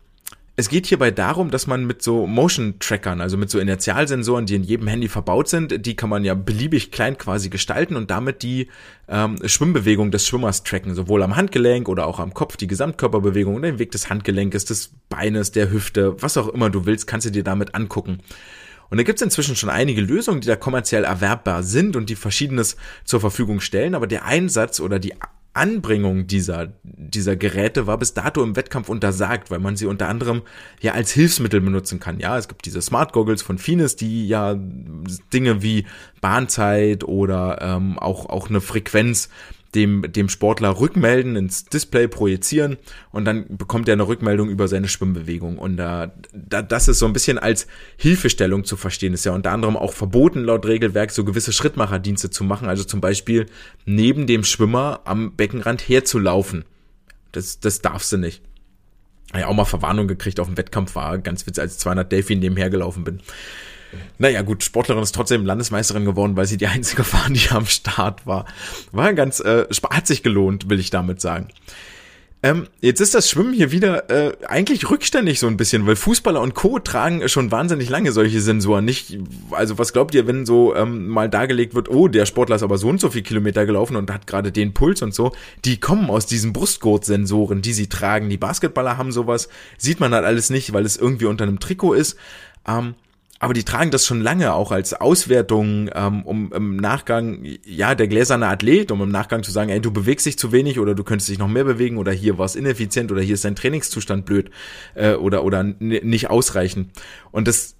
es 0.61 0.69
geht 0.69 0.85
hierbei 0.85 1.09
darum, 1.09 1.49
dass 1.49 1.65
man 1.65 1.85
mit 1.85 2.03
so 2.03 2.27
Motion-Trackern, 2.27 3.19
also 3.19 3.35
mit 3.35 3.49
so 3.49 3.57
Inertialsensoren, 3.57 4.45
die 4.45 4.53
in 4.53 4.63
jedem 4.63 4.87
Handy 4.87 5.09
verbaut 5.09 5.47
sind, 5.47 5.87
die 5.87 5.95
kann 5.95 6.09
man 6.09 6.23
ja 6.23 6.35
beliebig 6.35 6.91
klein 6.91 7.17
quasi 7.17 7.49
gestalten 7.49 7.95
und 7.95 8.11
damit 8.11 8.43
die 8.43 8.67
ähm, 9.09 9.39
Schwimmbewegung 9.43 10.11
des 10.11 10.27
Schwimmers 10.27 10.63
tracken, 10.63 10.93
sowohl 10.93 11.23
am 11.23 11.35
Handgelenk 11.35 11.89
oder 11.89 12.05
auch 12.05 12.19
am 12.19 12.35
Kopf, 12.35 12.57
die 12.57 12.67
Gesamtkörperbewegung, 12.67 13.59
den 13.59 13.79
Weg 13.79 13.91
des 13.91 14.11
Handgelenkes, 14.11 14.65
des 14.65 14.91
Beines, 15.09 15.51
der 15.51 15.71
Hüfte, 15.71 16.21
was 16.21 16.37
auch 16.37 16.49
immer 16.49 16.69
du 16.69 16.85
willst, 16.85 17.07
kannst 17.07 17.25
du 17.25 17.31
dir 17.31 17.43
damit 17.43 17.73
angucken. 17.73 18.19
Und 18.91 18.97
da 18.97 19.03
gibt 19.03 19.19
es 19.19 19.23
inzwischen 19.23 19.55
schon 19.55 19.69
einige 19.69 20.01
Lösungen, 20.01 20.41
die 20.41 20.47
da 20.47 20.57
kommerziell 20.57 21.05
erwerbbar 21.05 21.63
sind 21.63 21.95
und 21.95 22.09
die 22.09 22.15
verschiedenes 22.15 22.75
zur 23.03 23.19
Verfügung 23.19 23.61
stellen, 23.61 23.95
aber 23.95 24.05
der 24.05 24.25
Einsatz 24.25 24.79
oder 24.79 24.99
die 24.99 25.15
Anbringung 25.53 26.27
dieser, 26.27 26.69
dieser 26.83 27.35
Geräte 27.35 27.85
war 27.85 27.97
bis 27.97 28.13
dato 28.13 28.41
im 28.41 28.55
Wettkampf 28.55 28.87
untersagt, 28.87 29.51
weil 29.51 29.59
man 29.59 29.75
sie 29.75 29.85
unter 29.85 30.07
anderem 30.07 30.43
ja 30.79 30.93
als 30.93 31.11
Hilfsmittel 31.11 31.59
benutzen 31.59 31.99
kann. 31.99 32.19
Ja, 32.19 32.37
es 32.37 32.47
gibt 32.47 32.65
diese 32.65 32.81
Smart 32.81 33.11
Goggles 33.11 33.41
von 33.41 33.57
Finis, 33.57 33.97
die 33.97 34.27
ja 34.27 34.55
Dinge 35.33 35.61
wie 35.61 35.85
Bahnzeit 36.21 37.03
oder 37.03 37.59
ähm, 37.61 37.99
auch, 37.99 38.27
auch 38.27 38.49
eine 38.49 38.61
Frequenz 38.61 39.29
dem, 39.75 40.11
dem 40.11 40.27
Sportler 40.29 40.79
rückmelden, 40.79 41.35
ins 41.35 41.65
Display 41.65 42.07
projizieren 42.07 42.77
und 43.11 43.25
dann 43.25 43.45
bekommt 43.57 43.87
er 43.87 43.93
eine 43.93 44.07
Rückmeldung 44.07 44.49
über 44.49 44.67
seine 44.67 44.87
Schwimmbewegung. 44.87 45.57
Und 45.57 45.79
äh, 45.79 46.09
da, 46.33 46.61
das 46.61 46.87
ist 46.87 46.99
so 46.99 47.05
ein 47.05 47.13
bisschen 47.13 47.39
als 47.39 47.67
Hilfestellung 47.97 48.65
zu 48.65 48.75
verstehen. 48.75 49.13
Ist 49.13 49.25
ja 49.25 49.33
unter 49.33 49.51
anderem 49.51 49.77
auch 49.77 49.93
verboten 49.93 50.43
laut 50.43 50.65
Regelwerk, 50.65 51.11
so 51.11 51.23
gewisse 51.23 51.53
Schrittmacherdienste 51.53 52.29
zu 52.29 52.43
machen. 52.43 52.67
Also 52.67 52.83
zum 52.83 53.01
Beispiel 53.01 53.45
neben 53.85 54.27
dem 54.27 54.43
Schwimmer 54.43 55.01
am 55.05 55.35
Beckenrand 55.35 55.81
herzulaufen. 55.87 56.65
Das, 57.31 57.59
das 57.59 57.81
darfst 57.81 58.11
du 58.11 58.17
nicht. 58.17 58.41
Ja, 59.33 59.47
auch 59.47 59.53
mal 59.53 59.63
Verwarnung 59.63 60.07
gekriegt 60.07 60.41
auf 60.41 60.47
dem 60.47 60.57
Wettkampf 60.57 60.95
war, 60.95 61.17
ganz 61.17 61.47
witzig, 61.47 61.61
als 61.61 61.77
200 61.77 62.11
Delfin 62.11 62.39
nebenher 62.39 62.69
gelaufen 62.69 63.05
bin. 63.05 63.21
Naja, 64.17 64.41
gut, 64.41 64.63
Sportlerin 64.63 65.03
ist 65.03 65.13
trotzdem 65.13 65.45
Landesmeisterin 65.45 66.05
geworden, 66.05 66.35
weil 66.35 66.45
sie 66.45 66.57
die 66.57 66.67
einzige 66.67 67.03
war, 67.13 67.29
die 67.29 67.49
am 67.49 67.65
Start 67.65 68.25
war. 68.25 68.45
War 68.91 69.13
ganz, 69.13 69.39
äh, 69.39 69.65
hat 69.89 70.07
sich 70.07 70.23
gelohnt, 70.23 70.69
will 70.69 70.79
ich 70.79 70.89
damit 70.89 71.21
sagen. 71.21 71.47
Ähm, 72.43 72.67
jetzt 72.81 73.01
ist 73.01 73.13
das 73.13 73.29
Schwimmen 73.29 73.53
hier 73.53 73.71
wieder 73.71 74.09
äh, 74.09 74.35
eigentlich 74.47 74.89
rückständig 74.89 75.39
so 75.39 75.45
ein 75.45 75.57
bisschen, 75.57 75.85
weil 75.85 75.95
Fußballer 75.95 76.41
und 76.41 76.55
Co. 76.55 76.79
tragen 76.79 77.27
schon 77.29 77.51
wahnsinnig 77.51 77.87
lange 77.87 78.11
solche 78.11 78.41
Sensoren. 78.41 78.83
Nicht, 78.83 79.19
also 79.51 79.77
was 79.77 79.93
glaubt 79.93 80.15
ihr, 80.15 80.25
wenn 80.25 80.47
so 80.47 80.75
ähm, 80.75 81.07
mal 81.07 81.29
dargelegt 81.29 81.75
wird, 81.75 81.87
oh, 81.89 82.07
der 82.07 82.25
Sportler 82.25 82.55
ist 82.55 82.63
aber 82.63 82.79
so 82.79 82.89
und 82.89 82.99
so 82.99 83.11
viel 83.11 83.21
Kilometer 83.21 83.67
gelaufen 83.67 83.95
und 83.95 84.11
hat 84.11 84.25
gerade 84.25 84.51
den 84.51 84.73
Puls 84.73 85.03
und 85.03 85.13
so. 85.13 85.33
Die 85.65 85.79
kommen 85.79 86.09
aus 86.09 86.25
diesen 86.25 86.51
Brustgurtsensoren, 86.51 87.61
die 87.61 87.73
sie 87.73 87.89
tragen. 87.89 88.29
Die 88.29 88.37
Basketballer 88.37 88.97
haben 88.97 89.11
sowas, 89.11 89.47
sieht 89.77 89.99
man 89.99 90.11
halt 90.15 90.25
alles 90.25 90.49
nicht, 90.49 90.73
weil 90.73 90.85
es 90.85 90.97
irgendwie 90.97 91.25
unter 91.25 91.43
einem 91.43 91.59
Trikot 91.59 91.93
ist. 91.93 92.17
Ähm, 92.67 92.95
aber 93.41 93.55
die 93.55 93.63
tragen 93.63 93.89
das 93.89 94.05
schon 94.05 94.21
lange 94.21 94.53
auch 94.53 94.71
als 94.71 94.93
Auswertung, 94.93 95.89
ähm, 95.95 96.21
um 96.21 96.53
im 96.53 96.77
Nachgang, 96.77 97.43
ja, 97.65 97.95
der 97.95 98.07
gläserne 98.07 98.47
Athlet, 98.47 98.91
um 98.91 99.01
im 99.01 99.09
Nachgang 99.09 99.41
zu 99.41 99.51
sagen, 99.51 99.71
ey, 99.71 99.81
du 99.81 99.91
bewegst 99.91 100.27
dich 100.27 100.37
zu 100.37 100.51
wenig 100.51 100.79
oder 100.79 100.93
du 100.93 101.03
könntest 101.03 101.27
dich 101.27 101.39
noch 101.39 101.47
mehr 101.47 101.63
bewegen 101.63 101.97
oder 101.97 102.11
hier 102.11 102.37
war 102.37 102.45
es 102.45 102.55
ineffizient 102.55 103.11
oder 103.11 103.21
hier 103.21 103.33
ist 103.33 103.43
dein 103.43 103.55
Trainingszustand 103.55 104.25
blöd 104.25 104.51
äh, 104.93 105.13
oder, 105.13 105.43
oder 105.43 105.63
nicht 105.63 106.29
ausreichend. 106.29 106.91
Und 107.31 107.47
das 107.47 107.73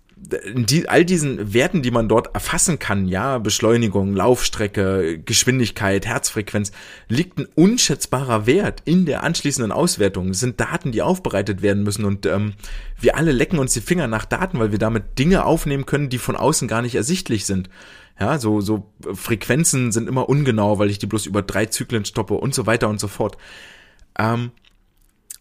die, 0.53 0.87
all 0.87 1.03
diesen 1.03 1.53
Werten, 1.53 1.81
die 1.81 1.91
man 1.91 2.07
dort 2.07 2.33
erfassen 2.33 2.79
kann, 2.79 3.07
ja, 3.07 3.37
Beschleunigung, 3.39 4.15
Laufstrecke, 4.15 5.19
Geschwindigkeit, 5.19 6.05
Herzfrequenz, 6.05 6.71
liegt 7.07 7.39
ein 7.39 7.47
unschätzbarer 7.55 8.45
Wert 8.45 8.81
in 8.85 9.05
der 9.05 9.23
anschließenden 9.23 9.71
Auswertung. 9.71 10.29
Das 10.29 10.39
sind 10.39 10.59
Daten, 10.59 10.91
die 10.91 11.01
aufbereitet 11.01 11.61
werden 11.61 11.83
müssen 11.83 12.05
und 12.05 12.25
ähm, 12.25 12.53
wir 12.99 13.17
alle 13.17 13.31
lecken 13.31 13.59
uns 13.59 13.73
die 13.73 13.81
Finger 13.81 14.07
nach 14.07 14.25
Daten, 14.25 14.59
weil 14.59 14.71
wir 14.71 14.79
damit 14.79 15.17
Dinge 15.17 15.45
aufnehmen 15.45 15.85
können, 15.85 16.09
die 16.09 16.19
von 16.19 16.35
außen 16.35 16.67
gar 16.67 16.81
nicht 16.81 16.95
ersichtlich 16.95 17.45
sind. 17.45 17.69
Ja, 18.19 18.37
so, 18.37 18.61
so 18.61 18.91
Frequenzen 19.13 19.91
sind 19.91 20.07
immer 20.07 20.29
ungenau, 20.29 20.77
weil 20.77 20.91
ich 20.91 20.99
die 20.99 21.07
bloß 21.07 21.25
über 21.25 21.41
drei 21.41 21.65
Zyklen 21.65 22.05
stoppe 22.05 22.35
und 22.35 22.53
so 22.53 22.67
weiter 22.67 22.87
und 22.87 22.99
so 22.99 23.07
fort. 23.07 23.37
Ähm, 24.19 24.51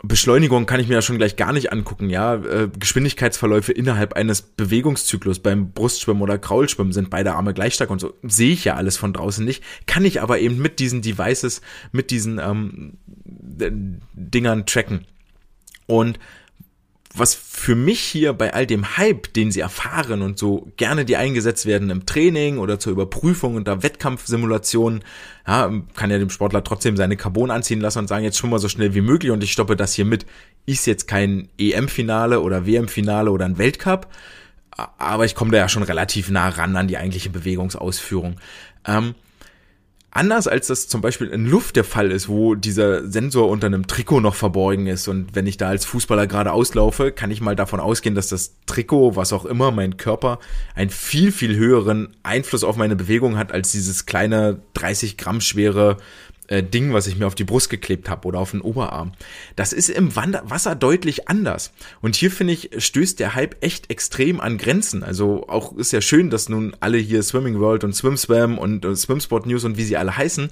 Beschleunigung 0.02 0.64
kann 0.64 0.80
ich 0.80 0.88
mir 0.88 0.94
ja 0.94 1.02
schon 1.02 1.18
gleich 1.18 1.36
gar 1.36 1.52
nicht 1.52 1.72
angucken, 1.72 2.08
ja. 2.08 2.36
Äh, 2.36 2.70
Geschwindigkeitsverläufe 2.78 3.72
innerhalb 3.72 4.14
eines 4.14 4.40
Bewegungszyklus 4.40 5.40
beim 5.40 5.72
Brustschwimmen 5.72 6.22
oder 6.22 6.38
Kraulschwimmen 6.38 6.92
sind 6.92 7.10
beide 7.10 7.34
Arme 7.34 7.52
gleich 7.52 7.74
stark 7.74 7.90
und 7.90 8.00
so. 8.00 8.14
Sehe 8.22 8.52
ich 8.52 8.64
ja 8.64 8.76
alles 8.76 8.96
von 8.96 9.12
draußen 9.12 9.44
nicht. 9.44 9.62
Kann 9.86 10.04
ich 10.04 10.22
aber 10.22 10.38
eben 10.38 10.58
mit 10.58 10.78
diesen 10.78 11.02
Devices, 11.02 11.60
mit 11.92 12.10
diesen 12.10 12.38
ähm, 12.38 12.98
Dingern 14.14 14.64
tracken. 14.64 15.04
Und 15.86 16.18
was 17.14 17.34
für 17.34 17.74
mich 17.74 18.00
hier 18.00 18.32
bei 18.32 18.54
all 18.54 18.66
dem 18.66 18.96
Hype, 18.96 19.32
den 19.34 19.50
sie 19.50 19.60
erfahren 19.60 20.22
und 20.22 20.38
so 20.38 20.70
gerne 20.76 21.04
die 21.04 21.16
eingesetzt 21.16 21.66
werden 21.66 21.90
im 21.90 22.06
Training 22.06 22.58
oder 22.58 22.78
zur 22.78 22.92
Überprüfung 22.92 23.56
unter 23.56 23.82
Wettkampfsimulationen, 23.82 25.02
ja, 25.46 25.72
kann 25.96 26.10
ja 26.10 26.18
dem 26.18 26.30
Sportler 26.30 26.62
trotzdem 26.62 26.96
seine 26.96 27.16
Carbon 27.16 27.50
anziehen 27.50 27.80
lassen 27.80 27.98
und 27.98 28.08
sagen, 28.08 28.24
jetzt 28.24 28.38
schon 28.38 28.50
mal 28.50 28.60
so 28.60 28.68
schnell 28.68 28.94
wie 28.94 29.00
möglich 29.00 29.32
und 29.32 29.42
ich 29.42 29.52
stoppe 29.52 29.74
das 29.76 29.94
hier 29.94 30.04
mit. 30.04 30.24
Ist 30.66 30.86
jetzt 30.86 31.08
kein 31.08 31.48
EM-Finale 31.58 32.40
oder 32.40 32.66
WM-Finale 32.66 33.30
oder 33.32 33.44
ein 33.44 33.58
Weltcup, 33.58 34.06
aber 34.98 35.24
ich 35.24 35.34
komme 35.34 35.50
da 35.50 35.58
ja 35.58 35.68
schon 35.68 35.82
relativ 35.82 36.30
nah 36.30 36.48
ran 36.48 36.76
an 36.76 36.86
die 36.86 36.96
eigentliche 36.96 37.30
Bewegungsausführung. 37.30 38.36
Ähm, 38.86 39.14
Anders 40.12 40.48
als 40.48 40.66
das 40.66 40.88
zum 40.88 41.00
Beispiel 41.00 41.28
in 41.28 41.46
Luft 41.46 41.76
der 41.76 41.84
Fall 41.84 42.10
ist, 42.10 42.28
wo 42.28 42.56
dieser 42.56 43.08
Sensor 43.08 43.48
unter 43.48 43.68
einem 43.68 43.86
Trikot 43.86 44.20
noch 44.20 44.34
verborgen 44.34 44.88
ist 44.88 45.06
und 45.06 45.36
wenn 45.36 45.46
ich 45.46 45.56
da 45.56 45.68
als 45.68 45.84
Fußballer 45.84 46.26
gerade 46.26 46.52
auslaufe, 46.52 47.12
kann 47.12 47.30
ich 47.30 47.40
mal 47.40 47.54
davon 47.54 47.78
ausgehen, 47.78 48.16
dass 48.16 48.28
das 48.28 48.56
Trikot, 48.66 49.14
was 49.14 49.32
auch 49.32 49.44
immer, 49.44 49.70
mein 49.70 49.98
Körper, 49.98 50.40
einen 50.74 50.90
viel, 50.90 51.30
viel 51.30 51.54
höheren 51.54 52.16
Einfluss 52.24 52.64
auf 52.64 52.76
meine 52.76 52.96
Bewegung 52.96 53.38
hat 53.38 53.52
als 53.52 53.70
dieses 53.70 54.04
kleine 54.04 54.60
30 54.74 55.16
Gramm 55.16 55.40
schwere 55.40 55.96
äh, 56.50 56.62
Ding, 56.62 56.92
was 56.92 57.06
ich 57.06 57.16
mir 57.16 57.26
auf 57.26 57.34
die 57.34 57.44
Brust 57.44 57.70
geklebt 57.70 58.10
habe 58.10 58.26
oder 58.28 58.40
auf 58.40 58.50
den 58.50 58.60
Oberarm. 58.60 59.12
Das 59.56 59.72
ist 59.72 59.88
im 59.88 60.14
Wander 60.16 60.42
Wasser 60.44 60.74
deutlich 60.74 61.28
anders. 61.28 61.72
Und 62.00 62.16
hier 62.16 62.30
finde 62.30 62.52
ich, 62.52 62.70
stößt 62.76 63.18
der 63.20 63.34
Hype 63.34 63.62
echt 63.64 63.90
extrem 63.90 64.40
an 64.40 64.58
Grenzen. 64.58 65.02
Also 65.02 65.48
auch 65.48 65.76
ist 65.76 65.92
ja 65.92 66.00
schön, 66.00 66.28
dass 66.28 66.48
nun 66.48 66.76
alle 66.80 66.98
hier 66.98 67.22
Swimming 67.22 67.60
World 67.60 67.84
und 67.84 67.94
SwimSwam 67.94 68.58
und 68.58 68.84
äh, 68.84 68.94
Swimsport 68.96 69.46
News 69.46 69.64
und 69.64 69.76
wie 69.78 69.84
sie 69.84 69.96
alle 69.96 70.16
heißen, 70.16 70.50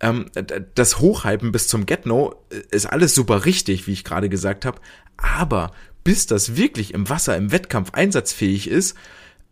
ähm, 0.00 0.26
das 0.74 0.98
Hochhypen 0.98 1.52
bis 1.52 1.68
zum 1.68 1.86
Get-No 1.86 2.34
äh, 2.50 2.62
ist 2.70 2.86
alles 2.86 3.14
super 3.14 3.44
richtig, 3.44 3.86
wie 3.86 3.92
ich 3.92 4.04
gerade 4.04 4.28
gesagt 4.28 4.64
habe. 4.64 4.80
Aber 5.16 5.70
bis 6.02 6.26
das 6.26 6.56
wirklich 6.56 6.92
im 6.92 7.08
Wasser, 7.08 7.36
im 7.36 7.52
Wettkampf 7.52 7.92
einsatzfähig 7.92 8.68
ist, 8.68 8.96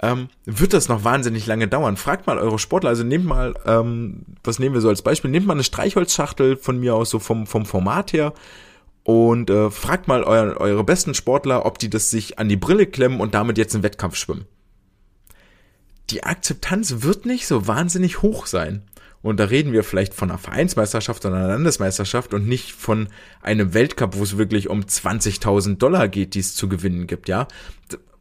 ähm, 0.01 0.29
wird 0.45 0.73
das 0.73 0.89
noch 0.89 1.05
wahnsinnig 1.05 1.47
lange 1.47 1.69
dauern. 1.69 1.97
Fragt 1.97 2.27
mal 2.27 2.39
eure 2.39 2.59
Sportler, 2.59 2.91
also 2.91 3.03
nehmt 3.03 3.25
mal, 3.25 3.55
ähm, 3.67 4.23
was 4.45 4.59
nehmen 4.59 4.75
wir 4.75 4.81
so 4.81 4.89
als 4.89 5.03
Beispiel, 5.03 5.31
nehmt 5.31 5.47
mal 5.47 5.55
eine 5.55 5.65
Streichholzschachtel 5.65 6.57
von 6.57 6.79
mir 6.79 6.95
aus, 6.95 7.11
so 7.11 7.19
vom, 7.19 7.47
vom 7.47 7.67
Format 7.67 8.13
her 8.13 8.33
und 9.03 9.51
äh, 9.51 9.71
fragt 9.71 10.07
mal 10.07 10.23
euer, 10.23 10.57
eure 10.59 10.85
besten 10.85 11.15
Sportler, 11.15 11.67
ob 11.67 11.79
die 11.79 11.91
das 11.91 12.11
sich 12.11 12.39
an 12.39 12.49
die 12.49 12.57
Brille 12.57 12.87
klemmen 12.87 13.21
und 13.21 13.35
damit 13.35 13.59
jetzt 13.59 13.75
einen 13.75 13.83
Wettkampf 13.83 14.17
schwimmen. 14.17 14.45
Die 16.11 16.25
Akzeptanz 16.25 17.03
wird 17.03 17.27
nicht 17.27 17.47
so 17.47 17.67
wahnsinnig 17.67 18.23
hoch 18.23 18.47
sein. 18.47 18.83
Und 19.21 19.41
da 19.41 19.45
reden 19.45 19.73
wir 19.73 19.83
vielleicht 19.83 20.15
von 20.15 20.31
einer 20.31 20.39
Vereinsmeisterschaft 20.39 21.25
oder 21.25 21.35
einer 21.35 21.49
Landesmeisterschaft 21.49 22.33
und 22.35 22.47
nicht 22.47 22.71
von 22.71 23.09
einem 23.43 23.75
Weltcup, 23.75 24.17
wo 24.17 24.23
es 24.23 24.39
wirklich 24.39 24.69
um 24.69 24.81
20.000 24.83 25.79
Dollar 25.79 26.07
geht, 26.07 26.35
die 26.35 26.39
es 26.39 26.55
zu 26.55 26.69
gewinnen 26.69 27.09
gibt, 27.09 27.29
ja 27.29 27.49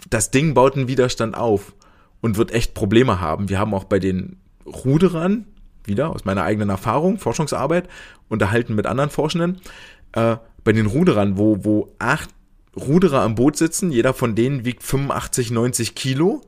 das 0.10 0.32
Ding 0.32 0.54
baut 0.54 0.76
einen 0.76 0.88
Widerstand 0.88 1.36
auf 1.36 1.74
und 2.22 2.38
wird 2.38 2.52
echt 2.52 2.74
Probleme 2.74 3.20
haben. 3.20 3.50
Wir 3.50 3.60
haben 3.60 3.74
auch 3.74 3.84
bei 3.84 4.00
den 4.00 4.38
Ruderern, 4.66 5.46
wieder 5.84 6.10
aus 6.10 6.26
meiner 6.26 6.44
eigenen 6.44 6.70
Erfahrung, 6.70 7.18
Forschungsarbeit, 7.18 7.88
unterhalten 8.30 8.76
mit 8.76 8.86
anderen 8.86 9.10
Forschenden, 9.10 9.62
äh, 10.14 10.38
bei 10.64 10.74
den 10.74 10.86
Ruderern, 10.86 11.38
wo, 11.38 11.64
wo 11.64 11.96
acht 12.00 12.30
Ruderer 12.76 13.22
am 13.22 13.36
Boot 13.36 13.58
sitzen, 13.58 13.92
jeder 13.92 14.14
von 14.14 14.36
denen 14.36 14.66
wiegt 14.66 14.84
85, 14.84 15.52
90 15.52 15.96
Kilo 15.96 16.42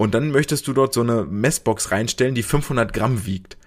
und 0.00 0.14
dann 0.14 0.30
möchtest 0.30 0.66
du 0.66 0.72
dort 0.72 0.94
so 0.94 1.02
eine 1.02 1.24
Messbox 1.24 1.90
reinstellen, 1.90 2.34
die 2.34 2.42
500 2.42 2.92
Gramm 2.92 3.26
wiegt. 3.26 3.58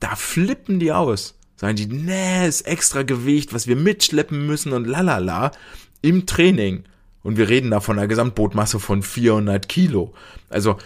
Da 0.00 0.14
flippen 0.16 0.78
die 0.78 0.92
aus. 0.92 1.34
Sagen 1.56 1.76
die, 1.76 1.86
nee, 1.86 2.46
ist 2.46 2.66
extra 2.68 3.02
Gewicht, 3.02 3.52
was 3.52 3.66
wir 3.66 3.74
mitschleppen 3.74 4.46
müssen 4.46 4.74
und 4.74 4.86
lalala 4.86 5.50
im 6.02 6.26
Training. 6.26 6.84
Und 7.28 7.36
wir 7.36 7.50
reden 7.50 7.70
da 7.70 7.80
von 7.80 7.98
einer 7.98 8.08
Gesamtbootmasse 8.08 8.80
von 8.80 9.02
400 9.02 9.68
Kilo. 9.68 10.14
Also 10.48 10.78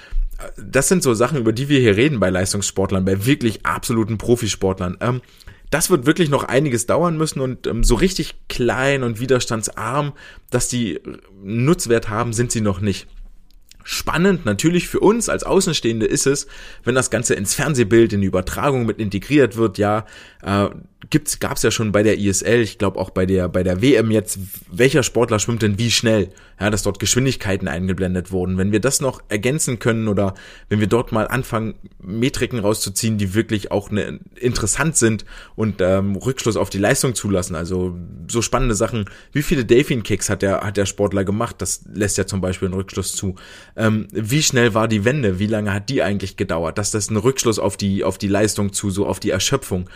das 0.57 0.89
sind 0.89 1.05
so 1.05 1.15
Sachen, 1.15 1.39
über 1.39 1.53
die 1.53 1.69
wir 1.69 1.79
hier 1.79 1.97
reden 1.97 2.19
bei 2.19 2.31
Leistungssportlern, 2.31 3.05
bei 3.05 3.27
wirklich 3.27 3.65
absoluten 3.65 4.19
Profisportlern. 4.19 4.97
Ähm, 5.01 5.21
das 5.71 5.89
wird 5.89 6.05
wirklich 6.05 6.31
noch 6.31 6.43
einiges 6.43 6.87
dauern 6.87 7.17
müssen 7.17 7.39
und 7.39 7.69
ähm, 7.69 7.85
so 7.85 7.95
richtig 7.95 8.35
klein 8.49 9.05
und 9.05 9.21
widerstandsarm, 9.21 10.15
dass 10.51 10.67
die 10.67 10.99
Nutzwert 11.45 12.09
haben, 12.09 12.33
sind 12.33 12.51
sie 12.51 12.61
noch 12.61 12.81
nicht. 12.81 13.07
Spannend 13.85 14.45
natürlich 14.45 14.89
für 14.89 14.99
uns 14.99 15.29
als 15.29 15.45
Außenstehende 15.45 16.07
ist 16.07 16.27
es, 16.27 16.49
wenn 16.83 16.97
das 16.97 17.11
Ganze 17.11 17.35
ins 17.35 17.55
Fernsehbild, 17.55 18.13
in 18.13 18.21
die 18.21 18.27
Übertragung 18.27 18.85
mit 18.85 18.99
integriert 18.99 19.57
wird. 19.57 19.79
Ja, 19.79 20.07
äh, 20.43 20.71
gibt's, 21.11 21.41
gab's 21.41 21.63
ja 21.63 21.71
schon 21.71 21.93
bei 21.93 22.03
der 22.03 22.19
ISL, 22.19 22.61
ich 22.61 22.79
glaube 22.79 22.99
auch 22.99 23.11
bei 23.11 23.27
der 23.27 23.49
bei 23.49 23.63
der 23.63 23.83
WM 23.83 24.11
jetzt, 24.11 24.39
welcher 24.71 25.03
Sportler 25.03 25.39
schwimmt 25.39 25.63
denn 25.63 25.79
wie 25.79 25.91
schnell? 25.91 26.31
Ja, 26.61 26.71
dass 26.71 26.85
dort 26.85 27.01
Geschwindigkeiten 27.01 27.67
eingeblendet 27.67 28.31
wurden. 28.31 28.57
Wenn 28.57 28.71
wir 28.71 28.79
das 28.79 29.01
noch 29.01 29.21
ergänzen 29.29 29.81
können 29.81 30.07
oder 30.07 30.35
wenn 30.69 30.79
wir 30.79 30.87
dort 30.87 31.11
mal 31.11 31.27
anfangen, 31.27 31.75
Metriken 32.01 32.61
rauszuziehen, 32.61 33.19
die 33.19 33.35
wirklich 33.35 33.73
auch 33.73 33.91
ne, 33.91 34.21
interessant 34.37 34.97
sind 34.97 35.25
und 35.57 35.81
ähm, 35.81 36.15
Rückschluss 36.15 36.57
auf 36.57 36.71
die 36.71 36.79
Leistung 36.79 37.17
zulassen. 37.17 37.57
Also 37.57 37.99
so 38.29 38.43
spannende 38.43 38.77
Sachen. 38.77 39.07
Wie 39.33 39.43
viele 39.43 39.65
Delfin 39.65 40.05
Kicks 40.05 40.31
hat 40.31 40.43
der 40.43 40.61
hat 40.61 40.77
der 40.77 40.87
Sportler 40.87 41.25
gemacht? 41.25 41.57
Das 41.59 41.83
lässt 41.93 42.17
ja 42.17 42.27
zum 42.27 42.41
Beispiel 42.41 42.69
einen 42.69 42.77
Rückschluss 42.77 43.17
zu. 43.17 43.35
Ähm, 43.75 44.07
wie 44.13 44.43
schnell 44.43 44.73
war 44.75 44.87
die 44.87 45.05
Wende? 45.05 45.41
Wie 45.41 45.47
lange 45.49 45.73
hat 45.73 45.89
die 45.89 46.03
eigentlich 46.03 46.37
gedauert? 46.37 46.79
Dass 46.79 46.93
das 46.93 47.11
ein 47.11 47.17
Rückschluss 47.17 47.59
auf 47.59 47.77
die 47.77 48.05
auf 48.05 48.19
die 48.19 48.29
Leistung 48.29 48.73
zu, 48.73 48.91
so 48.91 49.07
auf 49.07 49.19
die 49.19 49.31
Erschöpfung. 49.31 49.89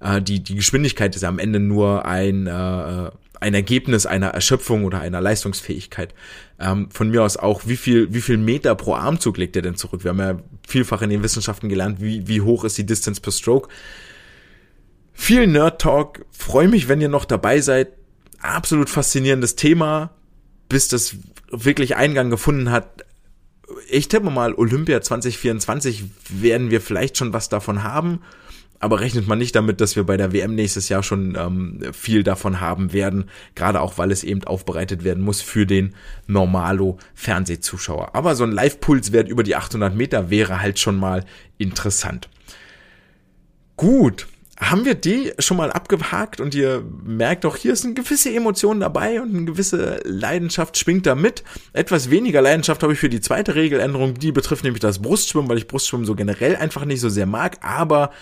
Äh, 0.00 0.22
die, 0.22 0.42
die 0.42 0.54
Geschwindigkeit 0.54 1.14
ist 1.16 1.24
am 1.24 1.38
Ende 1.38 1.60
nur 1.60 2.04
ein, 2.04 2.46
äh, 2.46 3.10
ein 3.40 3.54
Ergebnis 3.54 4.06
einer 4.06 4.28
Erschöpfung 4.28 4.84
oder 4.84 5.00
einer 5.00 5.20
Leistungsfähigkeit. 5.20 6.14
Ähm, 6.58 6.90
von 6.90 7.10
mir 7.10 7.22
aus 7.22 7.36
auch, 7.36 7.62
wie 7.66 7.76
viel, 7.76 8.12
wie 8.12 8.20
viel 8.20 8.38
Meter 8.38 8.74
pro 8.74 8.94
Armzug 8.94 9.36
legt 9.36 9.56
er 9.56 9.62
denn 9.62 9.76
zurück? 9.76 10.04
Wir 10.04 10.10
haben 10.10 10.18
ja 10.18 10.38
vielfach 10.66 11.02
in 11.02 11.10
den 11.10 11.22
Wissenschaften 11.22 11.68
gelernt, 11.68 12.00
wie, 12.00 12.26
wie 12.28 12.40
hoch 12.40 12.64
ist 12.64 12.78
die 12.78 12.86
Distance 12.86 13.20
per 13.20 13.32
Stroke. 13.32 13.68
Viel 15.12 15.46
Nerd 15.46 15.80
Talk. 15.80 16.24
Freue 16.32 16.68
mich, 16.68 16.88
wenn 16.88 17.00
ihr 17.00 17.08
noch 17.08 17.24
dabei 17.24 17.60
seid. 17.60 17.88
Absolut 18.40 18.90
faszinierendes 18.90 19.56
Thema, 19.56 20.10
bis 20.68 20.88
das 20.88 21.16
wirklich 21.50 21.96
Eingang 21.96 22.30
gefunden 22.30 22.70
hat. 22.70 23.04
Ich 23.88 24.08
tippe 24.08 24.30
mal, 24.30 24.54
Olympia 24.54 25.00
2024 25.00 26.04
werden 26.28 26.70
wir 26.70 26.80
vielleicht 26.80 27.16
schon 27.16 27.32
was 27.32 27.48
davon 27.48 27.82
haben 27.82 28.20
aber 28.78 29.00
rechnet 29.00 29.26
man 29.26 29.38
nicht 29.38 29.54
damit, 29.54 29.80
dass 29.80 29.96
wir 29.96 30.04
bei 30.04 30.16
der 30.16 30.32
WM 30.32 30.54
nächstes 30.54 30.88
Jahr 30.88 31.02
schon 31.02 31.36
ähm, 31.38 31.80
viel 31.92 32.22
davon 32.22 32.60
haben 32.60 32.92
werden, 32.92 33.30
gerade 33.54 33.80
auch 33.80 33.98
weil 33.98 34.10
es 34.10 34.24
eben 34.24 34.44
aufbereitet 34.44 35.04
werden 35.04 35.24
muss 35.24 35.40
für 35.40 35.66
den 35.66 35.94
normalo 36.26 36.98
Fernsehzuschauer. 37.14 38.14
Aber 38.14 38.34
so 38.34 38.44
ein 38.44 38.52
Live-Pulswert 38.52 39.28
über 39.28 39.42
die 39.42 39.56
800 39.56 39.94
Meter 39.94 40.30
wäre 40.30 40.60
halt 40.60 40.78
schon 40.78 40.96
mal 40.96 41.24
interessant. 41.56 42.28
Gut, 43.76 44.26
haben 44.58 44.84
wir 44.84 44.94
die 44.94 45.32
schon 45.40 45.56
mal 45.56 45.72
abgehakt 45.72 46.40
und 46.40 46.54
ihr 46.54 46.84
merkt 47.04 47.44
auch, 47.44 47.56
hier 47.56 47.72
ist 47.72 47.84
eine 47.84 47.94
gewisse 47.94 48.32
Emotion 48.32 48.80
dabei 48.80 49.20
und 49.20 49.34
eine 49.34 49.44
gewisse 49.44 50.00
Leidenschaft 50.04 50.78
schwingt 50.78 51.06
da 51.06 51.16
mit. 51.16 51.42
Etwas 51.72 52.10
weniger 52.10 52.40
Leidenschaft 52.40 52.82
habe 52.82 52.92
ich 52.92 52.98
für 53.00 53.08
die 53.08 53.20
zweite 53.20 53.56
Regeländerung, 53.56 54.14
die 54.14 54.30
betrifft 54.30 54.62
nämlich 54.62 54.80
das 54.80 55.02
Brustschwimmen, 55.02 55.48
weil 55.48 55.58
ich 55.58 55.66
Brustschwimmen 55.66 56.06
so 56.06 56.14
generell 56.14 56.54
einfach 56.54 56.84
nicht 56.84 57.00
so 57.00 57.08
sehr 57.08 57.26
mag, 57.26 57.58
aber 57.62 58.12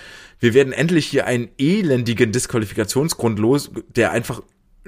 wir 0.40 0.54
werden 0.54 0.72
endlich 0.72 1.06
hier 1.06 1.26
einen 1.26 1.50
elendigen 1.58 2.32
Disqualifikationsgrund 2.32 3.38
los, 3.38 3.70
der 3.94 4.12
einfach 4.12 4.42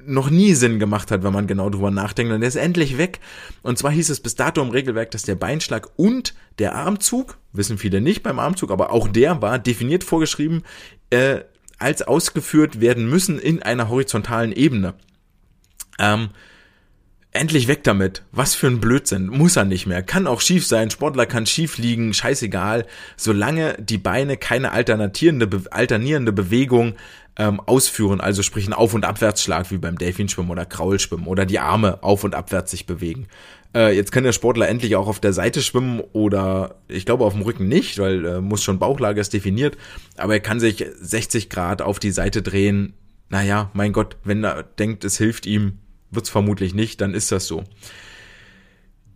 noch 0.06 0.30
nie 0.30 0.54
Sinn 0.54 0.78
gemacht 0.78 1.10
hat, 1.10 1.22
wenn 1.22 1.32
man 1.32 1.46
genau 1.46 1.70
drüber 1.70 1.90
nachdenkt. 1.90 2.32
Und 2.32 2.40
der 2.40 2.48
ist 2.48 2.56
endlich 2.56 2.98
weg. 2.98 3.20
Und 3.62 3.78
zwar 3.78 3.92
hieß 3.92 4.10
es 4.10 4.20
bis 4.20 4.34
dato 4.34 4.60
im 4.60 4.70
Regelwerk, 4.70 5.10
dass 5.12 5.22
der 5.22 5.36
Beinschlag 5.36 5.88
und 5.96 6.34
der 6.58 6.74
Armzug, 6.74 7.38
wissen 7.52 7.78
viele 7.78 8.00
nicht 8.00 8.22
beim 8.22 8.38
Armzug, 8.38 8.70
aber 8.70 8.90
auch 8.90 9.08
der 9.08 9.40
war 9.42 9.58
definiert 9.58 10.04
vorgeschrieben, 10.04 10.62
äh, 11.10 11.40
als 11.78 12.02
ausgeführt 12.02 12.80
werden 12.80 13.08
müssen 13.08 13.38
in 13.38 13.62
einer 13.62 13.88
horizontalen 13.88 14.52
Ebene. 14.52 14.94
Ähm, 15.98 16.30
endlich 17.34 17.68
weg 17.68 17.84
damit. 17.84 18.22
Was 18.32 18.54
für 18.54 18.68
ein 18.68 18.80
Blödsinn. 18.80 19.26
Muss 19.26 19.56
er 19.56 19.64
nicht 19.64 19.86
mehr. 19.86 20.02
Kann 20.02 20.26
auch 20.26 20.40
schief 20.40 20.66
sein. 20.66 20.90
Sportler 20.90 21.26
kann 21.26 21.46
schief 21.46 21.78
liegen. 21.78 22.14
Scheißegal. 22.14 22.86
Solange 23.16 23.76
die 23.78 23.98
Beine 23.98 24.36
keine 24.36 24.72
alternierende, 24.72 25.64
alternierende 25.70 26.32
Bewegung 26.32 26.94
ähm, 27.36 27.60
ausführen, 27.60 28.20
also 28.20 28.42
sprich 28.42 28.68
ein 28.68 28.72
Auf- 28.72 28.94
und 28.94 29.04
Abwärtsschlag 29.04 29.70
wie 29.72 29.78
beim 29.78 29.98
Delfinschwimmen 29.98 30.50
oder 30.50 30.64
Kraulschwimmen 30.64 31.26
oder 31.26 31.44
die 31.44 31.58
Arme 31.58 32.02
auf- 32.02 32.24
und 32.24 32.34
abwärts 32.34 32.70
sich 32.70 32.86
bewegen. 32.86 33.26
Äh, 33.74 33.96
jetzt 33.96 34.12
kann 34.12 34.24
der 34.24 34.32
Sportler 34.32 34.68
endlich 34.68 34.96
auch 34.96 35.08
auf 35.08 35.20
der 35.20 35.32
Seite 35.32 35.62
schwimmen 35.62 36.00
oder 36.12 36.76
ich 36.88 37.06
glaube 37.06 37.24
auf 37.24 37.32
dem 37.32 37.42
Rücken 37.42 37.68
nicht, 37.68 37.98
weil 37.98 38.24
äh, 38.24 38.40
muss 38.40 38.62
schon 38.62 38.78
Bauchlage 38.78 39.20
ist 39.20 39.32
definiert, 39.32 39.76
aber 40.16 40.34
er 40.34 40.40
kann 40.40 40.60
sich 40.60 40.84
60 41.00 41.50
Grad 41.50 41.82
auf 41.82 41.98
die 41.98 42.12
Seite 42.12 42.42
drehen. 42.42 42.94
Naja, 43.28 43.70
mein 43.74 43.92
Gott, 43.92 44.16
wenn 44.22 44.44
er 44.44 44.62
denkt, 44.62 45.04
es 45.04 45.18
hilft 45.18 45.46
ihm, 45.46 45.78
wird 46.10 46.26
es 46.26 46.30
vermutlich 46.30 46.74
nicht, 46.74 47.00
dann 47.00 47.14
ist 47.14 47.32
das 47.32 47.46
so. 47.46 47.64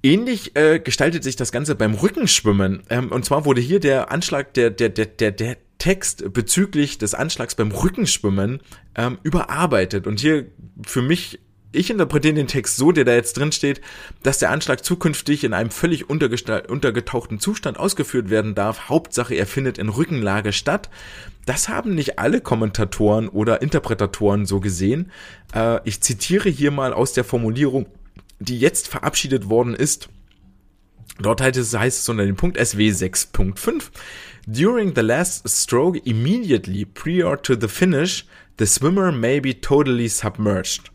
Ähnlich 0.02 0.56
äh, 0.56 0.78
gestaltet 0.78 1.24
sich 1.24 1.36
das 1.36 1.52
Ganze 1.52 1.74
beim 1.74 1.94
Rückenschwimmen. 1.94 2.82
Ähm, 2.88 3.11
und 3.11 3.24
zwar 3.24 3.44
wurde 3.44 3.61
hier 3.61 3.80
der 3.80 4.11
Anschlag, 4.12 4.54
der, 4.54 4.70
der, 4.70 4.88
der, 4.88 5.06
der, 5.06 5.32
der 5.32 5.56
Text 5.78 6.32
bezüglich 6.32 6.98
des 6.98 7.14
Anschlags 7.14 7.54
beim 7.54 7.70
Rückenschwimmen 7.70 8.61
ähm, 8.96 9.18
überarbeitet. 9.22 10.06
Und 10.06 10.20
hier 10.20 10.46
für 10.86 11.02
mich, 11.02 11.40
ich 11.70 11.90
interpretiere 11.90 12.34
den 12.34 12.46
Text 12.46 12.76
so, 12.76 12.92
der 12.92 13.04
da 13.04 13.12
jetzt 13.12 13.36
drin 13.36 13.52
steht, 13.52 13.82
dass 14.22 14.38
der 14.38 14.50
Anschlag 14.50 14.84
zukünftig 14.84 15.44
in 15.44 15.52
einem 15.52 15.70
völlig 15.70 16.08
untergetauchten 16.08 17.40
Zustand 17.40 17.78
ausgeführt 17.78 18.30
werden 18.30 18.54
darf. 18.54 18.88
Hauptsache, 18.88 19.34
er 19.34 19.46
findet 19.46 19.76
in 19.76 19.90
Rückenlage 19.90 20.52
statt. 20.52 20.88
Das 21.44 21.68
haben 21.68 21.94
nicht 21.94 22.18
alle 22.18 22.40
Kommentatoren 22.40 23.28
oder 23.28 23.60
Interpretatoren 23.60 24.46
so 24.46 24.60
gesehen. 24.60 25.12
Äh, 25.54 25.80
ich 25.84 26.00
zitiere 26.00 26.48
hier 26.48 26.70
mal 26.70 26.94
aus 26.94 27.12
der 27.12 27.24
Formulierung, 27.24 27.86
die 28.38 28.58
jetzt 28.58 28.88
verabschiedet 28.88 29.50
worden 29.50 29.74
ist. 29.74 30.08
Dort 31.20 31.40
heißt 31.40 31.58
es, 31.58 31.76
heißt 31.76 32.00
es 32.00 32.08
unter 32.08 32.24
dem 32.24 32.36
Punkt 32.36 32.58
SW 32.58 32.90
6.5. 32.90 33.90
During 34.46 34.94
the 34.94 35.02
last 35.02 35.46
stroke, 35.48 35.98
immediately 36.04 36.86
prior 36.86 37.36
to 37.42 37.54
the 37.60 37.68
finish, 37.68 38.24
the 38.58 38.66
swimmer 38.66 39.12
may 39.12 39.40
be 39.40 39.60
totally 39.60 40.08
submerged. 40.08 40.90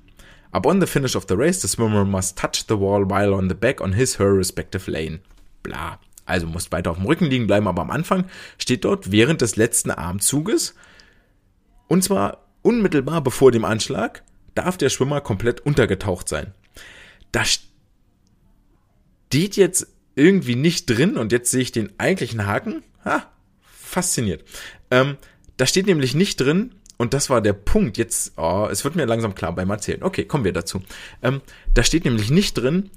Upon 0.54 0.80
the 0.80 0.88
finish 0.88 1.16
of 1.16 1.26
the 1.28 1.36
race, 1.36 1.62
the 1.62 1.68
swimmer 1.68 2.06
must 2.06 2.38
touch 2.38 2.68
the 2.68 2.80
wall 2.80 3.04
while 3.10 3.34
on 3.34 3.50
the 3.50 3.56
back 3.56 3.82
on 3.82 3.94
his 3.94 4.20
her 4.20 4.34
respective 4.34 4.88
lane. 4.88 5.20
Bla. 5.64 6.00
Also 6.26 6.48
musst 6.48 6.72
weiter 6.72 6.92
auf 6.92 6.98
dem 6.98 7.08
Rücken 7.08 7.26
liegen 7.26 7.48
bleiben, 7.48 7.68
aber 7.68 7.82
am 7.82 7.92
Anfang 7.92 8.26
steht 8.58 8.86
dort 8.86 9.12
während 9.12 9.42
des 9.42 9.58
letzten 9.58 9.92
Armzuges 9.92 10.74
Und 11.88 12.04
zwar 12.04 12.46
unmittelbar 12.62 13.22
bevor 13.22 13.52
dem 13.52 13.66
Anschlag 13.66 14.24
darf 14.56 14.78
der 14.78 14.90
Schwimmer 14.90 15.22
komplett 15.22 15.62
untergetaucht 15.62 16.30
sein. 16.30 16.54
Da 17.32 17.44
steht 17.46 17.68
jetzt 19.56 19.88
irgendwie 20.16 20.56
nicht 20.56 20.86
drin 20.90 21.18
und 21.18 21.32
jetzt 21.32 21.52
sehe 21.52 21.62
ich 21.62 21.72
den 21.72 21.92
eigentlichen 22.00 22.46
Haken. 22.46 22.84
Ha, 23.04 23.32
fasziniert. 23.62 24.44
Ähm, 24.92 25.18
da 25.58 25.66
steht 25.66 25.88
nämlich 25.88 26.14
nicht 26.16 26.40
drin, 26.40 26.76
und 27.04 27.14
das 27.14 27.30
war 27.30 27.42
der 27.42 27.52
Punkt, 27.52 27.98
jetzt, 27.98 28.32
oh, 28.38 28.66
es 28.72 28.86
wird 28.86 28.96
mir 28.96 29.06
langsam 29.06 29.36
klar 29.36 29.54
beim 29.54 29.70
Erzählen. 29.70 30.04
Okay, 30.04 30.24
kommen 30.24 30.46
wir 30.46 30.54
dazu. 30.54 30.82
Ähm, 31.22 31.42
da 31.74 31.84
steht 31.84 32.06
nämlich 32.06 32.32
nicht 32.32 32.54
drin, 32.54 32.92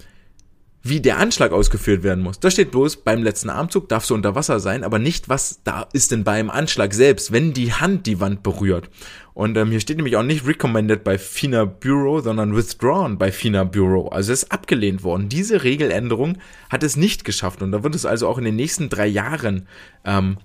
wie 0.85 1.01
der 1.01 1.19
Anschlag 1.19 1.51
ausgeführt 1.51 2.05
werden 2.05 2.23
muss. 2.23 2.39
Da 2.39 2.49
steht 2.49 2.71
bloß, 2.71 2.99
beim 2.99 3.25
letzten 3.25 3.51
Armzug 3.51 3.89
darfst 3.89 4.11
du 4.11 4.15
unter 4.15 4.37
Wasser 4.37 4.61
sein, 4.61 4.85
aber 4.85 5.01
nicht, 5.01 5.29
was 5.29 5.65
da 5.65 5.89
ist 5.93 6.13
denn 6.13 6.23
beim 6.23 6.51
Anschlag 6.51 6.95
selbst, 6.95 7.33
wenn 7.33 7.53
die 7.53 7.73
Hand 7.73 8.07
die 8.07 8.21
Wand 8.21 8.45
berührt. 8.45 8.91
Und 9.35 9.57
ähm, 9.57 9.71
hier 9.73 9.81
steht 9.81 9.97
nämlich 9.97 10.17
auch 10.17 10.23
nicht 10.23 10.47
recommended 10.47 11.03
bei 11.03 11.19
FINA 11.19 11.65
Bureau, 11.65 12.21
sondern 12.21 12.55
withdrawn 12.55 13.19
bei 13.19 13.33
FINA 13.33 13.65
Bureau. 13.65 14.07
Also 14.07 14.33
es 14.33 14.45
ist 14.45 14.53
abgelehnt 14.53 15.03
worden. 15.03 15.29
Diese 15.29 15.65
Regeländerung 15.65 16.39
hat 16.71 16.85
es 16.85 16.97
nicht 16.97 17.25
geschafft. 17.25 17.61
Und 17.61 17.73
da 17.73 17.83
wird 17.83 17.97
es 17.97 18.07
also 18.07 18.29
auch 18.29 18.39
in 18.39 18.45
den 18.45 18.55
nächsten 18.55 18.89
drei 18.89 19.09
Jahren 19.09 19.67
ähm, 20.05 20.39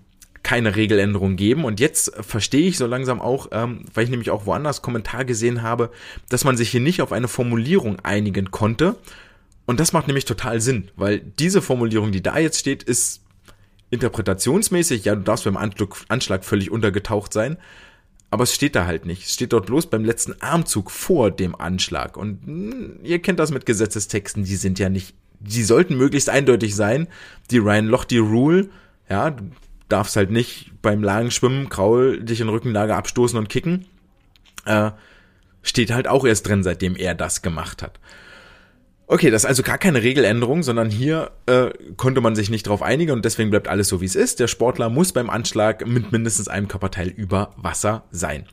keine 0.43 0.75
Regeländerung 0.75 1.35
geben. 1.35 1.65
Und 1.65 1.79
jetzt 1.79 2.13
verstehe 2.21 2.67
ich 2.67 2.77
so 2.77 2.87
langsam 2.87 3.21
auch, 3.21 3.49
ähm, 3.51 3.85
weil 3.93 4.03
ich 4.03 4.09
nämlich 4.09 4.31
auch 4.31 4.45
woanders 4.45 4.81
Kommentar 4.81 5.25
gesehen 5.25 5.61
habe, 5.61 5.91
dass 6.29 6.43
man 6.43 6.57
sich 6.57 6.69
hier 6.69 6.81
nicht 6.81 7.01
auf 7.01 7.11
eine 7.11 7.27
Formulierung 7.27 7.99
einigen 7.99 8.51
konnte 8.51 8.95
und 9.65 9.79
das 9.79 9.93
macht 9.93 10.07
nämlich 10.07 10.25
total 10.25 10.59
Sinn, 10.59 10.89
weil 10.95 11.19
diese 11.19 11.61
Formulierung, 11.61 12.11
die 12.11 12.21
da 12.21 12.37
jetzt 12.37 12.59
steht, 12.59 12.83
ist 12.83 13.21
interpretationsmäßig, 13.89 15.05
ja, 15.05 15.15
du 15.15 15.21
darfst 15.21 15.45
beim 15.45 15.55
Anschlag 15.55 16.43
völlig 16.45 16.71
untergetaucht 16.71 17.31
sein, 17.31 17.57
aber 18.31 18.43
es 18.43 18.53
steht 18.53 18.75
da 18.75 18.85
halt 18.85 19.05
nicht. 19.05 19.23
Es 19.23 19.33
steht 19.33 19.53
dort 19.53 19.67
bloß 19.67 19.87
beim 19.87 20.05
letzten 20.05 20.41
Armzug 20.41 20.91
vor 20.91 21.31
dem 21.31 21.55
Anschlag. 21.55 22.17
Und 22.17 22.47
mh, 22.47 22.71
hm, 22.71 22.99
ihr 23.03 23.21
kennt 23.21 23.39
das 23.39 23.51
mit 23.51 23.65
Gesetzestexten, 23.65 24.43
die 24.43 24.55
sind 24.55 24.79
ja 24.79 24.89
nicht, 24.89 25.15
die 25.39 25.63
sollten 25.63 25.97
möglichst 25.97 26.29
eindeutig 26.29 26.75
sein. 26.75 27.07
Die 27.49 27.57
Ryan 27.57 27.87
Lochte 27.87 28.19
Rule, 28.19 28.69
ja, 29.09 29.35
darfst 29.91 30.15
halt 30.15 30.31
nicht 30.31 30.71
beim 30.81 31.03
Lagenschwimmen 31.03 31.69
Kraul 31.69 32.23
dich 32.23 32.41
in 32.41 32.49
Rückenlage 32.49 32.95
abstoßen 32.95 33.37
und 33.37 33.49
kicken. 33.49 33.85
Äh, 34.65 34.91
steht 35.63 35.91
halt 35.91 36.07
auch 36.07 36.25
erst 36.25 36.47
drin, 36.47 36.63
seitdem 36.63 36.95
er 36.95 37.15
das 37.15 37.41
gemacht 37.41 37.83
hat. 37.83 37.99
Okay, 39.07 39.29
das 39.29 39.43
ist 39.43 39.49
also 39.49 39.61
gar 39.61 39.77
keine 39.77 40.03
Regeländerung, 40.03 40.63
sondern 40.63 40.89
hier 40.89 41.31
äh, 41.45 41.71
konnte 41.97 42.21
man 42.21 42.33
sich 42.33 42.49
nicht 42.49 42.67
darauf 42.67 42.81
einigen 42.81 43.11
und 43.11 43.25
deswegen 43.25 43.49
bleibt 43.49 43.67
alles 43.67 43.89
so, 43.89 43.99
wie 43.99 44.05
es 44.05 44.15
ist. 44.15 44.39
Der 44.39 44.47
Sportler 44.47 44.89
muss 44.89 45.11
beim 45.11 45.29
Anschlag 45.29 45.85
mit 45.85 46.13
mindestens 46.13 46.47
einem 46.47 46.69
Körperteil 46.69 47.09
über 47.09 47.53
Wasser 47.57 48.05
sein. 48.11 48.45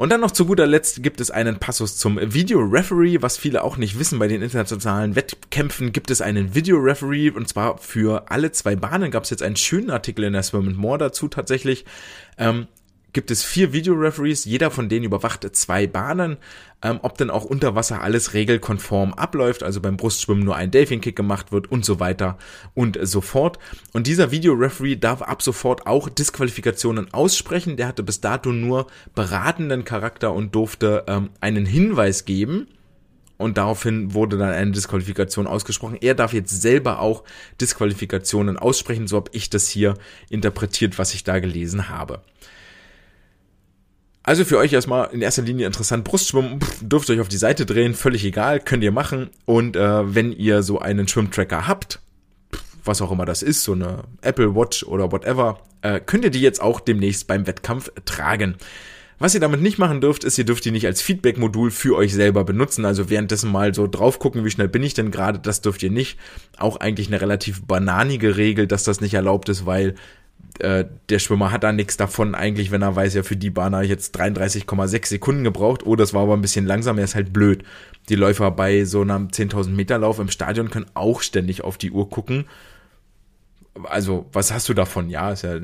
Und 0.00 0.08
dann 0.08 0.22
noch 0.22 0.30
zu 0.30 0.46
guter 0.46 0.66
Letzt 0.66 1.02
gibt 1.02 1.20
es 1.20 1.30
einen 1.30 1.58
Passus 1.58 1.98
zum 1.98 2.18
Video 2.18 2.60
Referee, 2.60 3.20
was 3.20 3.36
viele 3.36 3.62
auch 3.62 3.76
nicht 3.76 3.98
wissen. 3.98 4.18
Bei 4.18 4.28
den 4.28 4.40
internationalen 4.40 5.14
Wettkämpfen 5.14 5.92
gibt 5.92 6.10
es 6.10 6.22
einen 6.22 6.54
Video 6.54 6.78
Referee 6.78 7.28
und 7.28 7.46
zwar 7.46 7.76
für 7.76 8.30
alle 8.30 8.50
zwei 8.50 8.76
Bahnen. 8.76 9.10
Gab 9.10 9.24
es 9.24 9.30
jetzt 9.30 9.42
einen 9.42 9.56
schönen 9.56 9.90
Artikel 9.90 10.24
in 10.24 10.32
der 10.32 10.42
Swim 10.42 10.68
and 10.68 10.78
More 10.78 10.96
dazu 10.96 11.28
tatsächlich. 11.28 11.84
Ähm, 12.38 12.66
gibt 13.12 13.30
es 13.30 13.42
vier 13.42 13.72
Videoreferees, 13.72 14.44
jeder 14.44 14.70
von 14.70 14.88
denen 14.88 15.04
überwacht 15.04 15.46
zwei 15.56 15.86
Bahnen, 15.86 16.36
ähm, 16.82 17.00
ob 17.02 17.18
denn 17.18 17.30
auch 17.30 17.44
unter 17.44 17.74
Wasser 17.74 18.02
alles 18.02 18.34
regelkonform 18.34 19.12
abläuft, 19.14 19.62
also 19.62 19.80
beim 19.80 19.96
Brustschwimmen 19.96 20.44
nur 20.44 20.56
ein 20.56 20.70
Delfin-Kick 20.70 21.16
gemacht 21.16 21.52
wird 21.52 21.70
und 21.70 21.84
so 21.84 22.00
weiter 22.00 22.38
und 22.74 22.98
so 23.02 23.20
fort. 23.20 23.58
Und 23.92 24.06
dieser 24.06 24.30
Videoreferee 24.30 24.96
darf 24.96 25.22
ab 25.22 25.42
sofort 25.42 25.86
auch 25.86 26.08
Disqualifikationen 26.08 27.12
aussprechen. 27.12 27.76
Der 27.76 27.88
hatte 27.88 28.02
bis 28.02 28.20
dato 28.20 28.52
nur 28.52 28.86
beratenden 29.14 29.84
Charakter 29.84 30.32
und 30.32 30.54
durfte 30.54 31.04
ähm, 31.06 31.30
einen 31.40 31.66
Hinweis 31.66 32.24
geben. 32.24 32.68
Und 33.36 33.56
daraufhin 33.56 34.12
wurde 34.12 34.36
dann 34.36 34.50
eine 34.50 34.70
Disqualifikation 34.70 35.46
ausgesprochen. 35.46 35.96
Er 36.02 36.14
darf 36.14 36.34
jetzt 36.34 36.60
selber 36.60 37.00
auch 37.00 37.24
Disqualifikationen 37.58 38.58
aussprechen. 38.58 39.08
So 39.08 39.16
habe 39.16 39.30
ich 39.32 39.48
das 39.48 39.66
hier 39.66 39.94
interpretiert, 40.28 40.98
was 40.98 41.14
ich 41.14 41.24
da 41.24 41.38
gelesen 41.38 41.88
habe. 41.88 42.20
Also 44.22 44.44
für 44.44 44.58
euch 44.58 44.72
erstmal 44.72 45.08
in 45.12 45.22
erster 45.22 45.42
Linie 45.42 45.66
interessant. 45.66 46.04
Brustschwimmen 46.04 46.60
pff, 46.60 46.78
dürft 46.82 47.08
ihr 47.08 47.14
euch 47.14 47.20
auf 47.20 47.28
die 47.28 47.38
Seite 47.38 47.64
drehen, 47.64 47.94
völlig 47.94 48.24
egal, 48.24 48.60
könnt 48.60 48.84
ihr 48.84 48.92
machen. 48.92 49.30
Und 49.46 49.76
äh, 49.76 50.14
wenn 50.14 50.32
ihr 50.32 50.62
so 50.62 50.78
einen 50.78 51.08
Schwimmtracker 51.08 51.66
habt, 51.66 52.00
pff, 52.54 52.62
was 52.84 53.00
auch 53.00 53.12
immer 53.12 53.24
das 53.24 53.42
ist, 53.42 53.62
so 53.62 53.72
eine 53.72 54.04
Apple 54.20 54.54
Watch 54.54 54.84
oder 54.84 55.10
whatever, 55.10 55.60
äh, 55.82 56.00
könnt 56.00 56.24
ihr 56.24 56.30
die 56.30 56.42
jetzt 56.42 56.60
auch 56.60 56.80
demnächst 56.80 57.26
beim 57.26 57.46
Wettkampf 57.46 57.90
tragen. 58.04 58.56
Was 59.18 59.34
ihr 59.34 59.40
damit 59.40 59.60
nicht 59.60 59.78
machen 59.78 60.00
dürft, 60.00 60.24
ist, 60.24 60.38
ihr 60.38 60.46
dürft 60.46 60.64
die 60.64 60.70
nicht 60.70 60.86
als 60.86 61.02
Feedback-Modul 61.02 61.70
für 61.70 61.94
euch 61.94 62.14
selber 62.14 62.42
benutzen. 62.42 62.86
Also 62.86 63.10
währenddessen 63.10 63.52
mal 63.52 63.74
so 63.74 63.86
drauf 63.86 64.18
gucken, 64.18 64.46
wie 64.46 64.50
schnell 64.50 64.68
bin 64.68 64.82
ich 64.82 64.94
denn 64.94 65.10
gerade, 65.10 65.38
das 65.38 65.60
dürft 65.60 65.82
ihr 65.82 65.90
nicht. 65.90 66.18
Auch 66.56 66.78
eigentlich 66.78 67.08
eine 67.08 67.20
relativ 67.20 67.62
bananige 67.66 68.38
Regel, 68.38 68.66
dass 68.66 68.82
das 68.82 69.02
nicht 69.02 69.12
erlaubt 69.12 69.50
ist, 69.50 69.66
weil 69.66 69.94
äh, 70.58 70.84
der 71.08 71.18
Schwimmer 71.18 71.52
hat 71.52 71.64
da 71.64 71.72
nichts 71.72 71.96
davon, 71.96 72.34
eigentlich, 72.34 72.70
wenn 72.70 72.82
er 72.82 72.96
weiß, 72.96 73.14
ja, 73.14 73.22
für 73.22 73.36
die 73.36 73.50
Bahn 73.50 73.74
habe 73.74 73.84
ich 73.84 73.90
jetzt 73.90 74.18
33,6 74.18 75.06
Sekunden 75.06 75.44
gebraucht. 75.44 75.86
Oh, 75.86 75.96
das 75.96 76.12
war 76.12 76.22
aber 76.22 76.34
ein 76.34 76.42
bisschen 76.42 76.66
langsam, 76.66 76.98
er 76.98 77.04
ist 77.04 77.14
halt 77.14 77.32
blöd. 77.32 77.64
Die 78.08 78.16
Läufer 78.16 78.50
bei 78.50 78.84
so 78.84 79.02
einem 79.02 79.28
10.000 79.28 79.70
Meter 79.70 79.98
Lauf 79.98 80.18
im 80.18 80.30
Stadion 80.30 80.70
können 80.70 80.86
auch 80.94 81.22
ständig 81.22 81.62
auf 81.62 81.78
die 81.78 81.90
Uhr 81.90 82.10
gucken. 82.10 82.46
Also, 83.84 84.26
was 84.32 84.52
hast 84.52 84.68
du 84.68 84.74
davon? 84.74 85.08
Ja, 85.08 85.32
ja, 85.32 85.60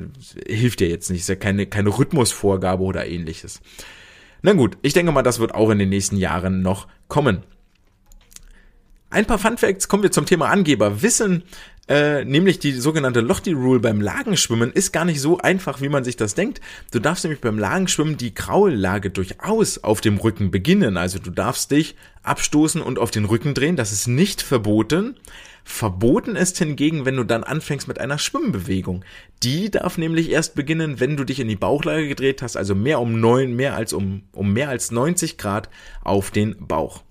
hilft 0.47 0.79
dir 0.79 0.87
jetzt 0.87 1.09
nicht, 1.09 1.21
ist 1.21 1.29
ja 1.29 1.35
keine, 1.35 1.67
keine 1.67 1.89
Rhythmusvorgabe 1.89 2.83
oder 2.83 3.05
ähnliches. 3.05 3.61
Na 4.41 4.53
gut, 4.53 4.77
ich 4.81 4.93
denke 4.93 5.11
mal, 5.11 5.23
das 5.23 5.39
wird 5.39 5.53
auch 5.53 5.69
in 5.69 5.79
den 5.79 5.89
nächsten 5.89 6.15
Jahren 6.15 6.61
noch 6.61 6.87
kommen. 7.07 7.43
Ein 9.09 9.25
paar 9.25 9.37
Fun 9.37 9.57
Facts 9.57 9.87
kommen 9.87 10.03
wir 10.03 10.11
zum 10.11 10.25
Thema 10.25 10.49
Angeber. 10.49 11.01
Wissen 11.01 11.43
äh, 11.87 12.25
nämlich 12.25 12.59
die 12.59 12.73
sogenannte 12.73 13.21
Lochte 13.21 13.53
Rule 13.53 13.79
beim 13.79 14.01
Lagenschwimmen 14.01 14.71
ist 14.73 14.91
gar 14.91 15.05
nicht 15.05 15.21
so 15.21 15.37
einfach, 15.37 15.81
wie 15.81 15.89
man 15.89 16.03
sich 16.03 16.17
das 16.17 16.35
denkt. 16.35 16.59
Du 16.91 16.99
darfst 16.99 17.23
nämlich 17.23 17.39
beim 17.39 17.57
Lagenschwimmen 17.57 18.17
die 18.17 18.33
Kraullage 18.33 19.09
durchaus 19.09 19.83
auf 19.83 20.01
dem 20.01 20.17
Rücken 20.17 20.51
beginnen. 20.51 20.97
Also 20.97 21.19
du 21.19 21.31
darfst 21.31 21.71
dich 21.71 21.95
abstoßen 22.23 22.81
und 22.81 22.99
auf 22.99 23.11
den 23.11 23.23
Rücken 23.23 23.53
drehen. 23.53 23.77
Das 23.77 23.93
ist 23.93 24.07
nicht 24.07 24.41
verboten. 24.41 25.15
Verboten 25.63 26.35
ist 26.35 26.57
hingegen, 26.57 27.05
wenn 27.05 27.17
du 27.17 27.23
dann 27.23 27.43
anfängst 27.43 27.87
mit 27.87 27.99
einer 27.99 28.17
Schwimmbewegung. 28.17 29.03
Die 29.43 29.71
darf 29.71 29.97
nämlich 29.97 30.29
erst 30.29 30.55
beginnen, 30.55 30.99
wenn 30.99 31.17
du 31.17 31.23
dich 31.23 31.39
in 31.39 31.47
die 31.47 31.55
Bauchlage 31.55 32.07
gedreht 32.07 32.41
hast, 32.41 32.57
also 32.57 32.75
mehr 32.75 32.99
um 32.99 33.19
neun, 33.19 33.53
mehr 33.55 33.75
als 33.75 33.93
um, 33.93 34.23
um 34.31 34.53
mehr 34.53 34.69
als 34.69 34.91
90 34.91 35.37
Grad 35.37 35.69
auf 36.03 36.31
den 36.31 36.55
Bauch. 36.67 37.03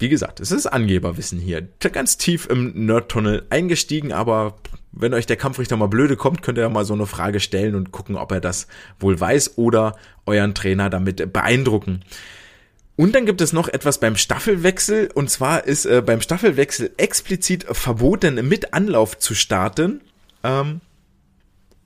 Wie 0.00 0.08
gesagt, 0.08 0.40
es 0.40 0.50
ist 0.50 0.66
Angeberwissen 0.66 1.38
hier. 1.38 1.68
Ganz 1.78 2.16
tief 2.16 2.46
im 2.46 2.86
Nerdtunnel 2.86 3.46
eingestiegen, 3.50 4.12
aber 4.12 4.56
wenn 4.92 5.12
euch 5.12 5.26
der 5.26 5.36
Kampfrichter 5.36 5.76
mal 5.76 5.88
blöde 5.88 6.16
kommt, 6.16 6.40
könnt 6.40 6.56
ihr 6.56 6.62
ja 6.62 6.70
mal 6.70 6.86
so 6.86 6.94
eine 6.94 7.04
Frage 7.04 7.38
stellen 7.38 7.74
und 7.74 7.92
gucken, 7.92 8.16
ob 8.16 8.32
er 8.32 8.40
das 8.40 8.66
wohl 8.98 9.20
weiß 9.20 9.58
oder 9.58 9.96
euren 10.24 10.54
Trainer 10.54 10.88
damit 10.88 11.32
beeindrucken. 11.34 12.02
Und 12.96 13.14
dann 13.14 13.26
gibt 13.26 13.42
es 13.42 13.52
noch 13.52 13.68
etwas 13.68 14.00
beim 14.00 14.16
Staffelwechsel. 14.16 15.10
Und 15.14 15.28
zwar 15.28 15.64
ist 15.64 15.84
äh, 15.84 16.02
beim 16.04 16.22
Staffelwechsel 16.22 16.92
explizit 16.96 17.64
verboten, 17.64 18.48
mit 18.48 18.72
Anlauf 18.72 19.18
zu 19.18 19.34
starten. 19.34 20.00
Ähm, 20.42 20.80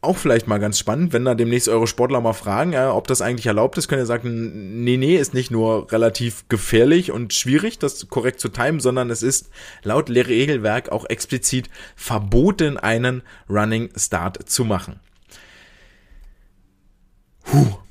auch 0.05 0.17
vielleicht 0.17 0.47
mal 0.47 0.59
ganz 0.59 0.79
spannend, 0.79 1.13
wenn 1.13 1.25
da 1.25 1.35
demnächst 1.35 1.69
eure 1.69 1.87
Sportler 1.87 2.21
mal 2.21 2.33
fragen, 2.33 2.73
äh, 2.73 2.85
ob 2.85 3.07
das 3.07 3.23
eigentlich 3.23 3.47
erlaubt 3.47 3.79
ist, 3.79 3.89
könnt 3.89 4.01
ihr 4.01 4.07
sagen, 4.07 4.83
nee, 4.85 4.97
nee, 4.97 5.17
ist 5.17 5.35
nicht 5.35 5.51
nur 5.51 5.91
relativ 5.93 6.49
gefährlich 6.49 7.11
und 7.11 7.35
schwierig, 7.35 7.79
das 7.79 8.09
korrekt 8.09 8.41
zu 8.41 8.49
timen, 8.49 8.81
sondern 8.81 9.11
es 9.11 9.23
ist 9.23 9.51
laut 9.83 10.11
Regelwerk 10.11 10.91
auch 10.91 11.05
explizit 11.07 11.69
verboten, 11.97 12.77
einen 12.77 13.23
Running 13.49 13.91
Start 13.97 14.49
zu 14.49 14.65
machen. 14.65 15.01
Puh 17.43 17.84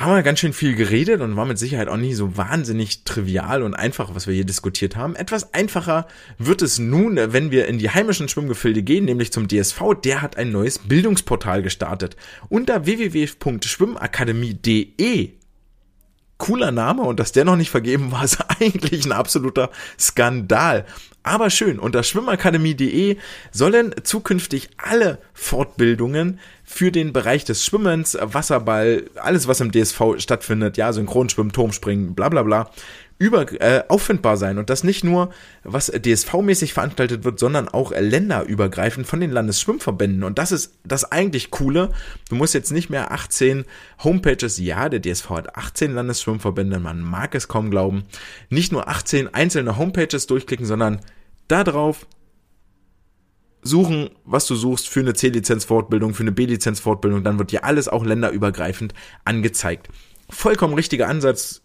haben 0.00 0.14
wir 0.14 0.22
ganz 0.22 0.38
schön 0.40 0.54
viel 0.54 0.74
geredet 0.74 1.20
und 1.20 1.36
war 1.36 1.44
mit 1.44 1.58
Sicherheit 1.58 1.88
auch 1.88 1.98
nicht 1.98 2.16
so 2.16 2.34
wahnsinnig 2.36 3.04
trivial 3.04 3.62
und 3.62 3.74
einfach, 3.74 4.14
was 4.14 4.26
wir 4.26 4.32
hier 4.34 4.46
diskutiert 4.46 4.96
haben. 4.96 5.14
Etwas 5.14 5.52
einfacher 5.52 6.08
wird 6.38 6.62
es 6.62 6.78
nun, 6.78 7.16
wenn 7.16 7.50
wir 7.50 7.68
in 7.68 7.78
die 7.78 7.90
heimischen 7.90 8.26
Schwimmgefilde 8.28 8.82
gehen, 8.82 9.04
nämlich 9.04 9.30
zum 9.30 9.46
DSV. 9.46 9.82
Der 10.02 10.22
hat 10.22 10.38
ein 10.38 10.52
neues 10.52 10.78
Bildungsportal 10.78 11.60
gestartet. 11.62 12.16
Unter 12.48 12.86
www.schwimmakademie.de 12.86 15.39
cooler 16.40 16.72
Name 16.72 17.02
und 17.02 17.20
dass 17.20 17.30
der 17.30 17.44
noch 17.44 17.54
nicht 17.54 17.70
vergeben 17.70 18.10
war, 18.10 18.24
ist 18.24 18.38
eigentlich 18.60 19.04
ein 19.06 19.12
absoluter 19.12 19.70
Skandal. 19.96 20.84
Aber 21.22 21.50
schön, 21.50 21.78
unter 21.78 22.02
schwimmakademie.de 22.02 23.18
sollen 23.52 23.94
zukünftig 24.02 24.70
alle 24.78 25.18
Fortbildungen 25.34 26.40
für 26.64 26.90
den 26.90 27.12
Bereich 27.12 27.44
des 27.44 27.64
Schwimmens, 27.64 28.16
Wasserball, 28.20 29.04
alles 29.16 29.46
was 29.46 29.60
im 29.60 29.70
DSV 29.70 30.16
stattfindet, 30.16 30.78
ja, 30.78 30.92
Synchronschwimmen, 30.94 31.52
Turmspringen, 31.52 32.14
bla 32.14 32.30
bla 32.30 32.42
bla, 32.42 32.70
über, 33.20 33.52
äh, 33.60 33.84
auffindbar 33.88 34.38
sein 34.38 34.56
und 34.56 34.70
das 34.70 34.82
nicht 34.82 35.04
nur, 35.04 35.28
was 35.62 35.92
DSV-mäßig 35.92 36.72
veranstaltet 36.72 37.22
wird, 37.22 37.38
sondern 37.38 37.68
auch 37.68 37.92
länderübergreifend 37.92 39.06
von 39.06 39.20
den 39.20 39.30
Landesschwimmverbänden. 39.30 40.24
Und 40.24 40.38
das 40.38 40.52
ist 40.52 40.78
das 40.84 41.04
eigentlich 41.12 41.50
Coole. 41.50 41.90
Du 42.30 42.34
musst 42.34 42.54
jetzt 42.54 42.72
nicht 42.72 42.88
mehr 42.88 43.12
18 43.12 43.66
Homepages, 44.02 44.58
ja, 44.58 44.88
der 44.88 45.02
DSV 45.02 45.28
hat 45.28 45.54
18 45.54 45.92
Landesschwimmverbände, 45.92 46.78
man 46.78 47.02
mag 47.02 47.34
es 47.34 47.46
kaum 47.46 47.70
glauben, 47.70 48.04
nicht 48.48 48.72
nur 48.72 48.88
18 48.88 49.34
einzelne 49.34 49.76
Homepages 49.76 50.26
durchklicken, 50.26 50.64
sondern 50.64 51.02
da 51.46 51.62
drauf 51.62 52.06
suchen, 53.60 54.08
was 54.24 54.46
du 54.46 54.54
suchst 54.54 54.88
für 54.88 55.00
eine 55.00 55.12
C-Lizenz-Fortbildung, 55.12 56.14
für 56.14 56.22
eine 56.22 56.32
B-Lizenz-Fortbildung, 56.32 57.22
dann 57.22 57.38
wird 57.38 57.52
dir 57.52 57.64
alles 57.64 57.86
auch 57.86 58.06
länderübergreifend 58.06 58.94
angezeigt. 59.26 59.90
Vollkommen 60.30 60.72
richtiger 60.72 61.06
Ansatz, 61.06 61.60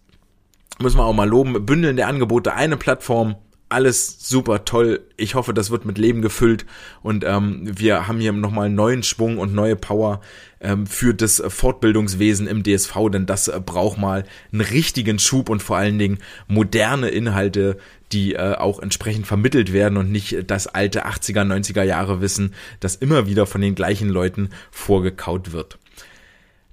müssen 0.80 0.98
wir 0.98 1.06
auch 1.06 1.14
mal 1.14 1.28
loben, 1.28 1.66
bündeln 1.66 1.96
der 1.96 2.08
Angebote, 2.08 2.54
eine 2.54 2.78
Plattform, 2.78 3.36
alles 3.70 4.18
super 4.20 4.64
toll. 4.64 5.02
Ich 5.18 5.36
hoffe, 5.36 5.54
das 5.54 5.72
wird 5.72 5.86
mit 5.86 5.98
Leben 5.98 6.22
gefüllt. 6.22 6.66
Und 7.02 7.24
ähm, 7.26 7.62
wir 7.64 8.08
haben 8.08 8.20
hier 8.20 8.32
nochmal 8.32 8.70
neuen 8.70 9.04
Schwung 9.04 9.38
und 9.38 9.54
neue 9.54 9.76
Power 9.76 10.22
ähm, 10.62 10.86
für 10.86 11.14
das 11.14 11.42
Fortbildungswesen 11.46 12.48
im 12.48 12.64
DSV, 12.64 12.96
denn 13.12 13.26
das 13.26 13.48
äh, 13.48 13.60
braucht 13.64 13.98
mal 13.98 14.26
einen 14.52 14.62
richtigen 14.62 15.18
Schub 15.20 15.50
und 15.50 15.64
vor 15.64 15.78
allen 15.78 15.98
Dingen 15.98 16.20
moderne 16.48 17.10
Inhalte, 17.10 17.78
die 18.12 18.34
äh, 18.36 18.56
auch 18.56 18.80
entsprechend 18.80 19.26
vermittelt 19.26 19.74
werden 19.74 19.98
und 19.98 20.12
nicht 20.12 20.38
das 20.48 20.68
alte 20.68 21.08
80er, 21.08 21.42
90er 21.42 21.84
Jahre 21.84 22.22
Wissen, 22.22 22.54
das 22.80 22.96
immer 22.96 23.28
wieder 23.28 23.48
von 23.48 23.62
den 23.62 23.74
gleichen 23.74 24.10
Leuten 24.10 24.50
vorgekaut 24.70 25.54
wird. 25.54 25.80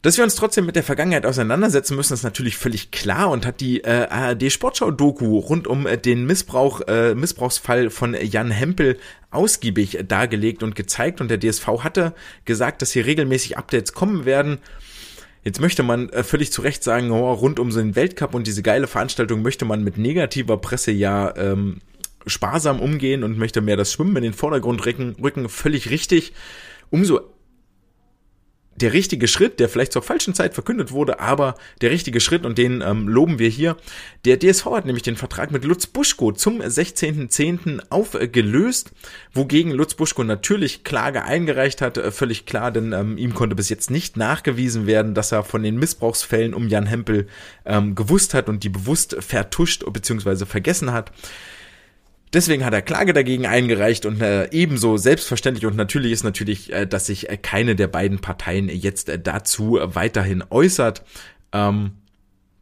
Dass 0.03 0.17
wir 0.17 0.25
uns 0.25 0.35
trotzdem 0.35 0.67
mit 0.67 0.75
der 0.75 0.83
Vergangenheit 0.83 1.25
auseinandersetzen 1.25 1.95
müssen, 1.95 2.15
ist 2.15 2.25
natürlich 2.25 2.57
völlig 2.57 2.91
klar 2.91 3.31
und 3.31 3.47
hat 3.47 3.61
die 3.61 3.85
äh, 3.85 4.09
ARD 4.11 4.51
Sportschau-Doku 4.51 5.39
rund 5.39 5.69
um 5.69 5.87
äh, 5.87 5.97
den 5.97 6.27
Missbrauch, 6.27 6.81
äh, 6.89 7.15
Missbrauchsfall 7.15 7.89
von 7.89 8.17
Jan 8.21 8.51
Hempel 8.51 8.99
ausgiebig 9.31 10.01
dargelegt 10.09 10.65
und 10.65 10.75
gezeigt. 10.75 11.21
Und 11.21 11.31
der 11.31 11.39
DSV 11.39 11.85
hatte 11.85 12.15
gesagt, 12.45 12.83
dass 12.83 12.91
hier 12.91 13.07
regelmäßig 13.07 13.57
Updates 13.57 13.93
kommen 13.93 14.25
werden. 14.25 14.59
Jetzt 15.45 15.61
möchte 15.61 15.85
man 15.85 16.09
äh, 16.09 16.25
völlig 16.25 16.51
zu 16.51 16.63
Recht 16.63 16.83
sagen, 16.83 17.13
oh, 17.13 17.33
rund 17.33 17.61
um 17.61 17.71
so 17.71 17.79
den 17.79 17.95
Weltcup 17.95 18.35
und 18.35 18.49
diese 18.49 18.63
geile 18.63 18.89
Veranstaltung 18.89 19.43
möchte 19.43 19.65
man 19.65 19.85
mit 19.85 19.99
negativer 19.99 20.57
Presse 20.57 20.91
ja 20.91 21.33
ähm, 21.37 21.81
sparsam 22.27 22.81
umgehen 22.81 23.23
und 23.23 23.39
möchte 23.39 23.61
mehr 23.61 23.77
das 23.77 23.93
Schwimmen 23.93 24.17
in 24.17 24.25
den 24.25 24.33
Vordergrund 24.33 24.85
rücken. 24.85 25.15
rücken 25.23 25.49
völlig 25.49 25.91
richtig. 25.91 26.33
Umso 26.91 27.21
der 28.77 28.93
richtige 28.93 29.29
Schritt, 29.29 29.61
der 29.61 29.69
vielleicht 29.69 29.93
zur 29.93 30.03
falschen 30.03 30.35
Zeit 30.35 30.55
verkündet 30.55 30.93
wurde, 30.93 31.21
aber 31.21 31.55
der 31.81 31.91
richtige 31.91 32.21
Schritt 32.21 32.47
und 32.47 32.59
den 32.59 32.81
ähm, 32.81 33.07
loben 33.07 33.39
wir 33.39 33.49
hier. 33.49 33.77
Der 34.25 34.39
DSV 34.39 34.67
hat 34.67 34.87
nämlich 34.87 35.03
den 35.03 35.17
Vertrag 35.17 35.51
mit 35.51 35.65
Lutz 35.65 35.87
Buschko 35.87 36.33
zum 36.33 36.61
16.10. 36.61 37.81
aufgelöst, 37.91 38.93
wogegen 39.33 39.73
Lutz 39.73 39.95
Buschko 39.95 40.25
natürlich 40.25 40.85
Klage 40.85 41.25
eingereicht 41.25 41.83
hat, 41.83 41.99
äh, 41.99 42.11
völlig 42.11 42.47
klar, 42.47 42.71
denn 42.73 42.93
ähm, 42.93 43.19
ihm 43.19 43.35
konnte 43.35 43.55
bis 43.55 43.69
jetzt 43.69 43.91
nicht 43.91 44.17
nachgewiesen 44.17 44.87
werden, 44.87 45.15
dass 45.15 45.33
er 45.33 45.45
von 45.45 45.63
den 45.63 45.79
Missbrauchsfällen 45.79 46.55
um 46.55 46.69
Jan 46.69 46.87
Hempel 46.87 47.27
ähm, 47.65 47.95
gewusst 47.95 48.35
hat 48.35 48.49
und 48.49 48.65
die 48.65 48.71
bewusst 48.71 49.17
vertuscht 49.21 49.85
bzw. 49.93 50.47
vergessen 50.47 50.93
hat. 50.93 51.13
Deswegen 52.33 52.65
hat 52.65 52.73
er 52.73 52.83
Klage 52.83 53.13
dagegen 53.13 53.47
eingereicht 53.47 54.07
und 54.07 54.23
äh, 54.23 54.51
ebenso 54.51 54.97
selbstverständlich 54.97 55.67
und 55.67 55.77
natürlich 55.77 56.13
ist 56.13 56.25
natürlich, 56.25 56.73
äh, 56.73 56.87
dass 56.87 57.07
sich 57.07 57.29
äh, 57.29 57.37
keine 57.37 57.77
der 57.77 57.89
beiden 57.89 58.21
Parteien 58.21 58.69
jetzt 58.69 59.09
äh, 59.09 59.19
dazu 59.19 59.79
weiterhin 59.83 60.43
äußert. 60.49 61.05
Ähm, 61.53 61.93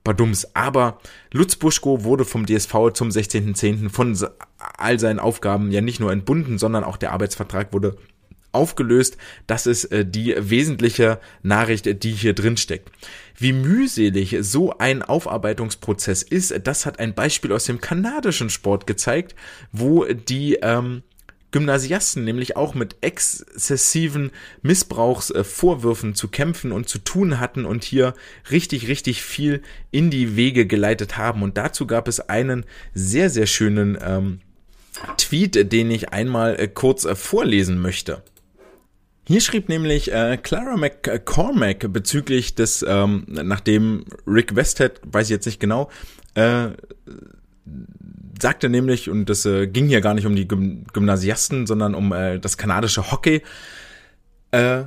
Badums. 0.02 0.54
Aber 0.54 0.98
Lutz 1.30 1.56
Buschko 1.56 2.04
wurde 2.04 2.24
vom 2.24 2.46
DSV 2.46 2.92
zum 2.94 3.10
16.10. 3.10 3.90
von 3.90 4.18
all 4.58 4.98
seinen 4.98 5.18
Aufgaben 5.18 5.70
ja 5.70 5.80
nicht 5.80 6.00
nur 6.00 6.10
entbunden, 6.10 6.58
sondern 6.58 6.84
auch 6.84 6.96
der 6.96 7.12
Arbeitsvertrag 7.12 7.72
wurde 7.72 7.96
aufgelöst. 8.52 9.16
Das 9.46 9.66
ist 9.66 9.86
äh, 9.86 10.04
die 10.04 10.34
wesentliche 10.38 11.20
Nachricht, 11.42 12.02
die 12.02 12.12
hier 12.12 12.34
drin 12.34 12.56
steckt. 12.56 12.90
Wie 13.36 13.52
mühselig 13.52 14.36
so 14.40 14.76
ein 14.78 15.02
Aufarbeitungsprozess 15.02 16.22
ist, 16.22 16.54
das 16.64 16.84
hat 16.86 16.98
ein 16.98 17.14
Beispiel 17.14 17.52
aus 17.52 17.64
dem 17.64 17.80
kanadischen 17.80 18.50
Sport 18.50 18.86
gezeigt, 18.86 19.34
wo 19.72 20.04
die 20.04 20.56
ähm, 20.56 21.02
Gymnasiasten 21.50 22.24
nämlich 22.24 22.56
auch 22.56 22.74
mit 22.74 22.96
exzessiven 23.00 24.30
Missbrauchsvorwürfen 24.62 26.14
zu 26.14 26.28
kämpfen 26.28 26.72
und 26.72 26.88
zu 26.88 26.98
tun 26.98 27.40
hatten 27.40 27.64
und 27.64 27.84
hier 27.84 28.14
richtig, 28.50 28.88
richtig 28.88 29.22
viel 29.22 29.62
in 29.90 30.10
die 30.10 30.36
Wege 30.36 30.66
geleitet 30.66 31.16
haben. 31.16 31.42
Und 31.42 31.56
dazu 31.56 31.86
gab 31.86 32.08
es 32.08 32.20
einen 32.20 32.64
sehr, 32.94 33.30
sehr 33.30 33.46
schönen 33.46 33.98
ähm, 34.00 34.40
Tweet, 35.16 35.72
den 35.72 35.90
ich 35.90 36.10
einmal 36.10 36.58
äh, 36.58 36.68
kurz 36.68 37.04
äh, 37.04 37.16
vorlesen 37.16 37.80
möchte. 37.80 38.22
Hier 39.30 39.40
schrieb 39.40 39.68
nämlich 39.68 40.12
äh, 40.12 40.38
Clara 40.42 40.76
McCormack 40.76 41.92
bezüglich 41.92 42.56
des, 42.56 42.84
ähm, 42.88 43.22
nachdem 43.28 44.04
Rick 44.26 44.56
Westhead, 44.56 45.00
weiß 45.04 45.28
ich 45.28 45.30
jetzt 45.30 45.46
nicht 45.46 45.60
genau, 45.60 45.88
äh, 46.34 46.70
sagte 48.42 48.68
nämlich, 48.68 49.08
und 49.08 49.26
das 49.26 49.46
äh, 49.46 49.68
ging 49.68 49.86
hier 49.86 50.00
gar 50.00 50.14
nicht 50.14 50.26
um 50.26 50.34
die 50.34 50.48
Gym 50.48 50.84
Gymnasiasten, 50.92 51.68
sondern 51.68 51.94
um 51.94 52.12
äh, 52.12 52.40
das 52.40 52.58
kanadische 52.58 53.12
Hockey, 53.12 53.42
äh, 54.50 54.82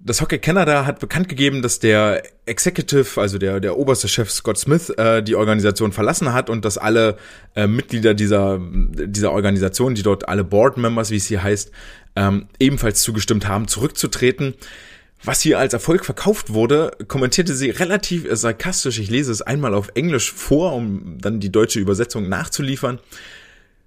das 0.00 0.20
Hockey 0.20 0.38
Canada 0.38 0.84
hat 0.84 0.98
bekannt 0.98 1.28
gegeben, 1.28 1.62
dass 1.62 1.78
der 1.78 2.24
Executive, 2.44 3.20
also 3.20 3.38
der, 3.38 3.60
der 3.60 3.78
oberste 3.78 4.08
Chef 4.08 4.30
Scott 4.30 4.58
Smith, 4.58 4.90
äh, 4.90 5.22
die 5.22 5.36
Organisation 5.36 5.92
verlassen 5.92 6.32
hat 6.32 6.50
und 6.50 6.64
dass 6.64 6.76
alle 6.76 7.18
äh, 7.54 7.68
Mitglieder 7.68 8.14
dieser, 8.14 8.60
dieser 8.60 9.30
Organisation, 9.30 9.94
die 9.94 10.02
dort 10.02 10.28
alle 10.28 10.42
Board 10.42 10.76
Members, 10.76 11.10
wie 11.12 11.16
es 11.16 11.26
hier 11.26 11.42
heißt, 11.42 11.70
ähm, 12.16 12.48
ebenfalls 12.58 13.02
zugestimmt 13.02 13.46
haben, 13.46 13.68
zurückzutreten. 13.68 14.54
Was 15.22 15.40
hier 15.40 15.58
als 15.58 15.72
Erfolg 15.72 16.04
verkauft 16.04 16.52
wurde, 16.52 16.92
kommentierte 17.08 17.54
sie 17.54 17.70
relativ 17.70 18.26
sarkastisch. 18.30 18.98
Ich 18.98 19.10
lese 19.10 19.32
es 19.32 19.42
einmal 19.42 19.74
auf 19.74 19.90
Englisch 19.94 20.32
vor, 20.32 20.74
um 20.74 21.18
dann 21.18 21.40
die 21.40 21.50
deutsche 21.50 21.80
Übersetzung 21.80 22.28
nachzuliefern. 22.28 23.00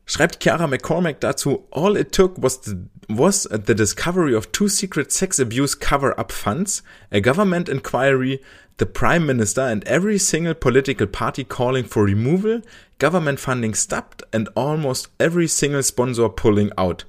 Schreibt 0.05 0.41
Chiara 0.41 0.65
McCormack 0.65 1.19
dazu, 1.19 1.67
All 1.69 1.95
it 1.95 2.11
took 2.11 2.41
was 2.41 2.61
the, 2.63 2.77
was 3.07 3.43
the 3.43 3.75
discovery 3.75 4.35
of 4.35 4.51
two 4.51 4.67
secret 4.67 5.11
sex 5.11 5.39
abuse 5.39 5.79
cover-up 5.79 6.31
funds, 6.31 6.83
a 7.11 7.19
government 7.19 7.69
inquiry, 7.69 8.41
the 8.79 8.87
Prime 8.87 9.25
Minister 9.27 9.61
and 9.61 9.83
every 9.85 10.17
single 10.17 10.55
political 10.55 11.05
party 11.05 11.43
calling 11.43 11.85
for 11.85 12.05
removal, 12.05 12.61
government 12.97 13.39
funding 13.39 13.75
stopped 13.75 14.23
and 14.33 14.49
almost 14.55 15.09
every 15.19 15.47
single 15.47 15.83
sponsor 15.83 16.27
pulling 16.27 16.71
out. 16.75 17.03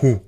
Huh. 0.00 0.20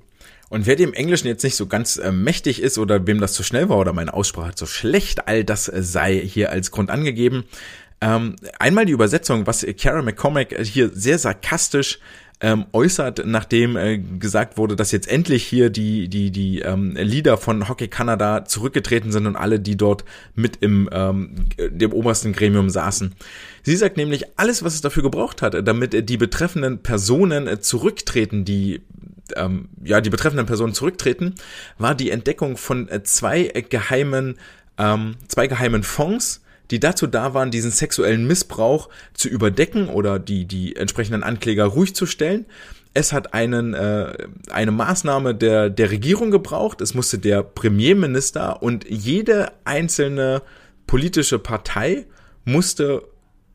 Und 0.49 0.65
wer 0.65 0.75
dem 0.75 0.93
Englischen 0.93 1.27
jetzt 1.27 1.43
nicht 1.43 1.55
so 1.55 1.67
ganz 1.67 1.97
äh, 1.97 2.11
mächtig 2.11 2.61
ist 2.61 2.77
oder 2.79 3.05
wem 3.05 3.19
das 3.19 3.33
zu 3.33 3.43
schnell 3.43 3.69
war 3.69 3.77
oder 3.77 3.93
meine 3.93 4.13
Aussprache 4.13 4.55
zu 4.55 4.65
schlecht, 4.65 5.27
all 5.27 5.43
das 5.43 5.67
äh, 5.69 5.83
sei 5.83 6.19
hier 6.19 6.51
als 6.51 6.71
Grund 6.71 6.89
angegeben. 6.89 7.45
Ähm, 8.01 8.35
einmal 8.57 8.85
die 8.85 8.93
Übersetzung, 8.93 9.45
was 9.45 9.65
Kara 9.77 10.01
McCormack 10.01 10.55
hier 10.57 10.89
sehr 10.93 11.19
sarkastisch 11.19 11.99
ähm, 12.41 12.65
äußert, 12.71 13.23
nachdem 13.25 13.75
äh, 13.75 13.97
gesagt 13.97 14.57
wurde, 14.57 14.77
dass 14.77 14.93
jetzt 14.93 15.09
endlich 15.09 15.45
hier 15.45 15.69
die 15.69 16.07
die 16.07 16.31
die 16.31 16.59
ähm, 16.59 16.95
Leader 16.95 17.37
von 17.37 17.67
Hockey 17.67 17.89
Kanada 17.89 18.45
zurückgetreten 18.45 19.11
sind 19.11 19.27
und 19.27 19.35
alle, 19.35 19.59
die 19.59 19.75
dort 19.75 20.05
mit 20.35 20.57
im 20.61 20.89
ähm, 20.93 21.35
dem 21.57 21.91
obersten 21.91 22.31
Gremium 22.31 22.69
saßen. 22.69 23.13
Sie 23.63 23.75
sagt 23.75 23.97
nämlich, 23.97 24.25
alles, 24.37 24.63
was 24.63 24.73
es 24.73 24.81
dafür 24.81 25.03
gebraucht 25.03 25.41
hat, 25.41 25.67
damit 25.67 26.09
die 26.09 26.17
betreffenden 26.17 26.81
Personen 26.81 27.45
äh, 27.45 27.59
zurücktreten, 27.59 28.45
die 28.45 28.81
ähm, 29.37 29.69
ja, 29.83 30.01
die 30.01 30.09
betreffenden 30.09 30.45
Personen 30.45 30.73
zurücktreten, 30.73 31.35
war 31.77 31.95
die 31.95 32.11
Entdeckung 32.11 32.57
von 32.57 32.87
äh, 32.89 33.03
zwei 33.03 33.43
geheimen, 33.69 34.37
ähm, 34.77 35.15
zwei 35.27 35.47
geheimen 35.47 35.83
Fonds, 35.83 36.41
die 36.71 36.79
dazu 36.79 37.07
da 37.07 37.33
waren, 37.33 37.51
diesen 37.51 37.71
sexuellen 37.71 38.27
Missbrauch 38.27 38.89
zu 39.13 39.27
überdecken 39.27 39.89
oder 39.89 40.19
die, 40.19 40.45
die 40.45 40.75
entsprechenden 40.75 41.23
Ankläger 41.23 41.65
ruhig 41.65 41.95
zu 41.95 42.05
stellen. 42.05 42.45
Es 42.93 43.13
hat 43.13 43.33
einen, 43.33 43.73
äh, 43.73 44.27
eine 44.51 44.71
Maßnahme 44.71 45.35
der, 45.35 45.69
der 45.69 45.91
Regierung 45.91 46.31
gebraucht. 46.31 46.81
Es 46.81 46.93
musste 46.93 47.19
der 47.19 47.43
Premierminister 47.43 48.61
und 48.61 48.85
jede 48.89 49.51
einzelne 49.63 50.41
politische 50.87 51.37
Partei 51.37 52.05
musste 52.45 53.03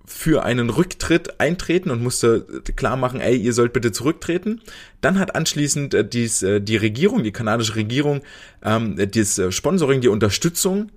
für 0.07 0.45
einen 0.45 0.69
Rücktritt 0.71 1.41
eintreten 1.41 1.91
und 1.91 2.03
musste 2.03 2.47
klar 2.77 2.97
machen, 2.97 3.21
ey, 3.21 3.37
ihr 3.37 3.53
sollt 3.53 3.73
bitte 3.73 3.91
zurücktreten. 3.91 4.61
Dann 5.01 5.19
hat 5.19 5.35
anschließend 5.35 5.95
äh, 5.95 6.07
dies, 6.07 6.43
äh, 6.43 6.61
die 6.61 6.77
Regierung, 6.77 7.23
die 7.23 7.33
kanadische 7.33 7.77
Regierung, 7.77 8.21
ähm, 8.63 8.97
das 8.97 9.39
äh, 9.39 9.51
Sponsoring, 9.51 10.01
die 10.01 10.09
Unterstützung 10.09 10.91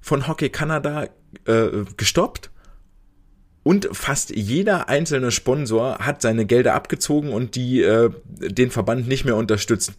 von 0.00 0.26
Hockey 0.28 0.50
Kanada 0.50 1.08
äh, 1.46 1.68
gestoppt. 1.96 2.50
Und 3.64 3.88
fast 3.92 4.34
jeder 4.34 4.88
einzelne 4.88 5.30
Sponsor 5.30 5.98
hat 6.00 6.20
seine 6.20 6.46
Gelder 6.46 6.74
abgezogen 6.74 7.32
und 7.32 7.54
die 7.54 7.80
äh, 7.80 8.10
den 8.24 8.72
Verband 8.72 9.06
nicht 9.06 9.24
mehr 9.24 9.36
unterstützt. 9.36 9.92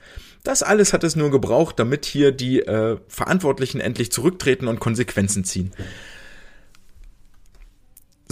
Das 0.44 0.64
alles 0.64 0.92
hat 0.92 1.06
es 1.06 1.16
nur 1.16 1.32
gebraucht, 1.32 1.80
damit 1.80 2.06
hier 2.06 2.34
die 2.34 2.60
äh, 2.60 2.98
Verantwortlichen 3.08 3.80
endlich 3.80 4.12
zurücktreten 4.12 4.68
und 4.68 4.82
Konsequenzen 4.82 5.46
ziehen. 5.46 5.72